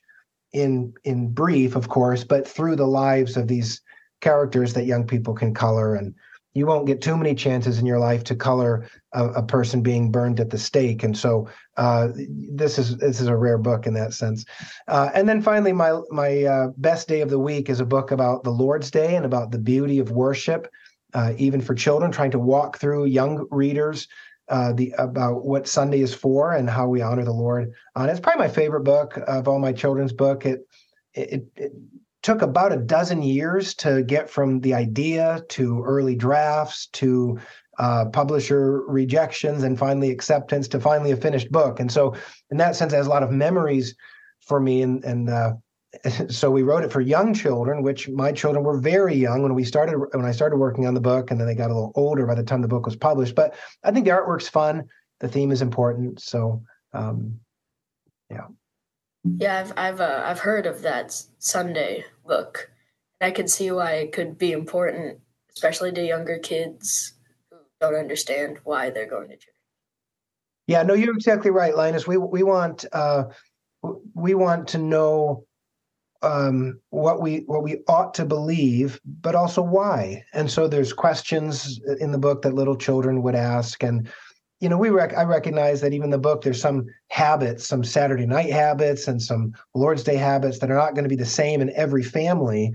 in 0.52 0.94
in 1.04 1.34
brief, 1.34 1.76
of 1.76 1.90
course, 1.90 2.24
but 2.24 2.48
through 2.48 2.76
the 2.76 2.88
lives 2.88 3.38
of 3.38 3.48
these 3.48 3.82
characters 4.24 4.74
that 4.74 4.86
young 4.86 5.06
people 5.06 5.34
can 5.34 5.54
color 5.54 5.96
and 5.96 6.16
you 6.54 6.66
won't 6.66 6.86
get 6.86 7.02
too 7.02 7.18
many 7.18 7.34
chances 7.34 7.80
in 7.80 7.86
your 7.86 8.00
life 8.00 8.24
to 8.24 8.36
color 8.36 8.88
a, 9.14 9.26
a 9.30 9.44
person 9.44 9.82
being 9.82 10.12
burned 10.12 10.40
at 10.40 10.50
the 10.50 10.58
stake. 10.58 11.04
And 11.04 11.18
so 11.18 11.50
uh, 11.78 12.10
this 12.52 12.78
is 12.78 12.98
this 12.98 13.20
is 13.20 13.28
a 13.28 13.36
rare 13.36 13.58
book 13.58 13.88
in 13.88 13.94
that 13.96 14.14
sense. 14.14 14.46
Uh, 14.88 15.10
and 15.14 15.28
then 15.28 15.42
finally, 15.42 15.74
my 15.74 16.00
my 16.12 16.44
uh, 16.44 16.68
best 16.78 17.08
day 17.08 17.22
of 17.22 17.30
the 17.30 17.40
week 17.40 17.70
is 17.70 17.80
a 17.80 17.86
book 17.86 18.12
about 18.12 18.44
the 18.44 18.52
Lord's 18.52 18.92
Day 18.92 19.16
and 19.16 19.26
about 19.26 19.52
the 19.52 19.58
beauty 19.60 20.00
of 20.00 20.12
worship, 20.12 20.68
uh, 21.14 21.34
even 21.38 21.60
for 21.60 21.74
children. 21.74 22.12
Trying 22.12 22.32
to 22.32 22.40
walk 22.40 22.78
through 22.78 23.06
young 23.06 23.48
readers 23.50 24.08
uh, 24.50 24.74
the 24.74 24.94
about 24.98 25.44
what 25.44 25.68
Sunday 25.68 26.02
is 26.02 26.14
for 26.14 26.54
and 26.54 26.70
how 26.70 26.88
we 26.88 27.02
honor 27.02 27.26
the 27.26 27.32
Lord. 27.32 27.74
Uh, 27.96 28.08
it's 28.10 28.20
probably 28.20 28.46
my 28.46 28.54
favorite 28.54 28.84
book 28.84 29.18
of 29.28 29.48
all 29.48 29.60
my 29.60 29.74
children's 29.74 30.14
book. 30.14 30.46
It 30.46 30.68
it, 31.16 31.48
it 31.56 31.74
took 32.24 32.42
about 32.42 32.74
a 32.74 32.78
dozen 32.78 33.22
years 33.22 33.76
to 33.76 34.04
get 34.04 34.30
from 34.30 34.62
the 34.62 34.74
idea 34.74 35.44
to 35.50 35.84
early 35.84 36.16
drafts 36.16 36.88
to 36.88 37.38
uh, 37.78 38.06
publisher 38.06 38.82
rejections 38.88 39.64
and 39.64 39.78
finally 39.78 40.10
acceptance 40.10 40.68
to 40.70 40.80
finally 40.80 41.12
a 41.12 41.18
finished 41.18 41.52
book. 41.52 41.80
And 41.80 41.92
so, 41.92 42.16
in 42.50 42.58
that 42.58 42.76
sense, 42.76 42.94
it 42.94 42.98
has 42.98 43.08
a 43.08 43.10
lot 43.10 43.24
of 43.24 43.32
memories 43.32 43.96
for 44.42 44.60
me. 44.60 44.82
And, 44.82 45.04
and 45.04 45.30
uh, 45.30 45.54
so 46.30 46.50
we 46.50 46.64
wrote 46.64 46.84
it 46.84 46.92
for 46.92 47.02
young 47.02 47.34
children, 47.34 47.84
which 47.84 48.08
my 48.10 48.32
children 48.32 48.64
were 48.64 48.78
very 48.78 49.16
young 49.16 49.44
when 49.44 49.54
we 49.54 49.64
started 49.64 49.98
when 50.14 50.26
I 50.26 50.32
started 50.32 50.58
working 50.58 50.88
on 50.88 50.94
the 50.94 51.02
book, 51.02 51.30
and 51.30 51.40
then 51.40 51.48
they 51.48 51.56
got 51.56 51.72
a 51.72 51.74
little 51.74 51.92
older 51.96 52.26
by 52.26 52.36
the 52.36 52.44
time 52.44 52.62
the 52.62 52.68
book 52.68 52.86
was 52.86 52.96
published. 52.96 53.36
But 53.36 53.56
I 53.84 53.92
think 53.92 54.06
the 54.06 54.12
artwork's 54.12 54.48
fun. 54.48 54.86
The 55.20 55.28
theme 55.28 55.52
is 55.52 55.62
important. 55.62 56.22
So, 56.22 56.64
um, 56.94 57.40
yeah. 58.30 58.48
Yeah, 59.24 59.60
I've 59.60 59.74
I've 59.78 60.02
uh, 60.02 60.22
I've 60.26 60.40
heard 60.40 60.66
of 60.66 60.82
that 60.82 61.16
Sunday 61.40 62.06
book. 62.26 62.70
I 63.22 63.32
can 63.32 63.48
see 63.48 63.72
why 63.72 63.94
it 63.94 64.12
could 64.12 64.38
be 64.38 64.52
important, 64.52 65.20
especially 65.56 65.92
to 65.94 66.06
younger 66.06 66.40
kids 66.40 67.14
who 67.50 67.58
don't 67.80 67.96
understand 67.96 68.58
why 68.66 68.90
they're 68.90 69.10
going 69.10 69.30
to 69.30 69.36
church. 69.36 69.54
Yeah, 70.68 70.84
no, 70.84 70.94
you're 70.94 71.14
exactly 71.14 71.52
right, 71.52 71.76
Linus. 71.76 72.06
We 72.06 72.18
we 72.18 72.44
want 72.44 72.86
uh, 72.92 73.26
we 74.14 74.34
want 74.34 74.68
to 74.70 74.78
know 74.78 75.46
um, 76.22 76.80
what 76.90 77.22
we 77.22 77.40
what 77.46 77.64
we 77.64 77.82
ought 77.88 78.14
to 78.16 78.26
believe, 78.26 79.00
but 79.22 79.36
also 79.36 79.62
why. 79.62 80.24
And 80.34 80.52
so 80.52 80.68
there's 80.68 80.92
questions 80.92 81.80
in 82.00 82.12
the 82.12 82.18
book 82.18 82.42
that 82.42 82.54
little 82.54 82.76
children 82.76 83.22
would 83.24 83.36
ask, 83.36 83.84
and 83.84 84.10
you 84.64 84.70
know, 84.70 84.78
we 84.78 84.92
rec- 84.92 85.18
I 85.18 85.24
recognize 85.24 85.82
that 85.82 85.92
even 85.92 86.10
the 86.10 86.18
book, 86.18 86.42
there's 86.42 86.62
some 86.62 86.88
habits, 87.10 87.68
some 87.68 87.84
Saturday 87.84 88.26
night 88.26 88.50
habits, 88.50 89.10
and 89.10 89.22
some 89.22 89.54
Lord's 89.76 90.06
Day 90.06 90.16
habits 90.16 90.60
that 90.60 90.72
are 90.72 90.78
not 90.78 90.96
going 90.96 91.04
to 91.04 91.10
be 91.10 91.18
the 91.18 91.26
same 91.26 91.60
in 91.60 91.70
every 91.76 92.02
family. 92.02 92.74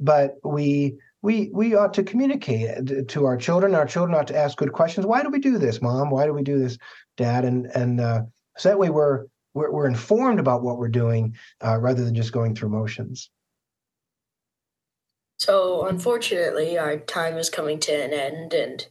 But 0.00 0.38
we 0.42 0.96
we 1.22 1.48
we 1.52 1.76
ought 1.76 1.94
to 1.94 2.02
communicate 2.02 3.08
to 3.08 3.24
our 3.24 3.36
children. 3.36 3.76
Our 3.76 3.86
children 3.86 4.18
ought 4.18 4.26
to 4.26 4.36
ask 4.36 4.58
good 4.58 4.72
questions. 4.72 5.06
Why 5.06 5.22
do 5.22 5.30
we 5.30 5.38
do 5.38 5.58
this, 5.58 5.80
Mom? 5.80 6.10
Why 6.10 6.26
do 6.26 6.32
we 6.32 6.42
do 6.42 6.58
this, 6.58 6.76
Dad? 7.16 7.44
And 7.44 7.66
and 7.66 8.00
uh, 8.00 8.22
so 8.56 8.70
that 8.70 8.78
way 8.80 8.90
we're 8.90 9.26
we're, 9.54 9.70
we're 9.70 9.86
informed 9.86 10.40
about 10.40 10.62
what 10.62 10.76
we're 10.76 10.88
doing 10.88 11.36
uh, 11.64 11.78
rather 11.78 12.04
than 12.04 12.16
just 12.16 12.32
going 12.32 12.56
through 12.56 12.70
motions. 12.70 13.30
So 15.38 15.86
unfortunately, 15.86 16.76
our 16.78 16.96
time 16.96 17.38
is 17.38 17.48
coming 17.48 17.78
to 17.78 17.92
an 17.92 18.12
end, 18.12 18.54
and 18.54 18.88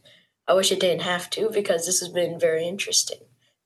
I 0.48 0.54
wish 0.54 0.72
it 0.72 0.80
didn't 0.80 1.02
have 1.02 1.28
to 1.30 1.50
because 1.50 1.84
this 1.84 2.00
has 2.00 2.08
been 2.08 2.40
very 2.40 2.66
interesting. 2.66 3.18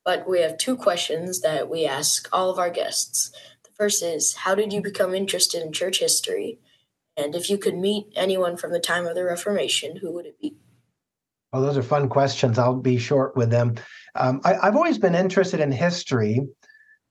But 0.05 0.29
we 0.29 0.41
have 0.41 0.59
two 0.59 0.77
questions 0.77 1.41
that 1.43 1.71
we 1.71 1.87
ask 1.87 2.29
all 2.33 2.51
of 2.51 2.59
our 2.59 2.71
guests. 2.71 3.31
The 3.63 3.71
first 3.71 4.03
is 4.03 4.35
How 4.35 4.57
did 4.57 4.73
you 4.73 4.83
become 4.83 5.15
interested 5.15 5.63
in 5.63 5.73
church 5.73 6.01
history? 6.01 6.59
And 7.17 7.37
if 7.37 7.49
you 7.49 7.57
could 7.57 7.77
meet 7.77 8.07
anyone 8.17 8.57
from 8.57 8.73
the 8.73 8.81
time 8.81 9.07
of 9.07 9.15
the 9.15 9.23
Reformation, 9.23 9.97
who 9.97 10.11
would 10.13 10.27
it 10.27 10.41
be? 10.41 10.57
Well, 11.53 11.63
those 11.63 11.77
are 11.77 11.83
fun 11.83 12.09
questions. 12.09 12.59
I'll 12.59 12.75
be 12.75 12.99
short 12.99 13.37
with 13.37 13.51
them. 13.51 13.77
Um, 14.17 14.41
I, 14.45 14.55
have 14.55 14.75
always 14.75 14.99
been 14.99 15.15
interested 15.15 15.61
in 15.61 15.71
history, 15.71 16.41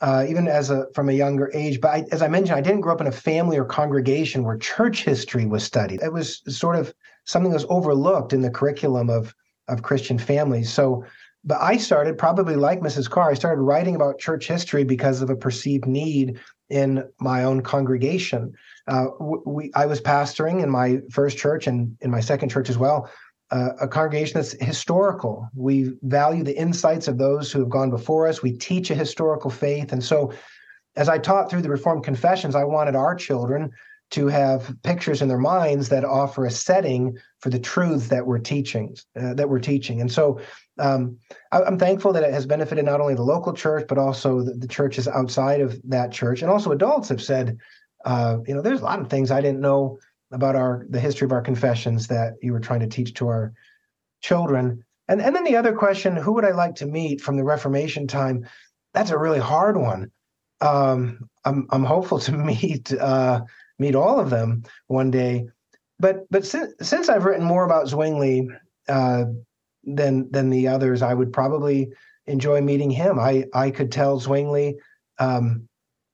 uh, 0.01 0.26
even 0.28 0.47
as 0.47 0.69
a 0.69 0.88
from 0.93 1.07
a 1.07 1.13
younger 1.13 1.49
age. 1.53 1.80
But 1.80 1.91
I, 1.91 2.05
as 2.11 2.22
I 2.22 2.28
mentioned, 2.28 2.57
I 2.57 2.61
didn't 2.61 2.82
grow 2.82 2.93
up 2.93 3.01
in 3.01 3.07
a 3.07 3.11
family 3.11 3.57
or 3.57 3.65
congregation 3.65 4.43
where 4.43 4.57
church 4.57 5.03
history 5.03 5.45
was 5.45 5.63
studied. 5.63 6.01
It 6.01 6.11
was 6.11 6.41
sort 6.47 6.76
of 6.76 6.93
something 7.26 7.51
that 7.51 7.57
was 7.57 7.67
overlooked 7.69 8.34
in 8.34 8.41
the 8.41 8.49
curriculum 8.49 9.09
of 9.09 9.34
of 9.68 9.84
Christian 9.84 10.18
families. 10.18 10.72
So, 10.72 11.05
but 11.43 11.59
I 11.59 11.78
started 11.78 12.18
probably 12.18 12.55
like 12.55 12.82
Mrs. 12.82 13.09
Carr. 13.09 13.32
I 13.32 13.34
started 13.34 13.62
writing 13.62 13.95
about 13.95 14.20
church 14.20 14.47
history 14.47 14.84
because 14.84 15.22
of 15.22 15.30
a 15.30 15.36
perceived 15.36 15.88
need 15.88 16.39
in 16.70 17.03
my 17.20 17.43
own 17.43 17.62
congregation. 17.62 18.53
Uh, 18.88 19.07
we, 19.20 19.72
I 19.76 19.86
was 19.86 20.01
pastoring 20.01 20.64
in 20.64 20.70
my 20.70 20.99
first 21.12 21.38
church 21.38 21.68
and 21.68 21.97
in 22.01 22.12
my 22.12 22.20
second 22.20 22.49
church 22.49 22.70
as 22.70 22.78
well, 22.78 23.09
uh, 23.51 23.70
a 23.82 23.88
congregation 23.88 24.36
that's 24.36 24.53
historical. 24.64 25.49
We 25.53 25.93
value 26.03 26.43
the 26.43 26.57
insights 26.57 27.07
of 27.07 27.18
those 27.18 27.51
who 27.51 27.59
have 27.59 27.70
gone 27.70 27.89
before 27.89 28.28
us. 28.28 28.41
We 28.41 28.53
teach 28.53 28.89
a 28.89 28.95
historical 28.95 29.49
faith. 29.49 29.91
And 29.91 30.03
so, 30.03 30.32
as 30.95 31.09
I 31.09 31.18
taught 31.18 31.49
through 31.49 31.62
the 31.62 31.70
Reformed 31.70 32.03
Confessions, 32.03 32.55
I 32.55 32.66
wanted 32.66 32.95
our 32.95 33.16
children 33.16 33.72
to 34.12 34.28
have 34.28 34.76
pictures 34.84 35.22
in 35.22 35.30
their 35.30 35.38
minds 35.38 35.89
that 35.89 36.03
offer 36.03 36.45
a 36.45 36.51
setting 36.51 37.18
for 37.39 37.49
the 37.49 37.59
truths 37.59 38.09
that 38.09 38.26
we're 38.26 38.39
teaching 38.39 38.95
uh, 39.20 39.34
that 39.34 39.49
we're 39.49 39.59
teaching. 39.59 40.01
And 40.01 40.12
so 40.12 40.39
um, 40.80 41.18
I, 41.51 41.62
am 41.62 41.80
thankful 41.80 42.14
that 42.14 42.24
it 42.24 42.34
has 42.34 42.45
benefited 42.45 42.86
not 42.86 43.01
only 43.01 43.16
the 43.16 43.24
local 43.24 43.53
church 43.53 43.86
but 43.88 43.97
also 43.97 44.41
the, 44.41 44.53
the 44.53 44.68
churches 44.68 45.07
outside 45.07 45.62
of 45.62 45.80
that 45.86 46.12
church. 46.12 46.41
And 46.41 46.51
also 46.51 46.72
adults 46.72 47.09
have 47.09 47.22
said 47.22 47.57
uh, 48.05 48.38
you 48.45 48.53
know 48.53 48.62
there's 48.62 48.82
a 48.82 48.86
lot 48.86 48.99
of 48.99 49.09
things 49.09 49.32
i 49.32 49.41
didn't 49.41 49.62
know 49.62 49.97
about 50.32 50.55
our 50.55 50.86
the 50.89 50.99
history 50.99 51.26
of 51.26 51.32
our 51.32 51.41
confessions 51.41 52.07
that 52.07 52.34
you 52.41 52.51
were 52.51 52.59
trying 52.59 52.80
to 52.82 52.88
teach 52.88 53.14
to 53.16 53.28
our 53.28 53.53
children. 54.22 54.84
And 55.07 55.22
and 55.22 55.36
then 55.36 55.45
the 55.45 55.55
other 55.55 55.74
question 55.74 56.16
who 56.16 56.34
would 56.34 56.45
i 56.45 56.51
like 56.51 56.76
to 56.76 56.86
meet 56.86 57.22
from 57.22 57.38
the 57.38 57.43
reformation 57.43 58.07
time? 58.07 58.45
That's 58.93 59.12
a 59.12 59.18
really 59.18 59.39
hard 59.39 59.78
one. 59.78 60.12
Um, 60.59 61.30
I'm, 61.43 61.68
I'm 61.72 61.84
hopeful 61.84 62.20
to 62.20 62.32
meet 62.51 62.93
uh, 62.93 63.41
meet 63.82 63.95
all 63.95 64.19
of 64.19 64.29
them 64.29 64.63
one 64.88 65.11
day. 65.11 65.47
But 65.99 66.25
but 66.32 66.45
since 66.45 66.73
since 66.82 67.09
I've 67.09 67.25
written 67.25 67.45
more 67.45 67.65
about 67.65 67.88
Zwingli 67.88 68.47
uh, 68.88 69.25
than 69.84 70.32
than 70.32 70.49
the 70.49 70.67
others, 70.67 71.01
I 71.01 71.13
would 71.13 71.34
probably 71.34 71.91
enjoy 72.27 72.61
meeting 72.61 72.91
him. 72.91 73.19
I 73.19 73.45
I 73.53 73.71
could 73.71 73.91
tell 73.91 74.19
Zwingli, 74.19 74.77
um, 75.19 75.67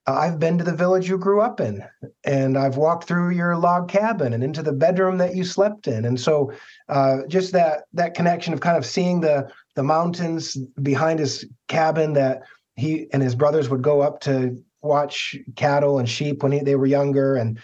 I've 0.07 0.39
been 0.39 0.57
to 0.57 0.63
the 0.63 0.75
village 0.75 1.09
you 1.09 1.17
grew 1.17 1.41
up 1.41 1.59
in, 1.59 1.83
and 2.23 2.57
I've 2.57 2.77
walked 2.77 3.05
through 3.07 3.31
your 3.31 3.57
log 3.57 3.89
cabin 3.89 4.33
and 4.33 4.43
into 4.43 4.63
the 4.63 4.73
bedroom 4.73 5.17
that 5.17 5.35
you 5.35 5.43
slept 5.43 5.87
in, 5.87 6.05
and 6.05 6.19
so 6.19 6.51
uh, 6.89 7.19
just 7.27 7.51
that 7.53 7.83
that 7.93 8.13
connection 8.13 8.53
of 8.53 8.61
kind 8.61 8.77
of 8.77 8.85
seeing 8.85 9.21
the 9.21 9.49
the 9.75 9.83
mountains 9.83 10.57
behind 10.81 11.19
his 11.19 11.45
cabin 11.67 12.13
that 12.13 12.43
he 12.75 13.07
and 13.11 13.21
his 13.21 13.35
brothers 13.35 13.69
would 13.69 13.81
go 13.81 14.01
up 14.01 14.21
to 14.21 14.61
watch 14.87 15.35
cattle 15.55 15.99
and 15.99 16.09
sheep 16.09 16.43
when 16.43 16.51
he, 16.51 16.59
they 16.59 16.75
were 16.75 16.85
younger 16.85 17.35
and 17.35 17.59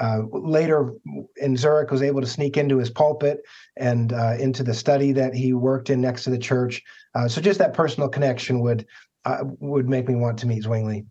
uh, 0.00 0.20
later 0.30 0.94
in 1.36 1.56
Zurich 1.56 1.90
was 1.90 2.02
able 2.02 2.20
to 2.20 2.26
sneak 2.26 2.56
into 2.56 2.78
his 2.78 2.90
pulpit 2.90 3.40
and 3.76 4.12
uh, 4.12 4.34
into 4.38 4.62
the 4.62 4.74
study 4.74 5.12
that 5.12 5.34
he 5.34 5.52
worked 5.52 5.90
in 5.90 6.00
next 6.00 6.24
to 6.24 6.30
the 6.30 6.38
church. 6.38 6.82
Uh, 7.14 7.26
so 7.26 7.40
just 7.40 7.58
that 7.58 7.74
personal 7.74 8.08
connection 8.08 8.60
would 8.60 8.86
uh, 9.24 9.40
would 9.58 9.88
make 9.88 10.08
me 10.08 10.14
want 10.14 10.38
to 10.38 10.46
meet 10.46 10.62
Zwingli. 10.62 11.04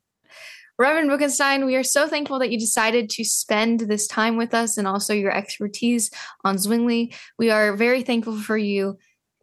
Reverend 0.80 1.10
Boekestein, 1.10 1.66
we 1.66 1.76
are 1.76 1.84
so 1.84 2.08
thankful 2.08 2.40
that 2.40 2.52
you 2.52 2.60
decided 2.60 3.10
to 3.10 3.24
spend 3.24 3.82
this 3.82 4.08
time 4.08 4.38
with 4.38 4.54
us 4.54 4.78
and 4.78 4.88
also 4.88 5.14
your 5.14 5.32
expertise 5.32 6.12
on 6.44 6.58
Zwingli. 6.58 7.14
We 7.38 7.50
are 7.50 7.76
very 7.76 8.04
thankful 8.04 8.40
for 8.40 8.58
you. 8.58 8.98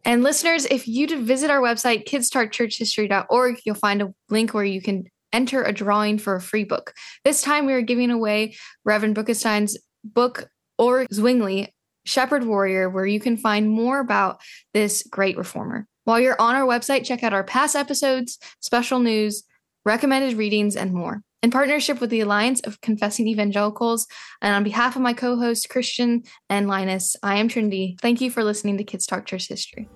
And 0.05 0.23
listeners, 0.23 0.65
if 0.65 0.87
you 0.87 1.07
visit 1.23 1.49
our 1.49 1.59
website, 1.59 2.07
kidstalkchurchhistory.org, 2.07 3.59
you'll 3.65 3.75
find 3.75 4.01
a 4.01 4.13
link 4.29 4.53
where 4.53 4.63
you 4.63 4.81
can 4.81 5.05
enter 5.35 5.61
a 5.61 5.73
drawing 5.73 6.17
for 6.17 6.35
a 6.35 6.41
free 6.41 6.63
book. 6.63 6.93
This 7.25 7.41
time 7.41 7.65
we 7.65 7.73
are 7.73 7.81
giving 7.81 8.09
away 8.09 8.55
Reverend 8.85 9.17
Boekestein's 9.17 9.77
book 10.03 10.47
or 10.77 11.05
Zwingli, 11.13 11.73
Shepherd 12.05 12.45
Warrior, 12.45 12.89
where 12.89 13.05
you 13.05 13.19
can 13.19 13.35
find 13.35 13.69
more 13.69 13.99
about 13.99 14.39
this 14.73 15.03
great 15.03 15.37
reformer. 15.37 15.87
While 16.05 16.21
you're 16.21 16.39
on 16.39 16.55
our 16.55 16.65
website, 16.65 17.03
check 17.03 17.21
out 17.23 17.33
our 17.33 17.43
past 17.43 17.75
episodes, 17.75 18.39
special 18.61 18.99
news, 18.99 19.43
recommended 19.83 20.37
readings, 20.37 20.75
and 20.75 20.93
more. 20.93 21.21
In 21.43 21.51
partnership 21.51 21.99
with 21.99 22.09
the 22.09 22.21
Alliance 22.21 22.61
of 22.61 22.79
Confessing 22.81 23.27
Evangelicals, 23.27 24.07
and 24.41 24.55
on 24.55 24.63
behalf 24.63 24.95
of 24.95 25.01
my 25.01 25.13
co 25.13 25.35
hosts, 25.35 25.67
Christian 25.67 26.23
and 26.49 26.67
Linus, 26.67 27.15
I 27.21 27.35
am 27.35 27.49
Trinity. 27.49 27.97
Thank 28.01 28.21
you 28.21 28.31
for 28.31 28.43
listening 28.43 28.77
to 28.77 28.83
Kids 28.83 29.05
Talk 29.05 29.25
Church 29.25 29.47
History. 29.47 29.89